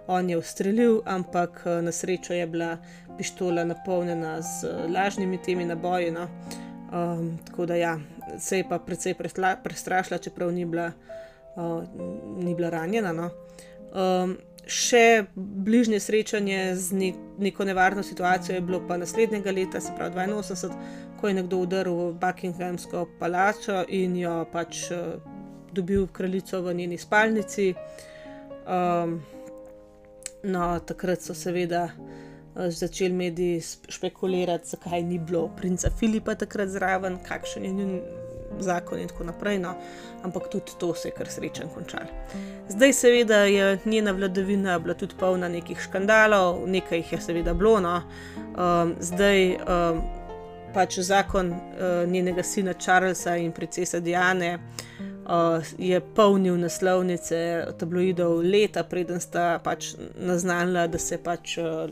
On 0.06 0.28
je 0.28 0.36
ustrelil, 0.36 1.00
ampak 1.08 1.62
na 1.64 1.92
srečo 1.92 2.34
je 2.34 2.46
bila 2.46 2.76
pištola 3.18 3.64
napolnjena 3.64 4.40
z 4.42 4.72
lažnimi 4.92 5.38
temi 5.42 5.64
naboji. 5.64 6.10
No. 6.10 6.28
Um, 6.92 7.38
tako 7.46 7.66
da 7.66 7.76
ja, 7.76 7.98
se 8.38 8.58
je 8.58 8.68
pa 8.68 8.78
precej 8.78 9.14
prestrašila, 9.64 10.18
čeprav 10.18 10.52
ni 10.52 10.64
bila, 10.64 10.86
uh, 10.92 11.23
ni 12.36 12.55
bila 12.55 12.70
ranjena. 12.70 13.12
No. 13.12 13.30
Um, 13.94 14.36
še 14.66 15.26
bližnje 15.36 16.00
srečanje 16.00 16.74
z 16.76 16.96
ne, 16.96 17.11
neko 17.38 17.64
nevarno 17.64 18.02
situacijo 18.02 18.57
je 18.57 18.64
bilo 18.64 18.80
pa 18.88 18.96
naslednjega 18.96 19.52
leta, 19.52 19.80
se 19.80 19.92
pravi 19.96 20.14
82, 20.14 20.70
ko 21.20 21.28
je 21.28 21.34
nekdo 21.34 21.61
udaril 21.64 21.94
v 21.94 22.14
Buckinghamsko 22.20 23.07
palačo 23.20 23.84
in 23.88 24.16
jo 24.16 24.44
pač 24.52 24.88
uh, 24.90 25.20
dobil 25.72 26.07
kraljico 26.07 26.62
v 26.62 26.74
njeni 26.74 26.98
spalnici. 26.98 27.74
Um, 28.64 29.20
no, 30.42 30.78
takrat 30.80 31.22
so 31.22 31.34
seveda 31.34 31.88
uh, 31.92 32.68
začeli 32.68 33.12
mediji 33.12 33.61
špekulirati, 33.88 34.68
zakaj 34.76 35.02
ni 35.02 35.18
bilo 35.18 35.48
princa 35.57 35.90
Filipa 35.90 36.34
takrat 36.34 36.72
zraven, 36.72 37.18
kakšen 37.28 37.64
je 37.64 37.72
njun 37.72 37.98
zakon 38.61 38.98
in 38.98 39.09
tako 39.09 39.24
naprej. 39.24 39.59
No. 39.59 39.74
Ampak 40.22 40.48
tudi 40.48 40.72
to 40.78 40.94
se 40.94 41.09
je 41.09 41.12
kar 41.12 41.28
srečen 41.28 41.68
končal. 41.74 42.09
Zdaj, 42.68 42.92
seveda, 42.92 43.44
je 43.44 43.78
njena 43.84 44.12
vladavina 44.12 44.78
bila 44.78 44.94
tudi 44.94 45.14
polna 45.20 45.48
nekih 45.48 45.80
škandalov, 45.80 46.68
nekaj 46.68 46.98
jih 46.98 47.12
je 47.12 47.20
seveda 47.20 47.55
bilo. 47.55 47.80
No. 47.80 48.02
Um, 48.57 48.94
zdaj 49.00 49.57
um, 49.57 50.02
pač 50.74 50.98
zakon 50.98 51.50
uh, 51.50 52.09
njenega 52.09 52.42
sina 52.42 52.72
Charlesa 52.72 53.36
in 53.36 53.52
princesa 53.52 54.00
Diane. 54.00 54.59
Uh, 55.24 55.64
je 55.78 56.00
polnil 56.00 56.57
naslovnice 56.61 57.64
tabloidov 57.78 58.42
leta, 58.44 58.82
preden 58.84 59.20
sta 59.20 59.59
pač 59.64 59.94
naznanila, 60.20 60.84
da, 60.86 60.98
pač, 61.24 61.57
uh, 61.59 61.88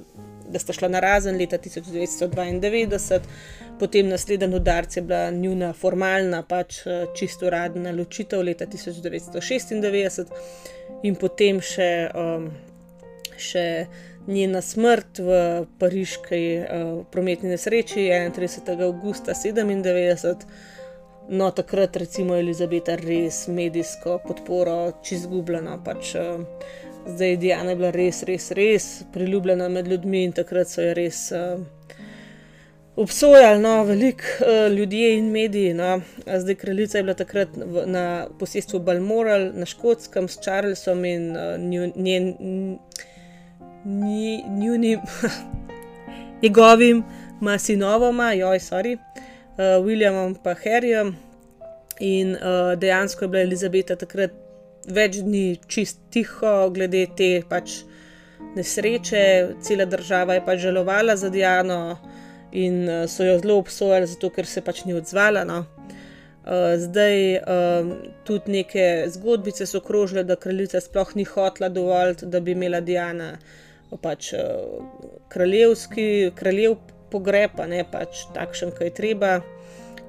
da 0.52 0.60
sta 0.60 0.76
šla 0.76 0.88
na 0.92 1.00
razen 1.00 1.38
leta 1.40 1.56
1992 1.56 3.20
potem 3.82 4.08
naslednji 4.08 4.56
udarc 4.56 4.96
je 4.96 5.02
bila 5.02 5.30
njuna 5.30 5.72
formalna, 5.72 6.42
pač 6.46 6.76
eh, 6.86 7.06
čisto 7.18 7.48
uradna 7.48 7.90
ločitev 7.90 8.44
leta 8.46 8.66
1996, 8.70 10.30
in 11.02 11.16
potem 11.18 11.58
še, 11.58 11.88
um, 12.14 12.46
še 13.34 13.64
njena 14.28 14.60
smrt 14.62 15.18
v 15.18 15.40
pariški 15.82 16.40
uh, 16.60 16.92
prometni 17.10 17.50
nesreči 17.50 18.06
31. 18.06 18.84
augusta 18.86 19.34
1997. 19.34 20.46
No, 21.34 21.50
takrat 21.50 21.98
recimo 21.98 22.38
Elizabeta 22.38 22.94
res 23.02 23.48
medijsko 23.50 24.20
podporo 24.22 24.78
čizgubljena. 25.02 25.80
Pač, 25.82 26.14
uh, 26.22 26.70
zdaj 27.10 27.38
Diana 27.42 27.74
je 27.74 27.82
bila 27.82 27.90
res, 27.98 28.22
res, 28.30 28.52
res 28.54 28.90
priljubljena 29.10 29.66
med 29.74 29.90
ljudmi 29.90 30.22
in 30.28 30.38
takrat 30.38 30.70
so 30.70 30.86
jo 30.86 30.94
res. 31.02 31.26
Uh, 31.34 31.66
obsojali 32.96 33.60
no, 33.60 33.84
veliko 33.84 34.22
uh, 34.40 34.72
ljudi 34.72 35.16
in 35.16 35.30
mediji. 35.30 35.74
No. 35.74 36.00
Zdaj, 36.38 36.54
kraljica 36.54 36.98
je 36.98 37.02
bila 37.02 37.14
takrat 37.14 37.48
v, 37.56 37.86
na 37.86 38.26
posestvu 38.38 38.80
Balmoral 38.80 39.50
na 39.54 39.66
Škotskem 39.66 40.28
s 40.28 40.38
Charlesom 40.42 41.04
in 41.04 41.36
uh, 41.36 41.58
njen, 41.96 42.34
njunim, 44.58 45.00
njegovim 46.42 47.04
sinovoma, 47.58 48.32
joj, 48.32 48.58
sorry, 48.58 48.96
uh, 48.96 49.84
Williamom 49.84 50.36
in 50.36 50.56
Harryjem. 50.64 51.14
In 52.00 52.30
uh, 52.30 52.78
dejansko 52.78 53.24
je 53.24 53.28
bila 53.28 53.42
Elizabeta 53.42 53.96
takrat 53.96 54.32
več 54.88 55.20
dni 55.22 55.58
čist 55.66 56.00
tiho, 56.10 56.70
glede 56.74 57.06
te 57.16 57.42
pač 57.48 57.82
nesreče, 58.56 59.54
cela 59.62 59.84
država 59.84 60.34
je 60.34 60.44
pač 60.46 60.58
žalovala 60.58 61.16
za 61.16 61.30
Diano 61.30 61.98
in 62.52 62.88
uh, 62.88 63.08
so 63.08 63.24
jo 63.24 63.38
zelo 63.38 63.58
obsojali, 63.58 64.06
zato 64.06 64.30
ker 64.30 64.46
se 64.46 64.60
pač 64.60 64.84
ni 64.84 64.94
odzvala. 64.94 65.44
No. 65.48 65.64
Uh, 66.42 66.74
zdaj 66.76 67.36
um, 67.38 67.92
tudi 68.26 68.50
neke 68.50 68.86
zgodbice 69.14 69.66
so 69.66 69.80
krožile, 69.80 70.24
da 70.26 70.36
kraljica 70.36 70.80
sploh 70.80 71.14
ni 71.14 71.24
hotla 71.24 71.68
dovolj, 71.70 72.16
da 72.22 72.40
bi 72.40 72.56
imela 72.56 72.80
Diana 72.80 73.36
pač, 74.02 74.32
uh, 74.34 74.82
kraljevski, 75.30 76.32
kraljev 76.34 76.80
pogreb, 77.12 77.60
ne 77.68 77.84
pač 77.86 78.24
takšen, 78.34 78.72
kaj 78.74 78.90
je 78.90 78.94
treba. 78.96 79.34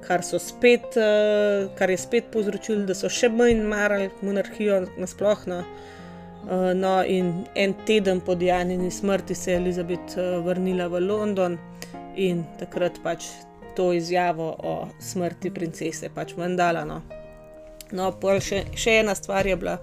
Kar, 0.03 0.19
spet, 0.25 0.97
uh, 0.99 1.69
kar 1.77 1.93
je 1.93 1.99
spet 2.01 2.25
povzročilo, 2.33 2.81
da 2.87 2.95
so 2.97 3.07
še 3.07 3.29
manj 3.31 3.61
marali 3.69 4.09
monarhijo 4.25 4.81
nasplošno. 4.97 5.61
Uh, 6.43 6.73
no, 6.75 6.97
in 7.07 7.45
en 7.55 7.77
teden 7.87 8.19
po 8.25 8.35
Diani 8.35 8.91
smrti 8.91 9.35
se 9.35 9.53
je 9.53 9.61
Elizabeth 9.61 10.17
uh, 10.17 10.41
vrnila 10.43 10.89
v 10.91 10.99
London 11.05 11.61
in 12.15 12.43
takrat 12.59 12.99
pač 13.03 13.27
to 13.75 13.93
izjavo 13.93 14.55
o 14.63 14.87
smrti 14.99 15.51
princese 15.53 16.09
pač 16.13 16.33
vendala. 16.37 16.85
No, 16.85 17.01
no 17.91 18.11
še, 18.39 18.65
še 18.75 18.99
ena 19.01 19.15
stvar 19.17 19.47
je 19.47 19.57
bila. 19.57 19.77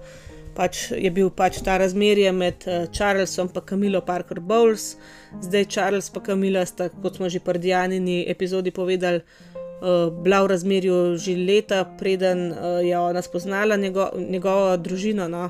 Pač 0.51 0.89
je 0.91 1.07
bil 1.15 1.29
pač 1.31 1.61
ta 1.63 1.77
razmerje 1.79 2.31
med 2.35 2.65
uh, 2.67 2.83
Charlesom 2.91 3.47
in 3.47 3.63
Camilo 3.63 4.01
Parker 4.03 4.39
Bowles. 4.39 4.97
Zdaj 5.39 5.65
Charles 5.71 6.11
in 6.11 6.23
Camila 6.25 6.65
sta, 6.67 6.89
kot 6.89 7.15
smo 7.15 7.29
že 7.31 7.39
pri 7.39 7.59
Dianini 7.59 8.25
epizodi 8.27 8.71
povedali, 8.71 9.23
uh, 9.23 10.11
bila 10.11 10.43
v 10.43 10.51
razmerju 10.51 11.15
že 11.15 11.37
leta, 11.39 11.85
preden 11.97 12.51
uh, 12.51 12.83
je 12.83 12.97
ona 12.99 13.21
spoznala 13.21 13.79
njego, 13.79 14.11
njegovo 14.19 14.75
družino. 14.77 15.27
No. 15.31 15.49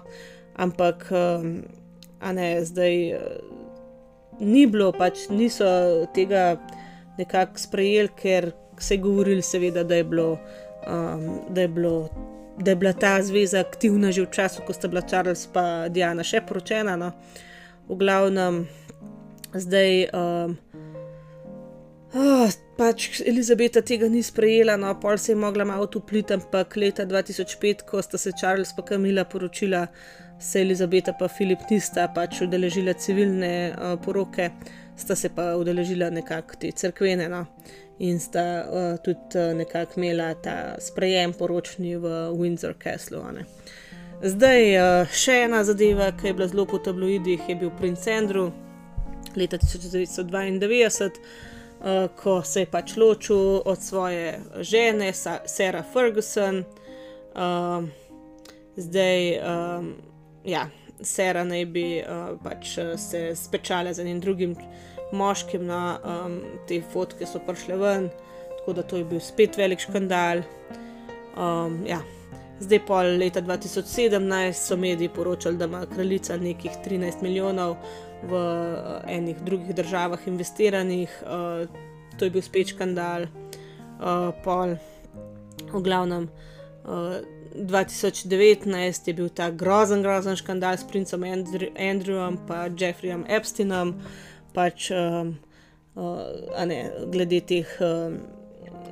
Ampak, 0.56 1.08
a 2.20 2.34
ne, 2.34 2.62
zdaj. 2.66 2.96
Uh, 3.18 3.61
ni 4.42 4.66
bilo, 4.68 4.90
pač 4.92 5.28
niso 5.30 5.66
tega 6.16 6.58
nekako 7.18 7.62
sprejeli, 7.62 8.10
ker 8.18 8.52
se 8.82 8.98
je 8.98 9.04
govorili, 9.04 9.42
seveda, 9.46 9.84
da 9.84 9.96
je, 9.96 10.04
bilo, 10.04 10.40
um, 10.88 11.28
da, 11.50 11.62
je 11.62 11.68
bilo, 11.68 12.10
da 12.58 12.72
je 12.72 12.76
bila 12.76 12.94
ta 12.94 13.22
zveza 13.24 13.62
aktivna 13.62 14.12
že 14.12 14.26
v 14.26 14.32
času, 14.34 14.66
ko 14.66 14.74
sta 14.74 14.90
bila 14.90 15.02
Charles 15.02 15.46
in 15.46 15.94
Diana 15.94 16.26
še 16.26 16.42
poročena. 16.42 16.98
No. 16.98 17.12
V 17.88 18.00
glavnem, 18.02 18.66
zdaj. 19.54 20.10
Um, 20.14 20.58
Oh, 22.12 22.52
pač 22.76 23.22
Elizabeta 23.24 23.80
tega 23.88 24.10
ni 24.12 24.20
sprejela, 24.20 24.74
no, 24.76 24.90
pol 25.00 25.16
se 25.16 25.32
je 25.32 25.36
mogla 25.40 25.64
malo 25.64 25.88
upliti, 25.96 26.34
ampak 26.36 26.76
leta 26.76 27.06
2005, 27.08 27.86
ko 27.88 28.02
sta 28.04 28.20
se 28.20 28.34
Charles 28.36 28.74
in 28.76 28.84
Camila 28.84 29.24
poročila, 29.24 29.86
se 30.42 30.62
Elizabeta 30.62 31.14
in 31.22 31.30
Filip 31.38 31.60
nista 31.70 32.08
pač 32.16 32.42
udeležila 32.42 32.94
civilne 32.94 33.72
uh, 33.72 33.94
poroke, 34.02 34.50
sta 34.98 35.16
se 35.16 35.30
pa 35.30 35.56
udeležila 35.58 36.10
nekako 36.10 36.58
te 36.60 36.72
crkvene 36.72 37.30
no, 37.30 37.46
in 38.00 38.20
sta 38.20 38.46
uh, 38.66 38.98
tudi 39.04 39.38
uh, 39.38 39.54
nekako 39.58 40.00
imela 40.02 40.34
ta 40.34 40.76
sprejem 40.80 41.34
poročni 41.34 41.96
v 41.96 42.34
Windsor 42.34 42.74
Castle. 42.84 43.22
Ne. 43.38 43.46
Zdaj, 44.22 44.68
uh, 44.78 45.14
še 45.14 45.44
ena 45.46 45.64
zadeva, 45.64 46.12
ki 46.12 46.32
je 46.32 46.34
bila 46.34 46.50
zelo 46.50 46.66
po 46.66 46.82
tabloidih, 46.82 47.48
je 47.48 47.56
bil 47.56 47.72
princ 47.78 48.06
Andrew 48.10 48.52
leta 49.36 49.58
1992. 49.58 51.10
Uh, 51.82 52.06
ko 52.14 52.44
se 52.46 52.62
je 52.62 52.68
pač 52.70 52.94
ločil 52.98 53.62
od 53.66 53.82
svoje 53.82 54.38
žene, 54.62 55.14
Sarah 55.18 55.86
Ferguson, 55.94 56.62
uh, 57.34 57.82
zdaj 58.78 59.40
um, 59.42 59.88
ja, 60.46 60.68
Sera 61.02 61.44
naj 61.44 61.66
bi 61.74 61.86
uh, 62.02 62.36
pač 62.44 62.76
uh, 62.78 62.94
se 63.00 63.32
spečala 63.36 63.94
z 63.94 64.04
enim 64.04 64.20
drugim 64.22 64.56
moškim, 65.12 65.66
no, 65.68 65.82
um, 66.06 66.40
te 66.70 66.80
fotke 66.94 67.28
so 67.28 67.42
prišle 67.44 67.78
ven, 67.82 68.10
tako 68.60 68.76
da 68.78 68.86
to 68.88 69.02
je 69.02 69.08
bil 69.10 69.20
spet 69.20 69.58
velik 69.58 69.82
škandal. 69.84 70.44
Um, 71.36 71.82
ja. 71.88 72.02
Zdaj, 72.62 72.80
pol 72.86 73.16
leta 73.18 73.42
2017, 73.42 74.54
so 74.54 74.78
mediji 74.78 75.10
poročali, 75.10 75.58
da 75.58 75.66
ima 75.66 75.82
kraljica 75.90 76.38
nekih 76.38 76.76
13 76.86 77.24
milijonov 77.26 77.74
v 78.30 78.38
uh, 78.38 79.02
enih 79.10 79.42
drugih 79.42 79.74
državah 79.76 80.28
investiranih, 80.30 81.16
uh, 81.26 81.66
to 82.20 82.30
je 82.30 82.36
bil 82.36 82.46
spet 82.46 82.76
škandal, 82.76 83.26
uh, 83.26 84.30
pol, 84.46 84.78
v 85.74 85.82
glavnem. 85.82 86.30
Uh, 86.30 86.51
2019 86.86 89.08
je 89.08 89.14
bil 89.14 89.30
ta 89.30 89.52
grozen, 89.52 90.02
grozen 90.02 90.36
škandal 90.36 90.78
s 90.78 90.88
princem 90.88 91.24
Andrewom 91.24 92.38
in 92.50 92.78
Jeffreyjem 92.78 93.26
Epsteinom, 93.28 93.96
pač, 94.56 94.92
um, 94.92 95.36
uh, 95.96 96.66
ne, 96.66 96.92
glede 97.12 97.42
teh 97.42 97.68
um, 97.84 98.18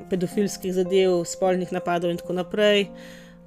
pedofilskih 0.09 0.73
zadev, 0.73 1.23
spolnih 1.25 1.71
napadov 1.71 2.11
in 2.11 2.19
tako 2.19 2.33
naprej. 2.33 2.89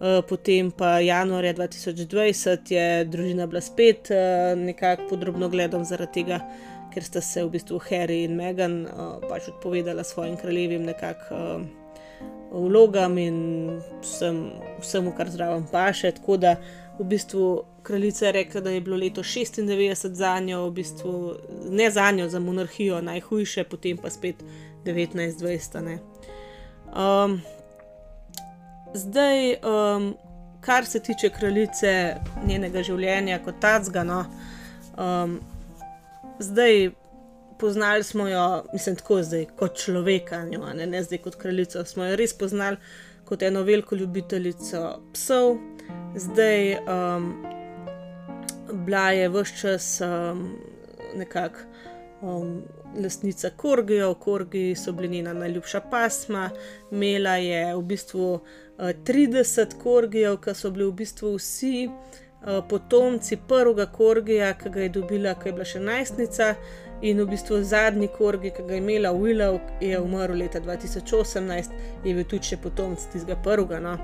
Uh, 0.03 0.19
potem 0.27 0.73
pa 0.75 0.99
januarja 0.99 1.55
2020 1.55 2.73
je 2.75 3.05
družina 3.07 3.47
bila 3.47 3.61
spet 3.63 4.11
uh, 4.11 4.59
nekako 4.59 5.07
podrobno 5.13 5.49
gledana 5.49 5.87
zaradi 5.87 6.23
tega, 6.23 6.41
ker 6.91 7.07
sta 7.07 7.23
se 7.23 7.45
v 7.45 7.53
bistvu 7.55 7.79
Harry 7.87 8.25
in 8.27 8.35
Meghan 8.35 8.83
uh, 8.89 9.23
pač 9.29 9.47
odpovedala 9.53 10.03
svojim 10.05 10.35
kraljevim 10.41 10.83
nekako 10.89 11.39
uh, 11.39 11.82
vlogam 12.53 13.19
in 13.19 13.37
vsem, 14.03 14.51
vsemu, 14.81 15.13
kar 15.17 15.31
zraven 15.31 15.67
paše. 15.73 16.11
Tako 16.13 16.37
da 16.37 16.57
v 16.99 17.05
bistvu 17.05 17.65
kraljica 17.83 18.27
je 18.27 18.33
rekla, 18.33 18.61
da 18.61 18.71
je 18.71 18.81
bilo 18.81 18.97
leto 18.97 19.23
96 19.23 20.13
za 20.13 20.41
njo, 20.41 20.67
v 20.67 20.71
bistvu 20.71 21.35
ne 21.71 21.91
za 21.91 22.11
njo, 22.11 22.29
za 22.29 22.41
monarhijo 22.41 23.01
najhujše, 23.03 23.65
potem 23.65 23.97
pa 23.97 24.11
spet 24.11 24.45
19-20. 24.85 25.99
Um, 26.97 27.41
zdaj, 28.95 29.51
um, 29.53 30.15
kar 30.61 30.87
se 30.87 31.01
tiče 31.01 31.31
kraljice, 31.31 32.17
njenega 32.47 32.83
življenja 32.83 33.39
kot 33.45 33.61
tacga, 33.61 34.05
no, 34.05 34.25
um, 34.99 35.41
zdaj 36.39 36.91
poznali 37.63 38.03
smo 38.03 38.27
jo, 38.29 38.65
mislim, 38.73 38.97
tako 38.99 39.23
zdaj, 39.23 39.45
kot 39.57 39.77
človeka, 39.79 40.41
njo, 40.51 40.67
ne, 40.75 40.87
ne 40.87 41.03
zdaj 41.03 41.21
kot 41.23 41.37
kraljico. 41.39 41.85
Smo 41.87 42.05
jo 42.05 42.17
res 42.19 42.35
poznali 42.35 42.77
kot 43.25 43.43
eno 43.47 43.63
veliko 43.63 43.95
ljubiteljico 43.97 44.81
psov, 45.13 45.57
zdaj 46.17 46.75
um, 46.75 47.29
bila 48.87 49.05
je 49.15 49.29
vse 49.29 49.61
čas 49.61 50.01
um, 50.01 50.49
nekako. 51.15 51.69
Um, 52.23 52.63
Lastnica 53.03 53.51
Korgijo, 53.57 54.15
Korgi 54.15 54.75
so 54.77 54.93
bili 54.93 55.09
njena 55.09 55.33
najljubša 55.33 55.81
pasma, 55.91 56.51
imela 56.91 57.37
je 57.37 57.77
v 57.77 57.83
bistvu 57.83 58.35
uh, 58.35 58.41
30 59.07 59.79
Korgijev, 59.83 60.37
ki 60.37 60.55
so 60.55 60.71
bili 60.71 60.91
v 60.91 60.93
bistvu 60.93 61.35
vsi 61.39 61.89
uh, 61.89 62.61
potomci 62.69 63.39
prvega 63.49 63.87
Korgija, 63.87 64.53
ki 64.59 64.71
ga 64.71 64.81
je 64.81 64.89
dobila, 64.99 65.35
ki 65.35 65.49
je 65.49 65.53
bila 65.53 65.65
še 65.65 65.81
najstnica, 65.81 66.55
In 67.03 67.19
v 67.19 67.27
bistvu 67.27 67.65
zadnji 67.67 68.07
korgi, 68.15 68.53
ki 68.55 68.63
ga 68.63 68.77
je 68.77 68.79
imela 68.79 69.11
Willow, 69.11 69.59
je 69.81 69.99
umrl 69.99 70.39
leta 70.39 70.61
2018, 70.61 71.73
je 72.05 72.15
bil 72.15 72.29
tudi 72.31 72.53
še 72.53 72.61
potomc 72.63 73.03
tistega 73.11 73.35
prvega. 73.43 73.81
No. 73.83 73.97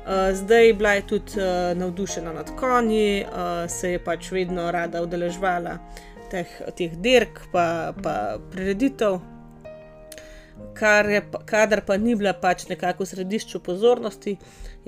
Uh, 0.00 0.30
zdaj 0.32 0.66
je 0.66 0.74
bila 0.74 0.94
tudi 1.04 1.36
uh, 1.36 1.76
navdušena 1.76 2.32
nad 2.32 2.54
konji, 2.56 3.26
uh, 3.28 3.68
se 3.68 3.92
je 3.92 4.00
pač 4.04 4.30
vedno 4.32 4.70
rada 4.72 5.02
udeležvala 5.04 5.76
teh, 6.32 6.56
teh 6.76 6.96
dirk, 6.96 7.44
pa, 7.52 7.92
pa 8.02 8.16
prireditev. 8.52 9.20
Kar 10.80 11.12
je, 11.12 11.20
kadar 11.44 11.84
pa 11.84 12.00
ni 12.00 12.16
bila 12.16 12.32
pač 12.32 12.70
nekako 12.72 13.04
v 13.04 13.12
središču 13.12 13.60
pozornosti, 13.60 14.38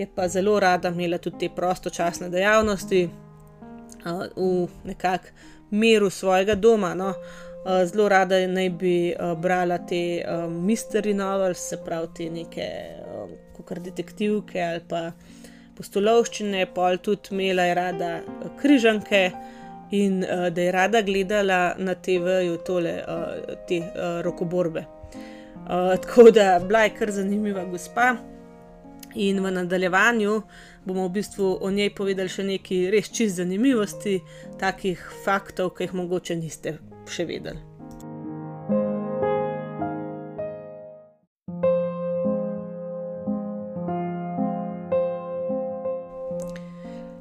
je 0.00 0.09
pa 0.09 0.28
zelo 0.32 0.57
rada 0.61 0.88
imela 0.88 1.20
tudi 1.20 1.44
te 1.44 1.53
prostočasne 1.53 2.32
dejavnosti 2.32 3.09
uh, 3.12 4.24
v 4.32 4.68
nekakšnem 4.88 5.51
miru 5.73 6.11
svojega 6.11 6.55
doma. 6.55 6.95
No. 6.95 7.14
Uh, 7.62 7.85
zelo 7.87 8.09
rada 8.09 8.41
naj 8.47 8.70
bi 8.79 8.97
uh, 9.14 9.37
brala 9.39 9.79
te 9.87 10.25
um, 10.27 10.57
mystery 10.66 11.14
novels, 11.14 11.62
se 11.68 11.79
pravi 11.85 12.09
te 12.16 12.31
neke 12.31 12.66
um, 13.07 13.37
kot 13.55 13.79
detektivke 13.79 14.62
ali 14.62 14.83
pa 14.89 15.03
postolovščine, 15.79 16.66
pol 16.75 16.99
tudi 16.99 17.31
imela 17.33 17.68
je 17.68 17.77
rada 17.79 18.11
križanke 18.61 19.23
in 19.95 20.25
uh, 20.25 20.49
da 20.51 20.66
je 20.66 20.73
rada 20.75 21.03
gledala 21.07 21.61
na 21.79 21.95
TV-ju 21.95 22.59
tole 22.66 22.97
uh, 22.99 23.55
te 23.68 23.79
uh, 23.79 24.18
rokoborbe. 24.27 24.85
Uh, 25.62 25.95
tako 26.03 26.31
da 26.35 26.59
bila 26.66 26.83
je 26.89 26.95
kar 26.99 27.11
zanimiva 27.14 27.64
gospa. 27.64 28.16
In 29.14 29.43
v 29.45 29.51
nadaljevanju 29.53 30.39
bomo 30.85 31.09
v 31.09 31.12
bistvu 31.18 31.59
o 31.61 31.70
njej 31.70 31.93
povedali 31.95 32.28
še 32.28 32.45
nekaj 32.47 32.89
res 32.95 33.11
čist 33.14 33.37
zanimivosti, 33.39 34.20
takih 34.61 35.03
faktov, 35.24 35.74
ki 35.76 35.87
jih 35.87 35.95
mogoče 35.99 36.37
niste 36.37 36.78
še 37.11 37.26
vedeli. 37.28 37.72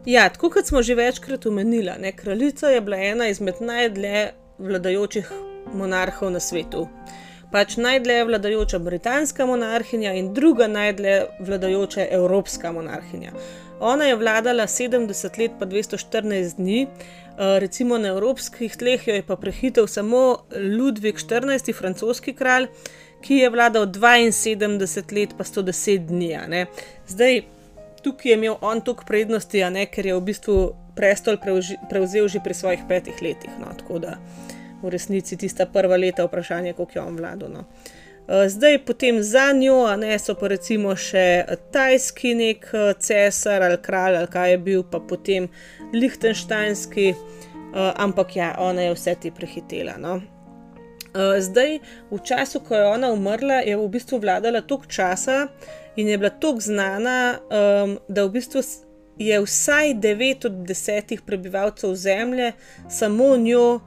Ja, 0.05 0.25
tako 0.33 0.49
kot 0.49 0.65
smo 0.67 0.81
že 0.81 0.95
večkrat 0.97 1.45
omenili, 1.45 2.13
kraljica 2.15 2.67
je 2.67 2.81
bila 2.81 2.97
ena 2.97 3.27
izmed 3.29 3.61
najdlje 3.61 4.31
vladajočih 4.57 5.29
monarhov 5.73 6.31
na 6.31 6.39
svetu 6.39 6.87
pač 7.51 7.75
najdlje 7.77 8.23
vladajoča 8.25 8.79
britanska 8.79 9.45
monarhinja 9.45 10.13
in 10.13 10.33
druga 10.33 10.67
najdlje 10.67 11.25
vladajoča 11.39 12.07
evropska 12.11 12.71
monarhinja. 12.71 13.31
Ona 13.79 14.05
je 14.05 14.15
vladala 14.15 14.67
70 14.67 15.39
let, 15.39 15.51
pa 15.59 15.65
214 15.65 16.55
dni, 16.57 16.81
eh, 16.83 17.59
recimo 17.59 17.97
na 17.97 18.07
evropskih 18.07 18.77
tleh 18.77 19.07
jo 19.07 19.13
je 19.13 19.23
pa 19.23 19.35
prehitel 19.35 19.87
samo 19.87 20.37
Ludvik 20.77 21.17
XIV, 21.17 21.73
francoski 21.73 22.33
kralj, 22.33 22.67
ki 23.21 23.35
je 23.35 23.49
vladal 23.49 23.85
72 23.85 25.11
let, 25.11 25.33
pa 25.37 25.43
110 25.43 26.05
dni. 26.07 26.65
Zdaj, 27.07 27.41
tukaj 28.03 28.31
je 28.31 28.37
imel 28.37 28.55
on 28.61 28.81
toliko 28.81 29.03
prednosti, 29.05 29.63
ker 29.91 30.05
je 30.05 30.15
v 30.15 30.21
bistvu 30.21 30.75
prestol 30.95 31.37
prevzel 31.89 32.27
že 32.27 32.39
pri 32.43 32.53
svojih 32.53 32.79
petih 32.87 33.21
letih. 33.21 33.51
No, 33.59 33.73
v 34.83 34.89
resnici 34.89 35.37
tista 35.37 35.65
prva 35.65 35.97
leta 35.97 36.25
vprašanje, 36.25 36.73
kako 36.73 36.91
je 36.95 37.01
on 37.01 37.17
vladal. 37.17 37.49
No. 37.49 37.65
Eh, 38.27 38.49
zdaj, 38.49 38.85
potem 38.85 39.23
za 39.23 39.51
njo, 39.51 39.95
ne 39.97 40.19
so 40.19 40.35
pa 40.39 40.47
recimo 40.47 40.93
še 40.95 41.43
tajski 41.73 42.35
nek 42.37 42.67
eh, 42.73 42.91
cesar 42.99 43.65
ali 43.65 43.79
kralj 43.81 44.19
ali 44.19 44.29
kaj 44.31 44.51
je 44.51 44.59
bil, 44.67 44.83
pa 44.87 44.99
potem 44.99 45.49
Liechtensteinski, 45.93 47.07
eh, 47.09 47.91
ampak 48.05 48.35
ja, 48.35 48.53
ona 48.59 48.85
je 48.85 48.93
vse 48.93 49.15
ti 49.19 49.31
prehitela. 49.31 49.97
No. 49.99 50.21
Zdaj, 51.11 51.73
v 52.07 52.17
času, 52.23 52.61
ko 52.63 52.71
je 52.71 52.83
ona 52.87 53.09
umrla, 53.11 53.57
je 53.67 53.75
v 53.75 53.87
bistvu 53.91 54.21
vladala 54.23 54.61
toliko 54.63 54.87
časa 54.87 55.49
in 55.99 56.07
je 56.07 56.15
bila 56.17 56.29
toliko 56.31 56.63
znana, 56.63 57.15
ehm, 57.51 57.97
da 58.07 58.23
v 58.23 58.37
bistvu 58.37 58.61
je 59.19 59.41
vsaj 59.43 59.91
9 59.99 60.47
od 60.47 60.61
10 60.69 61.19
prebivalcev 61.27 61.97
zemlje 61.99 62.53
samo 62.87 63.35
njo 63.35 63.81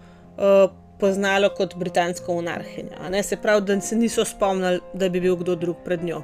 poznalo 1.01 1.49
kot 1.57 1.75
britansko 1.77 2.35
monarhinjo. 2.35 3.23
Se 3.23 3.37
pravi, 3.37 3.67
da 3.67 3.81
se 3.81 3.97
niso 3.97 4.25
spomnili, 4.25 4.81
da 4.95 5.09
bi 5.09 5.21
bil 5.21 5.37
kdo 5.37 5.55
drug 5.55 5.77
pred 5.85 6.05
njo. 6.05 6.23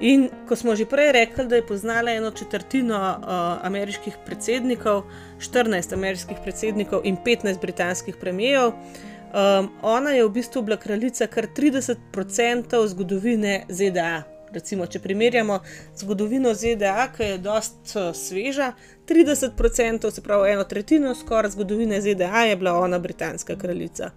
In 0.00 0.28
ko 0.48 0.56
smo 0.56 0.76
že 0.76 0.84
prej 0.84 1.12
rekli, 1.12 1.46
da 1.48 1.56
je 1.56 1.66
poznala 1.66 2.12
eno 2.12 2.30
četrtino 2.30 2.96
uh, 2.96 3.66
ameriških 3.66 4.16
predsednikov, 4.26 5.02
14 5.40 5.94
ameriških 5.94 6.36
predsednikov 6.42 7.00
in 7.04 7.16
15 7.16 7.60
britanskih 7.60 8.16
premijev, 8.20 8.72
um, 8.72 9.70
ona 9.82 10.10
je 10.10 10.24
v 10.24 10.30
bistvu 10.30 10.62
bila 10.62 10.76
kraljica 10.76 11.26
kar 11.26 11.46
30% 11.56 12.86
zgodovine 12.86 13.64
ZDA. 13.68 14.35
Recimo, 14.56 14.86
če 14.88 15.02
primerjamo 15.04 15.58
zgodovino 16.00 16.54
ZDA, 16.56 17.10
ki 17.12 17.26
je 17.28 17.38
precej 17.42 18.14
sveža, 18.16 18.70
30%, 19.08 20.10
se 20.10 20.22
pravi 20.24 20.54
eno 20.54 20.64
tretjino 20.64 21.12
skoraj 21.14 21.52
zgodovine 21.52 22.00
ZDA, 22.00 22.46
je 22.48 22.56
bila 22.56 22.72
ona 22.80 22.98
britanska 22.98 23.58
kraljica. 23.60 24.10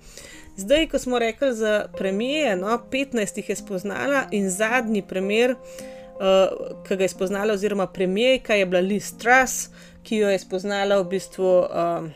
Zdaj, 0.58 0.88
ko 0.94 1.00
smo 1.00 1.20
rekli 1.20 1.52
za 1.56 1.74
premije, 1.98 2.56
no, 2.56 2.80
15 2.92 3.38
jih 3.38 3.50
je 3.50 3.56
spoznala 3.56 4.24
in 4.32 4.50
zadnji 4.50 5.02
primer, 5.02 5.52
uh, 5.52 6.80
ki 6.88 6.96
ga 6.96 7.04
je 7.04 7.14
spoznala, 7.18 7.54
oziroma 7.54 7.88
premijejka, 7.88 8.56
je 8.56 8.66
bila 8.66 8.82
Liz 8.82 9.12
Truss, 9.20 9.70
ki 10.04 10.24
jo 10.24 10.32
je 10.32 10.40
spoznala 10.40 11.02
v 11.02 11.10
bistvu 11.18 11.52
uh, 11.60 12.10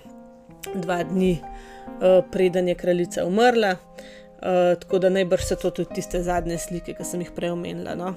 dva 0.76 1.04
dni 1.04 1.38
uh, 1.44 2.24
preden 2.32 2.72
je 2.72 2.76
kraljica 2.76 3.26
umrla. 3.28 3.76
Uh, 3.76 4.12
tako 4.80 5.00
da 5.00 5.10
najbrž 5.10 5.46
so 5.48 5.56
to 5.56 5.72
tudi 5.72 5.96
tiste 5.96 6.20
zadnje 6.24 6.58
slike, 6.60 6.98
ki 6.98 7.06
sem 7.08 7.22
jih 7.24 7.32
prej 7.36 7.54
omenila. 7.56 7.96
No. 7.96 8.14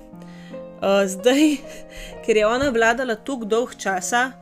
Uh, 0.76 1.04
zdaj, 1.08 1.56
ker 2.26 2.36
je 2.36 2.46
ona 2.46 2.70
vladala 2.74 3.16
tako 3.16 3.48
dolg 3.48 3.76
časa, 3.78 4.32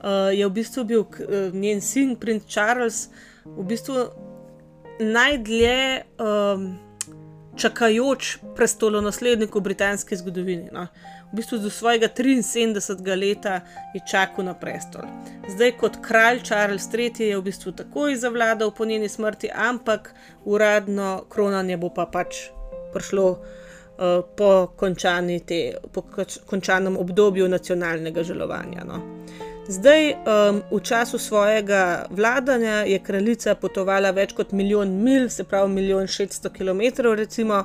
uh, 0.00 0.30
je 0.32 0.46
v 0.46 0.52
bistvu 0.54 0.84
bil 0.88 1.02
uh, 1.02 1.50
njen 1.52 1.82
sin, 1.84 2.14
princ 2.16 2.46
Charles, 2.48 3.08
v 3.44 3.66
bistvu 3.66 4.06
najdlje 5.02 6.04
um, 6.22 6.70
čakajoč 7.56 8.38
prestolonaslednik 8.56 9.54
v 9.54 9.60
britanski 9.60 10.16
zgodovini. 10.16 10.70
No. 10.72 10.86
V 11.32 11.36
bistvu 11.36 11.58
do 11.58 11.70
svojega 11.70 12.08
73. 12.08 13.16
leta 13.16 13.60
je 13.94 14.00
čakal 14.10 14.44
na 14.44 14.54
prestol. 14.54 15.08
Zdaj, 15.48 15.72
kot 15.80 15.96
kralj 16.04 16.42
Charles 16.44 16.88
III. 16.92 17.12
je 17.32 17.38
v 17.38 17.42
bistvu 17.42 17.72
takoj 17.72 18.16
zavladal 18.16 18.70
po 18.70 18.84
njeni 18.84 19.08
smrti, 19.08 19.48
ampak 19.54 20.14
uradno 20.44 21.24
kronanje 21.28 21.76
bo 21.76 21.88
pa 21.88 22.06
pač 22.06 22.52
prišlo. 22.92 23.30
Uh, 23.92 24.24
po, 24.36 24.72
te, 25.46 25.74
po 25.92 26.02
končanem 26.46 26.96
obdobju 26.96 27.48
nacionalnega 27.48 28.22
želovanja. 28.22 28.84
No. 28.88 29.00
Zdaj, 29.68 30.10
um, 30.10 30.62
v 30.70 30.80
času 30.82 31.18
svojega 31.18 32.06
vladanja 32.10 32.82
je 32.88 32.98
kraljica 32.98 33.54
potovala 33.54 34.10
več 34.10 34.32
kot 34.32 34.52
milijon 34.52 34.90
mil, 35.04 35.28
se 35.30 35.44
pravi 35.44 35.70
milijon 35.72 36.06
600 36.06 36.50
km. 36.50 37.08
Recimo. 37.16 37.64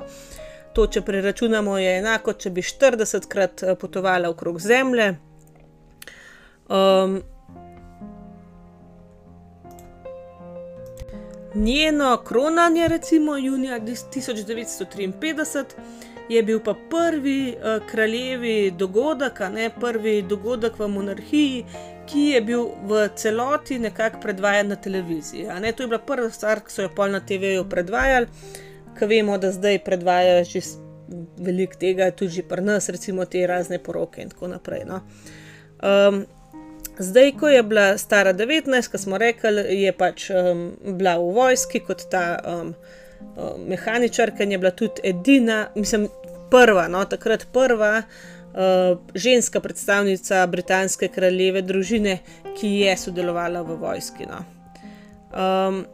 To, 0.74 0.86
če 0.86 1.00
preračunamo, 1.02 1.78
je 1.78 1.98
enako, 1.98 2.32
če 2.32 2.50
bi 2.50 2.62
40krat 2.62 3.64
eh, 3.64 3.74
potovala 3.80 4.30
okrog 4.30 4.60
Zemlje. 4.60 5.16
Um, 6.68 7.22
njeno 11.54 12.16
kronanje, 12.24 12.88
recimo 12.88 13.36
junija 13.36 13.80
1953, 13.80 15.64
je 16.28 16.42
bil 16.42 16.60
pa 16.64 16.74
prvi 16.90 17.56
uh, 17.56 17.86
kraljevi 17.86 18.70
dogodek, 18.70 19.40
ne 19.52 19.70
prvi 19.80 20.22
dogodek 20.22 20.78
v 20.78 20.88
monarhiji, 20.88 21.64
ki 22.06 22.20
je 22.20 22.40
bil 22.40 22.66
v 22.84 23.08
celoti 23.16 23.78
nekako 23.78 24.20
predvajan 24.20 24.68
na 24.68 24.76
televiziji. 24.76 25.48
Ne, 25.60 25.72
to 25.72 25.82
je 25.82 25.86
bila 25.86 25.98
prva 25.98 26.30
stvar, 26.30 26.60
ki 26.60 26.72
so 26.72 26.82
jo 26.82 26.90
pol 26.96 27.10
na 27.12 27.20
TV-ju 27.20 27.64
predvajali, 27.68 28.26
ki 28.98 29.06
vemo, 29.06 29.38
da 29.38 29.52
zdaj 29.52 29.78
predvajajo 29.84 30.44
že 30.44 30.60
veliko 31.38 31.78
tega, 31.80 32.10
tudi 32.10 32.42
pri 32.42 32.62
nas, 32.62 32.88
recimo 32.88 33.24
te 33.24 33.46
razne 33.46 33.78
poroke 33.78 34.22
in 34.22 34.28
tako 34.28 34.48
naprej. 34.48 34.84
No. 34.88 35.00
Um, 35.82 36.24
zdaj, 36.98 37.32
ko 37.40 37.48
je 37.48 37.62
bila 37.62 37.98
stara 37.98 38.34
19, 38.34 38.90
kot 38.90 39.00
smo 39.00 39.18
rekli, 39.18 39.64
je 39.82 39.92
pač 39.92 40.30
um, 40.30 40.72
bila 40.84 41.16
v 41.18 41.32
vojski 41.34 41.80
kot 41.80 42.08
ta 42.10 42.24
um, 42.44 42.74
um, 43.36 43.68
mehaničarka 43.68 44.44
in 44.44 44.52
je 44.52 44.58
bila 44.58 44.70
tudi 44.70 45.00
edina, 45.04 45.68
mislim, 45.74 46.08
prva, 46.50 46.88
no, 46.88 47.04
takrat 47.04 47.46
prva. 47.52 48.02
Uh, 48.48 48.98
ženska 49.14 49.60
predstavnica 49.60 50.46
britanske 50.46 51.08
kraljeve 51.12 51.60
družine, 51.62 52.16
ki 52.56 52.70
je 52.80 52.96
sodelovala 52.96 53.60
v 53.62 53.76
vojski. 53.78 54.26
No. 54.26 54.40
Um, 55.30 55.84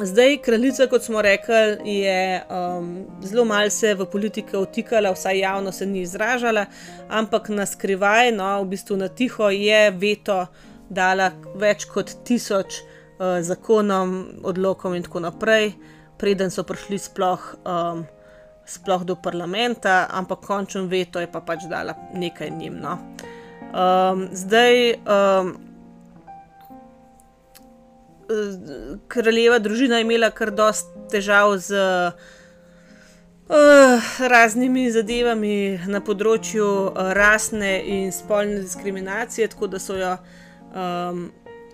Zdaj, 0.00 0.36
kraljica, 0.42 0.86
kot 0.86 1.02
smo 1.02 1.22
rekli, 1.22 1.54
je 1.84 2.42
um, 2.50 3.06
zelo 3.22 3.44
malce 3.44 3.94
v 3.94 4.04
politiko 4.06 4.60
vtikala, 4.62 5.10
vsaj 5.12 5.38
javno 5.38 5.72
se 5.72 5.86
ni 5.86 6.00
izražala, 6.00 6.66
ampak 7.08 7.48
na 7.48 7.66
skrivaj, 7.66 8.30
no, 8.32 8.62
v 8.62 8.68
bistvu 8.68 8.96
na 8.96 9.08
tiho, 9.08 9.50
je 9.50 9.90
veto 9.90 10.44
dala 10.88 11.32
več 11.58 11.88
kot 11.90 12.14
tisoč 12.24 12.78
uh, 12.78 13.40
zakonom, 13.42 14.14
odlokom 14.46 14.94
in 14.94 15.02
tako 15.02 15.24
naprej, 15.26 15.72
preden 16.18 16.54
so 16.54 16.62
prišli 16.62 16.98
sploh, 17.02 17.50
um, 17.66 18.06
sploh 18.66 19.02
do 19.02 19.18
parlamenta, 19.18 20.04
ampak 20.14 20.46
končen 20.46 20.86
veto 20.86 21.18
je 21.18 21.26
pa 21.26 21.42
pač 21.42 21.66
dala 21.66 21.98
nekaj 22.14 22.54
njim. 22.54 22.78
No. 22.78 23.00
Um, 23.74 24.28
zdaj. 24.30 24.94
Um, 25.02 25.56
kraljeva 29.08 29.58
družina 29.58 30.00
imela 30.00 30.30
kar 30.30 30.50
dost 30.50 30.90
težav 31.12 31.56
z 31.64 31.78
uh, 33.48 34.10
raznimi 34.18 34.90
zadevami 34.92 35.80
na 35.88 36.00
področju 36.04 36.66
uh, 36.66 37.12
rasne 37.16 37.72
in 37.86 38.12
spolne 38.12 38.60
diskriminacije, 38.64 39.48
tako 39.54 39.70
da 39.72 39.80
so 39.80 39.96
jo 39.96 40.14
um, 40.74 41.28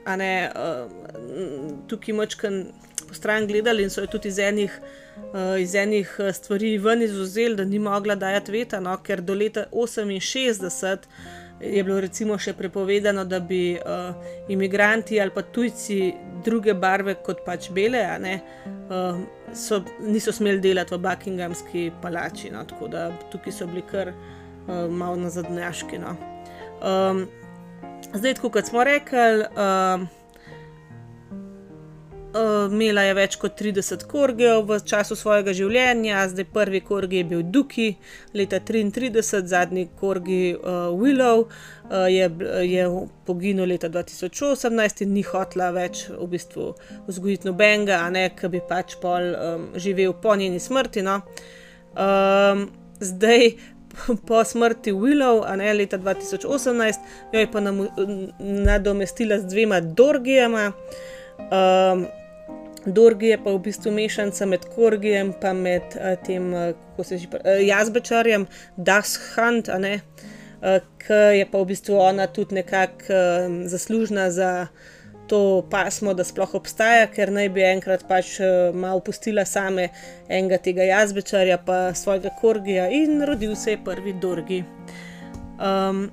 ne, 0.06 0.34
uh, 0.54 0.86
tukaj 1.90 2.14
močkan 2.14 2.62
po 3.08 3.14
stran 3.14 3.48
gledali 3.50 3.82
in 3.84 3.90
so 3.90 4.04
jo 4.04 4.12
tudi 4.16 4.30
iz 4.32 4.38
enih. 4.38 4.78
Uh, 5.14 5.54
iz 5.62 5.76
enih 5.78 6.10
stvari 6.34 6.72
ven 6.82 7.02
izuzeli, 7.02 7.54
da 7.54 7.64
ni 7.64 7.78
mogla 7.78 8.16
dajati 8.18 8.50
veta, 8.50 8.80
no, 8.82 8.96
ker 8.98 9.20
do 9.22 9.34
leta 9.38 9.68
68 9.70 11.06
je 11.60 11.84
bilo 11.84 12.00
recimo 12.00 12.38
še 12.38 12.52
prepovedano, 12.58 13.24
da 13.24 13.40
bi 13.40 13.76
uh, 13.76 14.14
imigranti 14.48 15.20
ali 15.20 15.30
pa 15.34 15.42
tujci 15.42 16.14
druge 16.44 16.74
barve 16.74 17.14
kot 17.24 17.44
pač 17.46 17.70
bele, 17.72 18.02
ne, 18.20 18.34
uh, 18.90 19.20
so, 19.54 19.80
niso 20.02 20.32
smeli 20.32 20.60
delati 20.60 20.94
v 20.94 21.00
Buckinghamski 21.06 21.86
palači. 22.02 22.50
No, 22.52 22.64
tako 22.68 22.90
da 22.92 23.08
tukaj 23.32 23.54
so 23.54 23.70
bili 23.70 23.84
kar 23.90 24.12
uh, 24.12 24.90
malo 24.90 25.16
nazadnjaški. 25.24 26.02
No. 26.02 26.16
Um, 26.84 27.24
zdaj, 28.12 28.40
kot 28.42 28.68
smo 28.68 28.84
rekli. 28.84 29.48
Uh, 29.54 30.23
Uh, 32.34 32.66
imela 32.66 33.04
je 33.06 33.12
več 33.14 33.34
kot 33.38 33.52
30 33.60 34.00
korgev 34.10 34.64
v 34.66 34.80
času 34.82 35.14
svojega 35.14 35.52
življenja, 35.54 36.24
zdaj 36.32 36.48
prvi 36.50 36.80
korgi 36.82 37.20
je 37.20 37.26
bil 37.30 37.44
Duki, 37.46 37.92
leta 38.34 38.58
33, 38.58 39.44
zadnji 39.46 39.84
korgi 40.00 40.56
uh, 40.56 40.88
Willow 40.98 41.44
uh, 41.44 42.08
je, 42.10 42.26
je 42.66 42.88
poginil 43.28 43.70
leta 43.70 43.86
2018 43.86 45.04
in 45.06 45.12
ni 45.14 45.22
hotla 45.28 45.68
več 45.76 46.08
v 46.08 46.26
bistvu 46.32 46.72
vzgojiti 47.06 47.46
nobenega, 47.46 48.00
a 48.02 48.10
ne, 48.10 48.24
ki 48.34 48.50
bi 48.50 48.62
pač 48.66 48.98
pol 48.98 49.30
um, 49.30 49.70
živel 49.78 50.16
po 50.18 50.34
njeni 50.34 50.58
smrti. 50.58 51.06
No. 51.06 51.20
Um, 51.94 52.66
zdaj. 52.98 53.54
Po 54.26 54.40
smrti 54.42 54.90
Willow, 54.90 55.44
a 55.46 55.52
ne 55.54 55.68
leta 55.70 56.00
2018, 56.02 57.04
jo 57.30 57.38
je 57.44 57.46
pa 57.46 57.60
nadomestila 57.62 59.38
z 59.38 59.46
dvema 59.54 59.78
Dorgijama. 59.78 60.64
Um, 61.46 62.02
Dorgi 62.86 63.32
je 63.32 63.38
pa 63.44 63.52
v 63.52 63.58
bistvu 63.64 63.92
mešanica 63.92 64.46
med 64.46 64.64
Korgijem 64.74 65.32
in 65.32 65.62
med 65.62 65.96
uh, 65.96 66.14
tem, 66.26 66.52
uh, 66.52 66.72
kako 66.90 67.04
se 67.04 67.18
že 67.18 67.28
pravi, 67.30 67.48
uh, 67.48 67.66
jazbečarjem, 67.66 68.46
Dashunt, 68.76 69.68
uh, 69.68 70.80
ki 70.98 71.38
je 71.38 71.46
pa 71.50 71.58
v 71.58 71.64
bistvu 71.64 71.96
ona 71.96 72.26
tudi 72.26 72.54
nekako 72.54 73.04
uh, 73.08 73.68
zaslužna 73.68 74.30
za 74.30 74.66
to 75.26 75.66
pasmo, 75.70 76.14
da 76.14 76.24
sploh 76.24 76.54
obstaja, 76.54 77.06
ker 77.06 77.32
naj 77.32 77.48
bi 77.48 77.64
enkrat 77.64 78.04
pač 78.08 78.38
uh, 78.40 78.74
malo 78.76 79.00
pustila 79.00 79.44
same 79.44 79.88
enega 80.28 80.58
tega 80.58 80.84
jazbečarja, 80.84 81.58
pa 81.64 81.94
svojega 81.94 82.34
Korgija 82.40 82.90
in 82.92 83.22
rodil 83.24 83.56
se 83.56 83.70
je 83.70 83.84
prvi 83.84 84.12
Dorgi. 84.12 84.64
Um, 85.54 86.10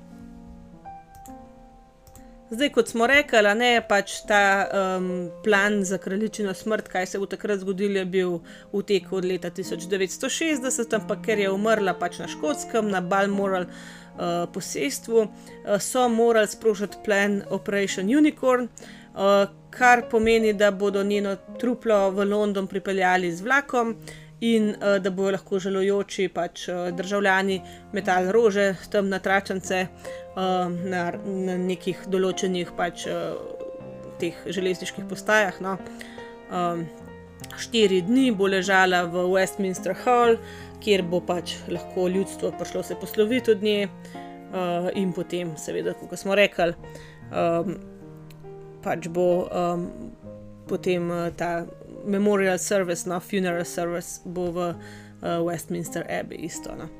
Zdaj, 2.52 2.68
kot 2.68 2.88
smo 2.88 3.06
rekli, 3.08 3.40
ne 3.56 3.68
pač 3.88 4.18
ta 4.28 4.68
um, 4.68 5.06
plan 5.44 5.78
za 5.88 5.96
kraljičino 5.98 6.52
smrt, 6.54 6.90
kaj 6.92 7.06
se 7.06 7.18
bo 7.18 7.24
takrat 7.26 7.62
zgodilo, 7.62 8.02
je 8.02 8.04
bil 8.04 8.34
v 8.72 8.82
teku 8.84 9.16
od 9.16 9.24
leta 9.24 9.48
1960, 9.50 10.92
ampak 10.98 11.22
ker 11.24 11.40
je 11.40 11.48
umrla 11.48 11.94
pač 11.96 12.18
na 12.20 12.28
škotskem, 12.28 12.90
na 12.92 13.00
Balmoral 13.00 13.64
uh, 13.64 14.44
posestvu, 14.52 15.22
uh, 15.24 15.78
so 15.80 16.04
morali 16.12 16.52
sprožiti 16.52 17.00
plan 17.06 17.40
Operation 17.48 18.12
Unicorn, 18.12 18.68
uh, 18.68 19.48
kar 19.72 20.04
pomeni, 20.12 20.52
da 20.52 20.74
bodo 20.76 21.00
njeno 21.02 21.38
truplo 21.56 22.10
v 22.10 22.28
London 22.34 22.68
pripeljali 22.68 23.32
z 23.32 23.48
vlakom. 23.48 23.96
In 24.42 24.72
uh, 24.74 24.96
da 24.98 25.10
bodo 25.14 25.36
lahko 25.36 25.60
želujoči 25.62 26.26
pač, 26.34 26.66
uh, 26.68 26.88
državljani 26.96 27.60
metali 27.94 28.32
rože, 28.34 28.72
tam 28.90 29.08
na 29.12 29.20
tračance, 29.22 29.86
uh, 30.34 30.66
na, 30.66 31.04
na 31.22 31.58
nekih 31.62 32.08
določenih 32.10 32.72
pač, 32.76 33.06
uh, 33.06 33.38
teh 34.18 34.38
železniških 34.46 35.06
postajah. 35.10 35.62
No. 35.62 35.76
Um, 36.50 36.84
štiri 37.58 38.02
dni 38.06 38.30
bo 38.34 38.48
ležala 38.50 39.04
v 39.10 39.24
Westminster 39.30 39.94
Hall, 40.04 40.38
kjer 40.82 41.04
bo 41.06 41.22
pač 41.22 41.54
lahko 41.70 42.08
ljudstvo 42.10 42.52
prišlo 42.58 42.82
se 42.82 42.98
posloviti 42.98 43.54
od 43.54 43.62
nje, 43.62 43.86
uh, 44.52 44.90
in 44.98 45.12
potem, 45.12 45.54
seveda, 45.56 45.94
kot 45.98 46.18
smo 46.18 46.34
rekli, 46.38 46.74
um, 47.30 47.76
pač 48.82 49.08
bo 49.08 49.46
um, 49.46 49.86
potem 50.68 51.10
uh, 51.10 51.30
ta 51.36 51.62
memorial 52.04 52.58
service, 52.58 53.06
no, 53.08 53.20
funeral 53.20 53.64
service, 53.64 54.20
bo 54.24 54.50
v 54.50 54.58
uh, 54.72 55.40
Westminster 55.42 56.06
Abbey 56.08 56.44
isto. 56.46 56.74
No 56.74 56.90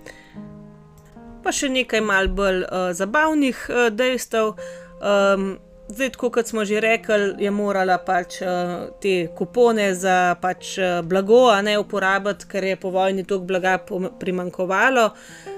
pa 1.42 1.50
še 1.50 1.68
nekaj 1.74 2.02
mal 2.06 2.30
bolj 2.30 2.62
uh, 2.64 2.90
zabavnih 2.94 3.58
uh, 3.68 3.90
dejstev. 3.90 4.54
Um, 5.02 5.58
zdaj, 5.88 6.10
kot 6.10 6.46
smo 6.46 6.64
že 6.64 6.80
rekli, 6.80 7.34
je 7.38 7.50
morala 7.50 7.98
pač 7.98 8.40
uh, 8.42 8.48
te 9.00 9.28
kupone 9.36 9.94
za 9.94 10.34
pač, 10.40 10.78
uh, 10.78 11.00
blago, 11.02 11.50
ne 11.62 11.78
uporabiti, 11.78 12.48
ker 12.48 12.64
je 12.64 12.76
po 12.76 12.90
vojni 12.90 13.24
toliko 13.24 13.46
blaga 13.46 13.78
primankovalo. 14.18 15.10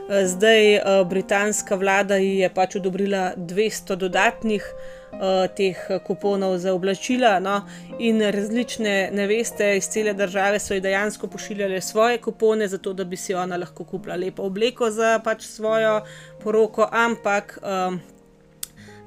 Zdaj 0.05 0.77
uh, 0.77 1.09
britanska 1.09 1.77
vlada 1.81 2.17
ji 2.21 2.39
je 2.39 2.49
pač 2.53 2.77
odobrila 2.77 3.33
200 3.37 3.97
dodatnih 3.97 4.65
uh, 4.69 5.47
teh 5.57 5.79
kuponov 6.05 6.59
za 6.59 6.75
oblačila. 6.75 7.39
No? 7.41 7.63
In 7.99 8.21
različne 8.21 9.11
neveste 9.13 9.77
iz 9.77 9.89
cele 9.89 10.13
države 10.13 10.59
so 10.61 10.75
ji 10.75 10.81
dejansko 10.81 11.27
pošiljale 11.27 11.81
svoje 11.81 12.19
kupone, 12.19 12.69
zato 12.69 12.93
da 12.93 13.05
bi 13.05 13.17
si 13.17 13.35
ona 13.35 13.57
lahko 13.57 13.85
kupila 13.85 14.17
lepo 14.17 14.43
obleko 14.43 14.91
za 14.91 15.19
pač 15.25 15.47
svojo 15.47 16.01
poroko, 16.43 16.89
ampak. 16.93 17.59
Um, 17.63 18.01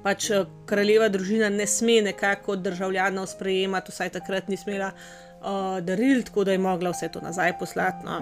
Pač 0.07 0.29
kraljeva 0.69 1.09
družina 1.11 1.49
ne 1.51 1.65
sme 1.67 1.97
nekako 2.05 2.55
državljanov 2.63 3.25
sprejemati, 3.27 3.91
vsaj 3.91 4.13
takrat 4.15 4.47
ni 4.47 4.55
smela 4.55 4.93
uh, 4.93 5.81
daril, 5.83 6.21
tako 6.23 6.45
da 6.47 6.55
je 6.55 6.61
mogla 6.63 6.93
vse 6.93 7.09
to 7.11 7.19
nazaj 7.19 7.57
poslati. 7.59 8.07
No. 8.07 8.21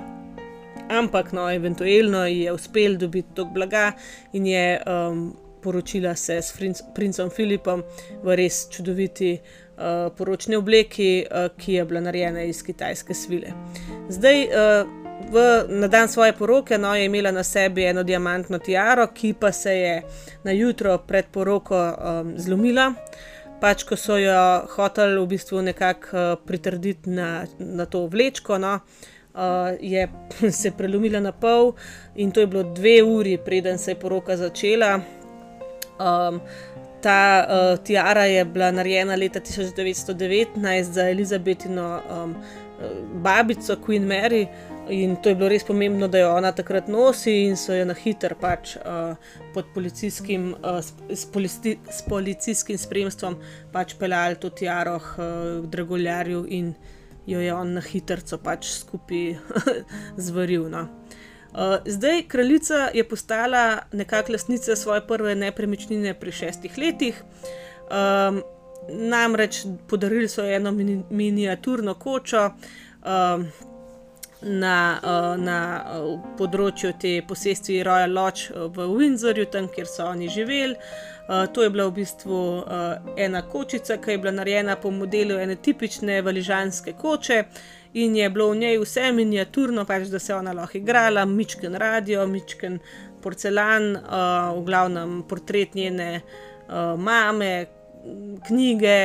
Ampak, 0.89 1.29
no, 1.37 1.45
eventualno 1.53 2.23
je 2.25 2.49
uspel 2.53 2.97
dobiti 2.97 3.37
to 3.37 3.45
blaga 3.45 3.91
in 4.33 4.49
je 4.49 4.81
um, 4.81 5.21
poročila 5.61 6.15
se 6.15 6.41
s 6.41 6.57
princem 6.95 7.29
Filipom 7.29 7.85
v 8.23 8.35
res 8.41 8.65
čudoviti 8.73 9.35
uh, 9.37 10.09
poročni 10.17 10.57
obleki, 10.57 11.25
uh, 11.29 11.53
ki 11.57 11.79
je 11.79 11.85
bila 11.85 12.01
narejena 12.09 12.49
iz 12.49 12.65
kitajske 12.65 13.13
svile. 13.13 13.53
Zdaj, 14.09 14.47
uh, 14.49 15.04
v, 15.31 15.65
na 15.69 15.87
dan 15.87 16.09
svoje 16.09 16.33
poroke, 16.33 16.77
no, 16.77 16.95
je 16.95 17.05
imela 17.05 17.31
na 17.31 17.43
sebi 17.43 17.85
eno 17.85 18.03
diamantno 18.03 18.59
tiaro, 18.59 19.07
ki 19.07 19.33
pa 19.39 19.51
se 19.51 19.73
je 19.73 19.95
na 20.43 20.51
jutro 20.51 20.97
pred 20.97 21.25
poroko 21.31 21.75
um, 21.75 22.33
zlomila. 22.37 22.93
pač 23.59 23.83
ko 23.87 23.95
so 23.97 24.17
jo 24.19 24.37
hoteli 24.75 25.15
v 25.17 25.27
bistvu 25.31 25.61
nekako 25.63 26.07
uh, 26.13 26.37
pritrditi 26.45 27.09
na, 27.09 27.47
na 27.59 27.85
to 27.85 28.05
vlečko. 28.11 28.57
No, 28.61 28.79
uh, 29.33 29.73
je 29.79 30.07
se 30.59 30.71
prelomila 30.71 31.19
na 31.19 31.31
pol 31.31 31.73
in 32.15 32.31
to 32.31 32.39
je 32.39 32.47
bilo 32.47 32.63
dve 32.63 33.01
uri, 33.03 33.37
preden 33.37 33.77
se 33.77 33.91
je 33.91 33.99
poroka 33.99 34.37
začela. 34.37 34.99
Um, 35.99 36.41
ta 37.01 37.47
uh, 37.47 37.83
tiara 37.83 38.25
je 38.25 38.45
bila 38.45 38.71
narejena 38.71 39.15
leta 39.15 39.39
1919 39.39 40.81
za 40.81 41.09
Elizabetino 41.09 42.01
um, 42.09 42.35
babico 43.23 43.77
Queen 43.85 44.07
Mary. 44.07 44.47
In 44.89 45.15
to 45.17 45.29
je 45.29 45.35
bilo 45.35 45.49
res 45.49 45.63
pomembno, 45.65 46.07
da 46.07 46.19
jo 46.19 46.31
ona 46.35 46.51
takrat 46.53 46.87
nosi, 46.91 47.33
in 47.47 47.55
so 47.57 47.73
jo 47.73 47.85
na 47.89 47.95
hiter 47.97 48.35
pač 48.37 48.75
uh, 48.77 49.15
pod 49.53 49.71
policijskim, 49.73 50.51
uh, 50.61 50.77
s, 51.09 51.25
polici, 51.33 51.77
s 51.89 52.03
policijskim 52.05 52.77
spremstvom 52.77 53.39
pač 53.73 53.95
peljali 53.97 54.37
to 54.41 54.49
tiaro 54.53 54.99
uh, 54.99 55.65
Dragoljarju 55.65 56.45
in 56.49 56.73
jo 57.25 57.41
je 57.41 57.53
on 57.53 57.73
na 57.73 57.81
hitro 57.81 58.37
pač 58.43 58.69
skupaj 58.77 59.35
zvaril. 60.27 60.69
No. 60.69 60.87
Uh, 61.55 61.77
zdaj, 61.85 62.27
kraljica 62.27 62.89
je 62.93 63.03
postala 63.09 63.85
nekakšna 63.91 64.35
lasnica 64.35 64.75
svoje 64.75 65.07
prve 65.07 65.35
nepremičnine 65.35 66.13
pri 66.13 66.31
šestih 66.31 66.77
letih. 66.77 67.23
Um, 67.89 68.43
namreč 68.89 69.65
podarili 69.87 70.27
so 70.29 70.43
eno 70.45 70.71
mini, 70.71 71.03
miniaturno 71.09 71.93
kočo. 71.93 72.51
Um, 73.01 73.47
na, 74.41 74.99
uh, 74.99 75.35
na 75.41 75.59
uh, 75.79 76.15
področju 76.37 76.93
te 76.99 77.13
posestvi 77.27 77.81
Royal 77.85 78.13
Lodge 78.13 78.51
uh, 78.51 78.67
v 78.73 78.87
Windsorju, 78.91 79.47
tam 79.51 79.69
kjer 79.71 79.87
so 79.89 80.09
oni 80.09 80.29
živeli. 80.29 80.75
Uh, 81.25 81.45
to 81.49 81.63
je 81.63 81.71
bila 81.73 81.87
v 81.89 81.95
bistvu 82.01 82.41
uh, 82.61 83.13
ena 83.17 83.41
kočica, 83.49 83.97
ki 83.97 84.15
je 84.15 84.21
bila 84.21 84.35
narejena 84.35 84.75
po 84.81 84.91
modelu 84.93 85.39
ene 85.41 85.55
tipične 85.55 86.21
valižanske 86.25 86.93
koče. 86.99 87.43
In 87.95 88.15
je 88.19 88.29
bilo 88.29 88.49
v 88.51 88.59
njej 88.59 88.77
vse 88.81 89.11
miniaturno, 89.15 89.85
pač 89.87 90.09
da 90.11 90.19
se 90.19 90.33
je 90.33 90.37
ona 90.37 90.53
lahko 90.53 90.77
igrala, 90.77 91.23
mičken 91.25 91.79
radio, 91.79 92.27
mičken 92.27 92.79
porcelan, 93.23 93.95
uh, 93.95 94.51
v 94.59 94.65
glavnem 94.67 95.23
portret 95.29 95.73
njene 95.79 96.19
uh, 96.19 96.93
mame, 96.99 97.65
knjige, 98.45 98.99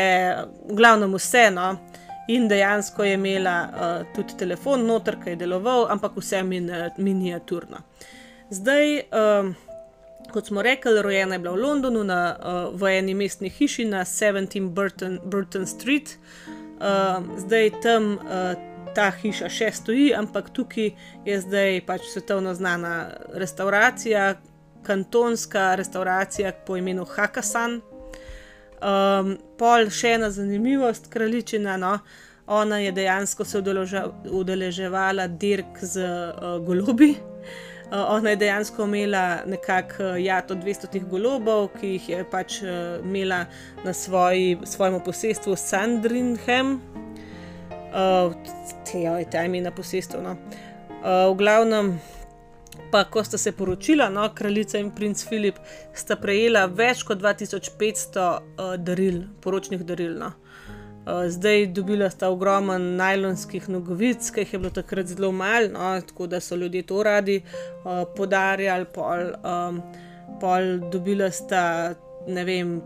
v 0.69 0.77
glavnem 0.77 1.15
vseeno 1.17 1.71
in 2.31 2.47
dejansko 2.49 3.05
je 3.05 3.17
imela 3.19 3.57
uh, 3.67 4.07
tudi 4.15 4.37
telefon 4.39 4.87
noter, 4.87 5.19
ki 5.23 5.35
je 5.35 5.41
deloval, 5.43 5.89
ampak 5.91 6.17
vse 6.21 6.43
min, 6.47 6.71
miniaturno. 6.97 7.83
Zdaj, 8.51 9.03
um, 9.15 9.53
kot 10.33 10.47
smo 10.47 10.63
rekli, 10.63 11.03
rojena 11.03 11.35
je 11.35 11.43
bila 11.43 11.55
v 11.55 11.63
Londonu 11.65 12.05
na, 12.05 12.23
uh, 12.39 12.81
v 12.81 12.95
eni 12.99 13.15
mestni 13.15 13.51
hiši 13.51 13.85
na 13.91 14.05
17 14.05 14.71
Burton, 14.71 15.19
Burton 15.25 15.67
Street. 15.67 16.17
Uh, 16.81 17.21
zdaj 17.39 17.71
tam 17.83 18.15
uh, 18.15 18.55
ta 18.95 19.11
hiša 19.11 19.51
še 19.53 19.71
stoji, 19.75 20.11
ampak 20.15 20.51
tukaj 20.55 20.93
je 21.27 21.41
zdaj 21.43 21.83
pač 21.87 22.07
svetovno 22.13 22.55
znana 22.55 23.11
restauracija, 23.35 24.35
kantonska 24.83 25.75
restauracija 25.79 26.53
po 26.67 26.77
imenu 26.77 27.05
Hakasan. 27.05 27.81
Um, 28.81 29.35
pol 29.61 29.91
še 29.93 30.15
ena 30.17 30.31
zanimivost, 30.33 31.11
kraljičina. 31.13 31.77
No? 31.81 31.99
Ona 32.51 32.79
je 32.81 32.93
dejansko 32.93 33.45
se 33.45 33.61
udeleževala 34.31 35.27
dirk 35.27 35.83
z 35.83 36.07
uh, 36.07 36.57
golobi. 36.65 37.11
Uh, 37.91 38.07
ona 38.15 38.31
je 38.31 38.37
dejansko 38.37 38.85
imela 38.85 39.43
nekako 39.47 40.05
uh, 40.05 40.23
jato 40.23 40.55
200 40.55 41.05
golobov, 41.11 41.69
ki 41.81 41.93
jih 41.97 42.09
je 42.09 42.25
pač 42.31 42.61
uh, 42.63 43.05
imela 43.05 43.45
na 43.85 43.93
svoji, 43.93 44.59
svojem 44.65 45.01
posestvu 45.05 45.57
Sandringham, 45.57 46.79
uh, 47.91 48.33
te 48.87 49.03
je 49.03 49.27
ta 49.31 49.45
imena 49.45 49.71
posestvu. 49.71 50.23
No? 50.23 50.37
Uh, 51.01 51.29
v 51.35 51.37
glavnem 51.43 51.99
pa 52.91 53.05
ko 53.05 53.25
sta 53.25 53.39
se 53.39 53.53
poročila, 53.53 54.09
no, 54.09 54.29
kraljica 54.35 54.79
in 54.79 54.91
princ 54.91 55.23
Filip, 55.29 55.59
sta 55.95 56.17
prejela 56.21 56.67
več 56.67 57.05
kot 57.07 57.21
2500 57.23 58.27
uh, 58.27 58.75
daril, 58.79 59.23
poročnih 59.45 59.85
daril. 59.87 60.17
No. 60.21 60.33
Uh, 61.01 61.25
zdaj 61.33 61.71
dobila 61.75 62.11
sta 62.11 62.29
ogromen 62.29 62.95
najlonskih 62.99 63.69
nogovic, 63.73 64.27
ki 64.35 64.45
jih 64.45 64.55
je 64.55 64.63
bilo 64.63 64.73
takrat 64.75 65.09
zelo 65.09 65.33
malo, 65.33 65.71
no, 65.73 65.95
tako 66.07 66.29
da 66.31 66.41
so 66.41 66.59
ljudje 66.59 66.83
to 66.87 67.03
radi 67.03 67.41
uh, 67.41 68.05
podarjali. 68.17 68.89
Pol, 68.95 69.33
um, 69.41 69.83
pol 70.41 70.77
dobila 70.93 71.31
sta, 71.33 71.63
ne 72.29 72.45
vem, 72.45 72.77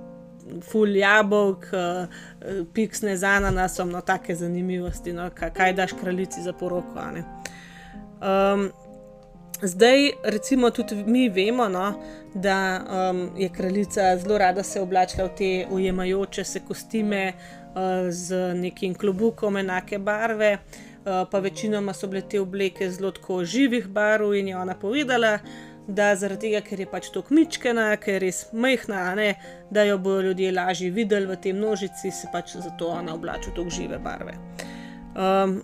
ful 0.63 0.97
jabolk, 0.97 1.67
uh, 1.73 2.63
piksne 2.77 3.17
z 3.17 3.35
ananasom, 3.41 3.91
no, 3.91 4.05
take 4.05 4.37
zanimivosti, 4.37 5.13
no, 5.17 5.31
kaj, 5.35 5.53
kaj 5.57 5.77
daš 5.81 5.97
kraljici 6.01 6.43
za 6.45 6.53
poroko. 6.53 7.09
Um, 8.21 8.69
Zdaj, 9.63 10.11
recimo, 10.25 10.71
tudi 10.71 11.05
mi 11.07 11.29
vemo, 11.29 11.69
no, 11.69 11.95
da 12.35 12.81
um, 13.11 13.31
je 13.37 13.49
kraljica 13.49 14.17
zelo 14.19 14.39
rada 14.39 14.63
se 14.63 14.81
oblačila 14.81 15.25
v 15.25 15.35
te 15.37 15.67
ujemajoče 15.71 16.45
se 16.45 16.61
kostime 16.61 17.33
uh, 17.33 18.11
z 18.11 18.55
nekim 18.55 18.95
klobukom 18.95 19.57
enake 19.57 19.99
barve, 19.99 20.59
uh, 20.59 21.29
pa 21.31 21.39
večinoma 21.39 21.93
so 21.93 22.07
bile 22.07 22.23
te 22.29 22.41
obleke 22.41 22.91
zelo 22.91 23.11
tako 23.11 23.45
živih 23.45 23.87
barv 23.89 24.35
in 24.35 24.49
je 24.49 24.57
ona 24.57 24.75
povedala, 24.75 25.39
da 25.89 26.15
zaradi 26.17 26.49
tega, 26.49 26.61
ker 26.65 26.81
je 26.81 26.87
pač 26.91 27.11
to 27.13 27.23
kmičkena, 27.23 27.91
ker 28.01 28.15
je 28.15 28.21
res 28.25 28.41
majhna, 28.53 29.15
ne, 29.15 29.35
da 29.71 29.85
jo 29.85 29.99
bodo 29.99 30.21
ljudje 30.21 30.53
lažje 30.53 30.91
videli 30.91 31.27
v 31.27 31.37
tej 31.37 31.53
množici, 31.53 32.11
se 32.11 32.29
pač 32.33 32.57
zato 32.57 32.89
ona 32.89 33.15
oblača 33.15 33.51
v 33.51 33.57
tako 33.59 33.71
žive 33.71 33.99
barve. 33.99 34.35
Um, 35.15 35.61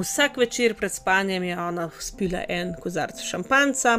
Vsak 0.00 0.36
večer 0.36 0.74
pred 0.74 0.92
spanjem 0.92 1.42
je 1.42 1.58
ona 1.60 1.90
spila 1.98 2.40
en 2.48 2.74
kozarc 2.80 3.20
šampanca, 3.20 3.98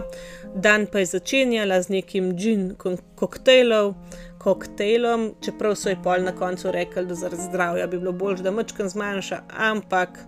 dan 0.56 0.88
pa 0.91 0.99
je 0.99 1.06
začenjala 1.06 1.82
z 1.82 1.89
nekim 1.89 2.32
džin 2.38 2.76
koktejlom, 3.16 3.93
koktejlom, 4.41 5.28
čeprav 5.45 5.76
so 5.76 5.89
ji 5.89 5.97
pol 6.04 6.26
na 6.26 6.34
koncu 6.36 6.72
rekli, 6.72 7.06
da 7.06 7.16
zaradi 7.16 7.41
zdravja 7.43 7.88
bi 7.88 7.99
bilo 7.99 8.12
bolje, 8.12 8.41
da 8.41 8.52
mačkan 8.52 8.89
zmanjša, 8.89 9.41
ampak, 9.58 10.20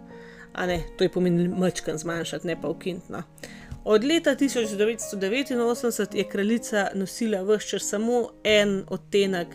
a 0.53 0.65
ne, 0.65 0.84
to 0.97 1.03
je 1.03 1.11
pomenilo 1.11 1.57
mačkan 1.57 1.97
zmanjšati, 1.97 2.47
ne 2.47 2.61
pa 2.61 2.69
ukintno. 2.69 3.24
Od 3.84 4.03
leta 4.03 4.36
1989 4.36 6.15
je 6.17 6.30
kraljica 6.30 6.88
nosila 6.93 7.41
vse 7.41 7.67
čas 7.67 7.89
samo 7.89 8.30
en 8.43 8.84
odtenek 8.89 9.47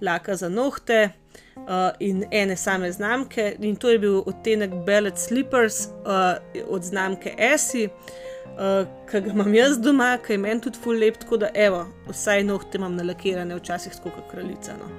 laka 0.00 0.36
za 0.36 0.48
nohte 0.48 1.10
uh, 1.56 1.90
in 2.00 2.24
ene 2.30 2.56
same 2.56 2.92
znamke, 2.92 3.56
in 3.58 3.76
to 3.76 3.90
je 3.90 3.98
bil 3.98 4.22
odtenek 4.26 4.74
Bellet 4.86 5.18
Slippers 5.18 5.86
uh, 5.86 6.36
od 6.68 6.82
znamke 6.82 7.34
Essie, 7.38 7.88
uh, 7.88 8.86
ki 9.10 9.20
ga 9.20 9.32
imam 9.32 9.54
jaz 9.54 9.78
doma, 9.80 10.16
ki 10.26 10.36
je 10.36 10.38
meni 10.38 10.60
tudi 10.60 10.78
full 10.82 10.98
lep, 10.98 11.18
tako 11.22 11.40
da 11.42 11.50
evo, 11.54 11.86
vsaj 12.08 12.44
nohte 12.44 12.78
imam 12.78 12.96
nalakirane, 12.96 13.56
včasih 13.56 13.92
kot 14.04 14.30
kraljica. 14.30 14.76
No. 14.80 14.90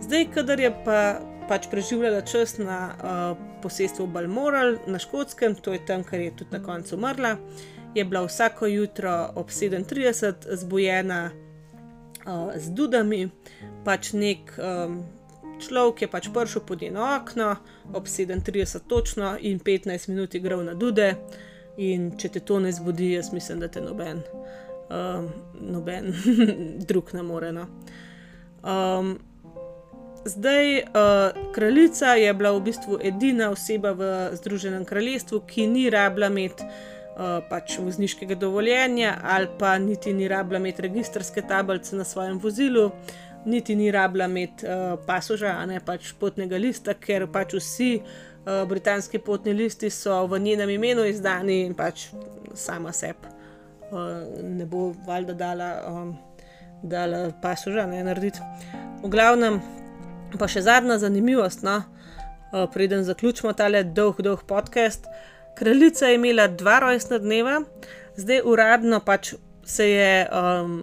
Zdaj, 0.00 0.30
kadar 0.34 0.60
je 0.60 0.72
pa. 0.84 1.02
Pač 1.50 1.64
preživljala 1.66 2.20
čas 2.22 2.52
na 2.62 2.76
uh, 2.94 3.38
posestvu 3.62 4.04
Balmoral 4.06 4.76
na 4.86 5.00
Škotskem, 5.02 5.56
to 5.58 5.72
je 5.74 5.80
tam, 5.86 6.04
kjer 6.06 6.20
je 6.22 6.36
tudi 6.36 6.52
na 6.54 6.60
koncu 6.62 6.94
umrla, 6.94 7.32
je 7.94 8.04
bila 8.04 8.22
vsako 8.22 8.66
jutro 8.66 9.32
ob 9.34 9.48
37 9.50 10.46
zbujena 10.62 11.30
uh, 12.26 12.52
z 12.54 12.70
dudami, 12.70 13.28
pač 13.84 14.12
nek 14.12 14.54
um, 14.62 15.02
človek 15.60 16.02
je 16.02 16.10
pač 16.10 16.28
prišel 16.34 16.62
pod 16.66 16.82
njeno 16.82 17.06
okno 17.20 17.56
ob 17.94 18.04
37 18.04 18.80
točno 18.88 19.36
in 19.40 19.60
15 19.60 20.08
minut 20.08 20.34
igral 20.34 20.64
na 20.64 20.74
dude. 20.74 21.14
In 21.76 22.10
če 22.18 22.28
te 22.28 22.40
to 22.40 22.58
ne 22.60 22.72
zbudi, 22.72 23.12
jaz 23.12 23.32
mislim, 23.32 23.60
da 23.60 23.68
te 23.68 23.80
noben, 23.80 24.20
um, 24.90 25.28
noben 25.60 26.12
drug 26.88 27.14
ne 27.14 27.22
more. 27.22 27.52
No. 27.52 27.66
Um, 28.60 29.18
zdaj, 30.24 30.78
uh, 30.78 31.52
kraljica 31.54 32.14
je 32.20 32.34
bila 32.34 32.52
v 32.52 32.60
bistvu 32.60 32.98
edina 33.02 33.50
oseba 33.50 33.92
v 33.92 34.10
Združenem 34.36 34.84
kraljestvu, 34.84 35.40
ki 35.46 35.66
ni 35.66 35.88
rabila 35.90 36.28
imeti 36.28 36.66
uh, 36.66 37.40
pač 37.48 37.78
vozniškega 37.78 38.34
dovoljenja 38.34 39.16
ali 39.22 39.48
pa 39.58 39.78
niti 39.78 40.12
ni 40.12 40.28
rabila 40.28 40.60
imeti 40.60 40.82
registrske 40.82 41.42
tablice 41.42 41.96
na 41.96 42.04
svojem 42.04 42.38
vozilu 42.38 42.90
niti 43.46 43.76
ni 43.76 43.90
rabila 43.90 44.28
imeti 44.28 44.66
uh, 44.66 44.94
pasoža, 45.06 45.54
ne 45.66 45.80
pač 45.80 46.12
potnega 46.20 46.58
lista, 46.60 46.94
ker 46.94 47.26
pač 47.32 47.54
vsi 47.56 47.90
uh, 48.00 48.64
britanski 48.68 49.18
potni 49.18 49.54
listi 49.56 49.90
so 49.90 50.26
v 50.26 50.40
njenem 50.40 50.76
imenu 50.76 51.04
izdani 51.08 51.62
in 51.66 51.76
pač 51.78 52.08
sama 52.54 52.92
sebi 52.92 53.40
uh, 53.90 54.42
ne 54.42 54.66
bo 54.66 54.92
valjda 55.06 55.34
dala, 55.34 55.70
um, 55.88 56.18
dala 56.82 57.30
pasoža, 57.42 57.86
ne 57.86 58.04
narediti. 58.04 58.40
V 59.02 59.10
glavnem, 59.10 59.60
pa 60.38 60.48
še 60.48 60.64
zadnja 60.66 60.98
zanimivost, 61.02 61.64
no, 61.66 61.80
uh, 61.80 62.66
preden 62.72 63.04
zaključimo 63.06 63.52
tale 63.58 63.84
dolg, 63.84 64.22
dolg 64.24 64.44
podcast. 64.48 65.08
Kraljica 65.58 66.08
je 66.08 66.18
imela 66.20 66.48
dva 66.48 66.78
rojstna 66.86 67.18
dneva, 67.20 67.60
zdaj 68.16 68.44
uradno 68.46 69.00
pač 69.04 69.34
se 69.66 69.86
je 69.90 70.12
um, 70.32 70.78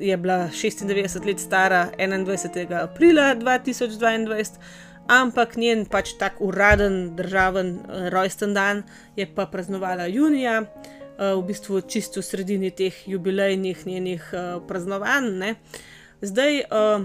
je 0.00 0.16
bila 0.16 0.48
96 0.52 1.26
let 1.26 1.40
stara 1.40 1.90
21. 1.98 2.82
aprila 2.82 3.34
2022, 3.34 4.58
ampak 5.08 5.56
njen 5.56 5.86
pač 5.86 6.14
tak 6.18 6.40
uraden 6.40 7.16
državen 7.16 7.78
uh, 7.78 8.08
rojsten 8.08 8.54
dan 8.54 8.82
je 9.16 9.26
pa 9.26 9.46
praznovala 9.46 10.06
junija, 10.06 10.62
uh, 10.62 11.38
v 11.38 11.42
bistvu 11.46 11.80
čisto 11.80 12.20
v 12.20 12.24
sredini 12.24 12.70
teh 12.70 13.08
jubilejnih 13.08 13.86
njenih 13.86 14.22
uh, 14.32 14.62
praznovanj. 14.66 15.30
Ne. 15.38 15.54
Zdaj 16.22 16.60
uh, 16.60 17.02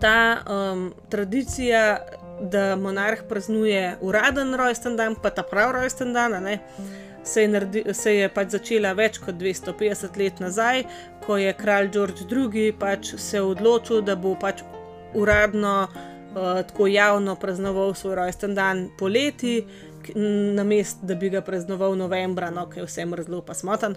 ta 0.00 0.42
um, 0.44 0.94
tradicija. 1.08 1.98
Da 2.38 2.76
monarh 2.78 3.24
praznuje 3.26 3.96
uraden 3.98 4.54
rojsten 4.54 4.94
dan, 4.94 5.16
pa 5.18 5.30
ta 5.34 5.42
pravi 5.42 5.72
rojsten 5.74 6.12
dan, 6.14 6.36
ne, 6.38 6.60
se 7.28 7.42
je, 7.42 7.48
naredi, 7.48 7.84
se 7.94 8.14
je 8.14 8.28
pač 8.32 8.54
začela 8.56 8.94
več 8.96 9.18
kot 9.22 9.36
250 9.40 10.16
let 10.20 10.40
nazaj, 10.40 10.84
ko 11.26 11.36
je 11.36 11.52
kralj 11.56 11.90
George 11.96 12.24
II. 12.24 12.70
Pač 12.80 13.14
se 13.20 13.42
odločil, 13.44 14.00
da 14.02 14.16
bo 14.16 14.34
pač 14.40 14.64
uradno 15.18 15.74
uh, 15.88 16.62
tako 16.68 16.88
javno 16.88 17.36
praznoval 17.36 17.94
svoj 17.94 18.16
rojsten 18.22 18.56
dan 18.56 18.88
poleti, 18.98 19.60
na 20.54 20.64
mest, 20.64 21.02
da 21.04 21.16
bi 21.18 21.28
ga 21.28 21.42
praznoval 21.44 21.96
novembra, 21.98 22.48
no, 22.54 22.68
ker 22.70 22.84
je 22.84 22.88
vse 22.88 23.04
mrzlo 23.04 23.42
pa 23.44 23.54
smotan. 23.54 23.96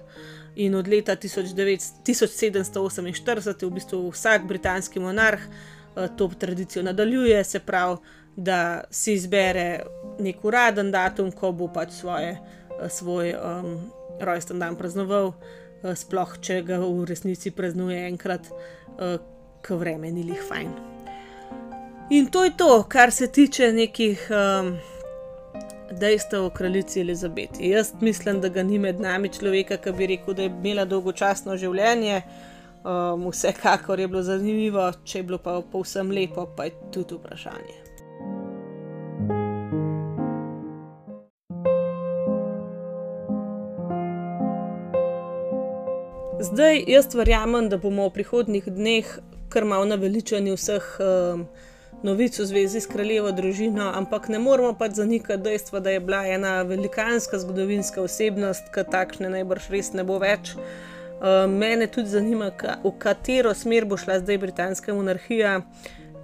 In 0.60 0.76
od 0.76 0.90
leta 0.92 1.16
19, 1.16 2.02
1748 2.08 3.68
v 3.68 3.70
bistvu 3.72 4.10
vsak 4.12 4.48
britanski 4.50 5.00
monarh 5.00 5.46
uh, 5.46 6.10
to 6.18 6.28
tradicijo 6.40 6.84
nadaljuje, 6.84 7.44
se 7.44 7.64
pravi, 7.64 8.02
da 8.36 8.84
si 8.92 9.14
izbere 9.14 9.84
nek 10.20 10.44
uraden 10.48 10.92
datum, 10.92 11.32
ko 11.32 11.52
bo 11.52 11.68
pač 11.72 11.92
svoje 12.00 12.38
svoj 12.90 13.34
um, 13.36 13.76
rojsten 14.22 14.60
dan 14.60 14.76
praznoval, 14.76 15.34
uh, 15.34 15.94
sploh 15.96 16.38
če 16.42 16.62
ga 16.68 16.80
v 16.82 17.06
resnici 17.10 17.52
praznuje 17.52 18.06
enkrat, 18.08 18.50
uh, 18.52 19.20
ko 19.66 19.78
vreme 19.78 20.12
ni 20.12 20.24
lih 20.26 20.42
fajn. 20.50 20.72
In 22.12 22.28
to 22.28 22.44
je 22.44 22.52
to, 22.58 22.84
kar 22.90 23.12
se 23.12 23.28
tiče 23.32 23.72
nekih 23.72 24.28
um, 24.30 24.74
dejstev 25.92 26.46
o 26.46 26.50
kraljici 26.50 27.00
Elizabeti. 27.00 27.70
Jaz 27.70 27.94
mislim, 28.02 28.42
da 28.42 28.50
ga 28.50 28.64
ni 28.64 28.80
med 28.80 29.00
nami 29.00 29.30
človeka, 29.30 29.78
ki 29.78 29.92
bi 29.92 30.08
rekel, 30.08 30.34
da 30.34 30.42
je 30.42 30.52
imela 30.52 30.86
dolgočasno 30.86 31.58
življenje. 31.58 32.22
Um, 32.82 33.28
vsekakor 33.30 34.00
je 34.00 34.08
bilo 34.08 34.24
zanimivo, 34.24 34.90
če 35.06 35.20
je 35.20 35.24
bilo 35.24 35.38
pa 35.38 35.60
povsem 35.72 36.12
lepo, 36.12 36.48
pa 36.58 36.66
je 36.68 36.76
tudi 36.92 37.16
vprašanje. 37.16 37.81
Zdaj, 46.42 46.84
jaz 46.88 47.16
verjamem, 47.16 47.68
da 47.70 47.78
bomo 47.78 48.08
v 48.08 48.16
prihodnih 48.16 48.66
dneh 48.66 49.06
kar 49.54 49.66
malo 49.66 49.86
naveličani 49.86 50.56
vseh 50.56 50.88
um, 50.98 51.44
novic 52.02 52.40
v 52.40 52.46
zvezi 52.50 52.82
s 52.82 52.90
kraljevo 52.90 53.30
družino, 53.32 53.92
ampak 53.94 54.26
ne 54.34 54.40
moramo 54.42 54.74
pa 54.80 54.88
zanikati 54.90 55.44
dejstva, 55.44 55.80
da 55.80 55.94
je 55.94 56.00
bila 56.00 56.24
ena 56.26 56.56
velikanska 56.66 57.38
zgodovinska 57.44 58.02
osebnost, 58.02 58.74
ki 58.74 58.88
takšne 58.90 59.30
najbrž 59.36 59.70
res 59.70 59.94
ne 59.94 60.08
bo 60.08 60.18
več. 60.18 60.56
Um, 60.56 61.60
mene 61.62 61.86
tudi 61.86 62.10
zanima, 62.10 62.50
ka, 62.50 62.80
v 62.82 62.96
katero 62.98 63.54
smer 63.54 63.86
bo 63.86 64.02
šla 64.02 64.18
zdaj 64.26 64.42
britanska 64.42 64.98
monarhija. 64.98 65.60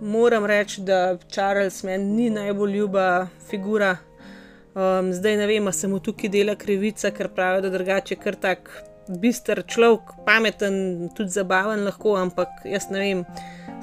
Moram 0.01 0.49
reči, 0.49 0.82
da 0.82 1.20
Charles 1.30 1.84
meni 1.86 2.09
ni 2.15 2.30
najbolj 2.34 2.78
ljuba 2.80 3.07
figura. 3.51 3.99
Um, 4.74 5.13
zdaj 5.13 5.38
ne 5.45 5.47
vem, 5.53 5.70
ali 5.70 5.78
se 5.78 5.88
mu 5.88 6.01
tukaj 6.01 6.34
dela 6.34 6.57
krivica, 6.57 7.13
ker 7.13 7.30
pravijo, 7.30 7.68
da 7.70 7.78
drugače 7.78 8.18
kar 8.18 8.41
tak 8.49 8.80
bistr 9.09 9.63
človek, 9.67 10.01
pameten, 10.25 11.09
tudi 11.15 11.29
zabaven 11.29 11.83
lahko, 11.85 12.15
ampak 12.19 12.65
jaz 12.65 12.89
ne 12.91 12.99
vem. 12.99 13.23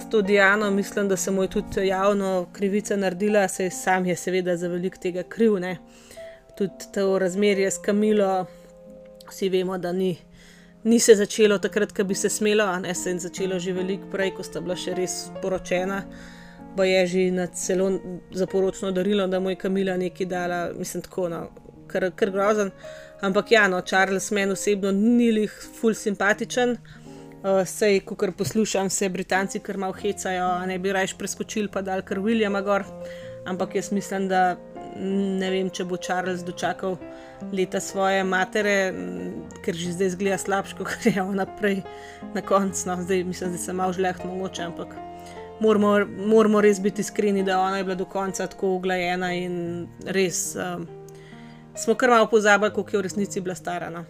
S 0.00 0.08
to 0.10 0.22
Diano 0.22 0.70
mislim, 0.70 1.08
da 1.08 1.16
se 1.16 1.30
mu 1.30 1.42
je 1.42 1.48
tudi 1.48 1.86
javno 1.86 2.46
krivica 2.52 2.96
naredila, 2.96 3.48
saj 3.48 3.70
sam 3.70 4.06
je 4.06 4.16
seveda 4.16 4.56
za 4.56 4.68
velik 4.68 4.98
tega 4.98 5.22
kriv. 5.22 5.58
Ne? 5.58 5.78
Tudi 6.58 6.90
to 6.94 7.18
razmerje 7.18 7.70
s 7.70 7.78
Kamilo, 7.78 8.46
vsi 9.28 9.48
vemo, 9.48 9.78
da 9.78 9.92
ni, 9.92 10.16
ni 10.84 10.98
se 10.98 11.14
začelo 11.14 11.58
takrat, 11.58 11.92
ko 11.92 12.04
bi 12.04 12.14
se 12.14 12.28
smelo, 12.28 12.64
a 12.64 12.78
ne 12.78 12.94
se 12.94 13.10
je 13.10 13.18
začelo 13.18 13.58
že 13.58 13.72
veliko 13.72 14.10
prej, 14.10 14.34
ko 14.34 14.42
sta 14.42 14.60
bila 14.60 14.76
še 14.76 14.94
res 14.94 15.28
poročena. 15.42 16.02
Pa 16.76 16.84
je 16.84 17.06
že 17.06 17.30
na 17.30 17.46
celo 17.46 17.92
zaporočno 18.34 18.90
darilo, 18.90 19.26
da 19.26 19.40
mu 19.40 19.50
je 19.50 19.56
Kamila 19.56 19.96
nekaj 19.96 20.26
dala, 20.26 20.70
mislim, 20.78 21.02
tako, 21.02 21.28
no, 21.28 21.46
kar, 21.86 22.10
kar 22.16 22.30
grozen. 22.30 22.70
Ampak 23.24 23.52
ja, 23.52 23.68
no, 23.68 23.80
Charles 23.80 24.30
meni 24.30 24.52
osebno 24.52 24.92
ni 24.92 25.30
lih 25.32 25.52
ful 25.78 25.94
simpatičen. 25.96 26.76
Uh, 27.44 27.62
sej, 27.68 28.02
ko 28.04 28.16
kar 28.20 28.32
poslušam, 28.36 28.90
se 28.92 29.08
Britanci 29.08 29.60
kar 29.64 29.76
malo 29.80 29.96
hecajo, 29.96 30.48
ne 30.68 30.78
bi 30.78 30.92
rajš 30.92 31.14
preskočili 31.20 31.68
pa 31.72 31.80
dal 31.84 32.02
kar 32.04 32.20
Williama 32.20 32.60
gor. 32.64 32.84
Ampak 33.48 33.74
jaz 33.76 33.90
mislim, 33.92 34.28
da 34.28 34.56
ne 34.96 35.50
vem, 35.52 35.70
če 35.72 35.84
bo 35.88 35.96
Charles 35.96 36.44
dočakal 36.44 36.96
leta 37.52 37.80
svoje 37.80 38.24
matere, 38.24 38.76
ker 39.64 39.76
že 39.76 39.92
zdaj 39.96 40.14
zgleda 40.16 40.38
slabše, 40.40 40.76
kot 40.80 41.08
je 41.08 41.16
ona 41.22 41.46
prej 41.60 41.80
na 42.34 42.44
koncu. 42.44 42.88
No, 42.88 42.98
zdaj 43.02 43.24
mislim, 43.28 43.52
da 43.56 43.60
se 43.60 43.72
malo 43.72 43.92
žleht 43.92 44.24
mogoče, 44.24 44.68
ampak 44.68 44.96
moramo, 45.64 45.96
moramo 46.28 46.60
res 46.64 46.80
biti 46.80 47.04
iskreni, 47.04 47.44
da 47.44 47.60
ona 47.60 47.80
je 47.80 47.88
bila 47.88 47.96
do 48.00 48.08
konca 48.08 48.46
tako 48.46 48.76
uglajena 48.78 49.32
in 49.36 49.56
res. 50.06 50.52
Um, 50.56 51.03
smo 51.76 51.94
kar 51.94 52.10
malo 52.10 52.26
pozabili, 52.26 52.72
koliko 52.72 52.96
je 52.96 52.98
v 52.98 53.02
resnici 53.02 53.40
bila 53.40 53.54
stara. 53.54 53.90
No. 53.90 54.04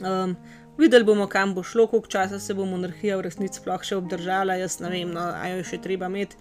Um, 0.00 0.36
videli 0.78 1.04
bomo, 1.04 1.26
kam 1.26 1.54
bo 1.54 1.62
šlo, 1.62 1.86
koliko 1.86 2.08
časa 2.08 2.40
se 2.40 2.54
bo 2.54 2.64
monarhija 2.64 3.16
v 3.16 3.28
resnici 3.28 3.60
sploh 3.60 3.84
še 3.84 3.98
obdržala. 4.00 4.56
Jaz 4.60 4.80
ne 4.80 4.90
vem, 4.90 5.12
no, 5.12 5.28
aj 5.36 5.58
jo 5.58 5.68
še 5.72 5.80
treba 5.84 6.08
imeti. 6.08 6.36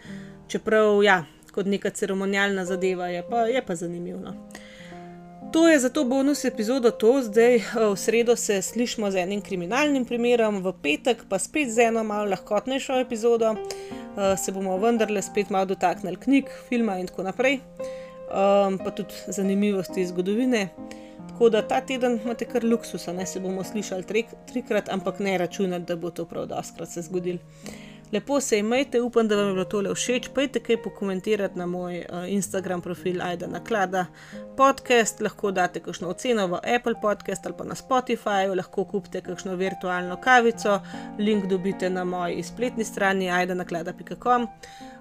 Čeprav, 0.50 1.04
ja, 1.04 1.24
kot 1.54 1.68
neka 1.70 1.92
ceremonialna 1.92 2.66
zadeva 2.66 3.10
je 3.12 3.24
pa, 3.30 3.46
je 3.52 3.62
pa 3.66 3.76
zanimivo. 3.76 4.20
No. 4.24 4.36
To 5.54 5.66
je 5.66 5.80
za 5.82 5.90
to 5.90 6.04
bonus 6.06 6.44
epizodo, 6.46 6.92
to 6.92 7.24
zdaj 7.26 7.56
v 7.74 7.96
sredo 7.98 8.36
se 8.38 8.62
slišmo 8.62 9.10
z 9.12 9.24
enim 9.24 9.42
kriminalnim 9.42 10.06
primerom, 10.06 10.60
v 10.62 10.74
petek 10.84 11.24
pa 11.30 11.40
spet 11.42 11.74
z 11.74 11.90
eno 11.90 12.04
malo 12.06 12.30
lahkotnejšo 12.30 13.00
epizodo, 13.02 13.56
uh, 13.58 14.38
se 14.38 14.54
bomo 14.54 14.78
vendarle 14.78 15.24
spet 15.26 15.50
malo 15.50 15.72
dotaknili 15.74 16.22
knjig, 16.22 16.54
filma 16.70 17.00
in 17.02 17.10
tako 17.10 17.26
naprej 17.26 17.58
um, 18.30 18.78
pa 18.78 18.92
tudi 18.92 19.14
zanimivosti 19.28 20.02
iz 20.02 20.10
zgodovine. 20.10 20.70
Tako 21.30 21.50
da 21.50 21.62
ta 21.68 21.82
teden 21.82 22.20
imate 22.24 22.46
kar 22.46 22.64
luksus, 22.66 23.08
ne 23.08 23.26
se 23.26 23.40
bomo 23.40 23.64
slišali 23.64 24.04
tri, 24.04 24.26
trikrat, 24.48 24.90
ampak 24.90 25.20
ne 25.20 25.38
računati, 25.38 25.86
da 25.86 25.96
bo 25.96 26.10
to 26.12 26.26
prav 26.26 26.46
doskrat 26.46 26.90
se 26.90 27.02
zgodil. 27.02 27.38
Lepo 28.12 28.40
se 28.42 28.60
imejte, 28.60 29.02
upam, 29.02 29.28
da 29.28 29.36
vam 29.36 29.48
je 29.48 29.54
bilo 29.54 29.66
tole 29.66 29.94
všeč. 29.94 30.30
Pejte 30.36 30.60
kaj 30.60 30.82
pokomentirati 30.84 31.60
na 31.60 31.66
moj 31.66 32.00
uh, 32.00 32.24
Instagram 32.28 32.82
profil 32.82 33.22
Aida 33.22 33.48
Naklada 33.48 34.06
podcast, 34.58 35.22
lahko 35.22 35.52
date 35.52 35.80
kakšno 35.80 36.10
oceno 36.10 36.48
v 36.48 36.60
Apple 36.76 36.96
podcast 37.02 37.46
ali 37.46 37.56
pa 37.58 37.64
na 37.64 37.76
Spotify, 37.76 38.50
lahko 38.56 38.86
kupite 38.86 39.22
kakšno 39.22 39.56
virtualno 39.56 40.18
kavico, 40.18 40.80
link 41.20 41.46
dobite 41.46 41.90
na 41.90 42.04
moji 42.04 42.44
spletni 42.44 42.84
strani 42.84 43.30
aidanaklada.com. 43.32 44.48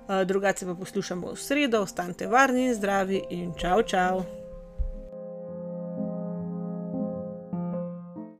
Uh, 0.08 0.22
drugače 0.24 0.66
pa 0.66 0.74
poslušamo 0.74 1.32
v 1.32 1.36
sredo, 1.36 1.82
ostanite 1.82 2.26
varni 2.26 2.66
in 2.66 2.74
zdravi 2.74 3.22
in 3.30 3.52
čau, 3.60 3.82
čau! 3.82 4.37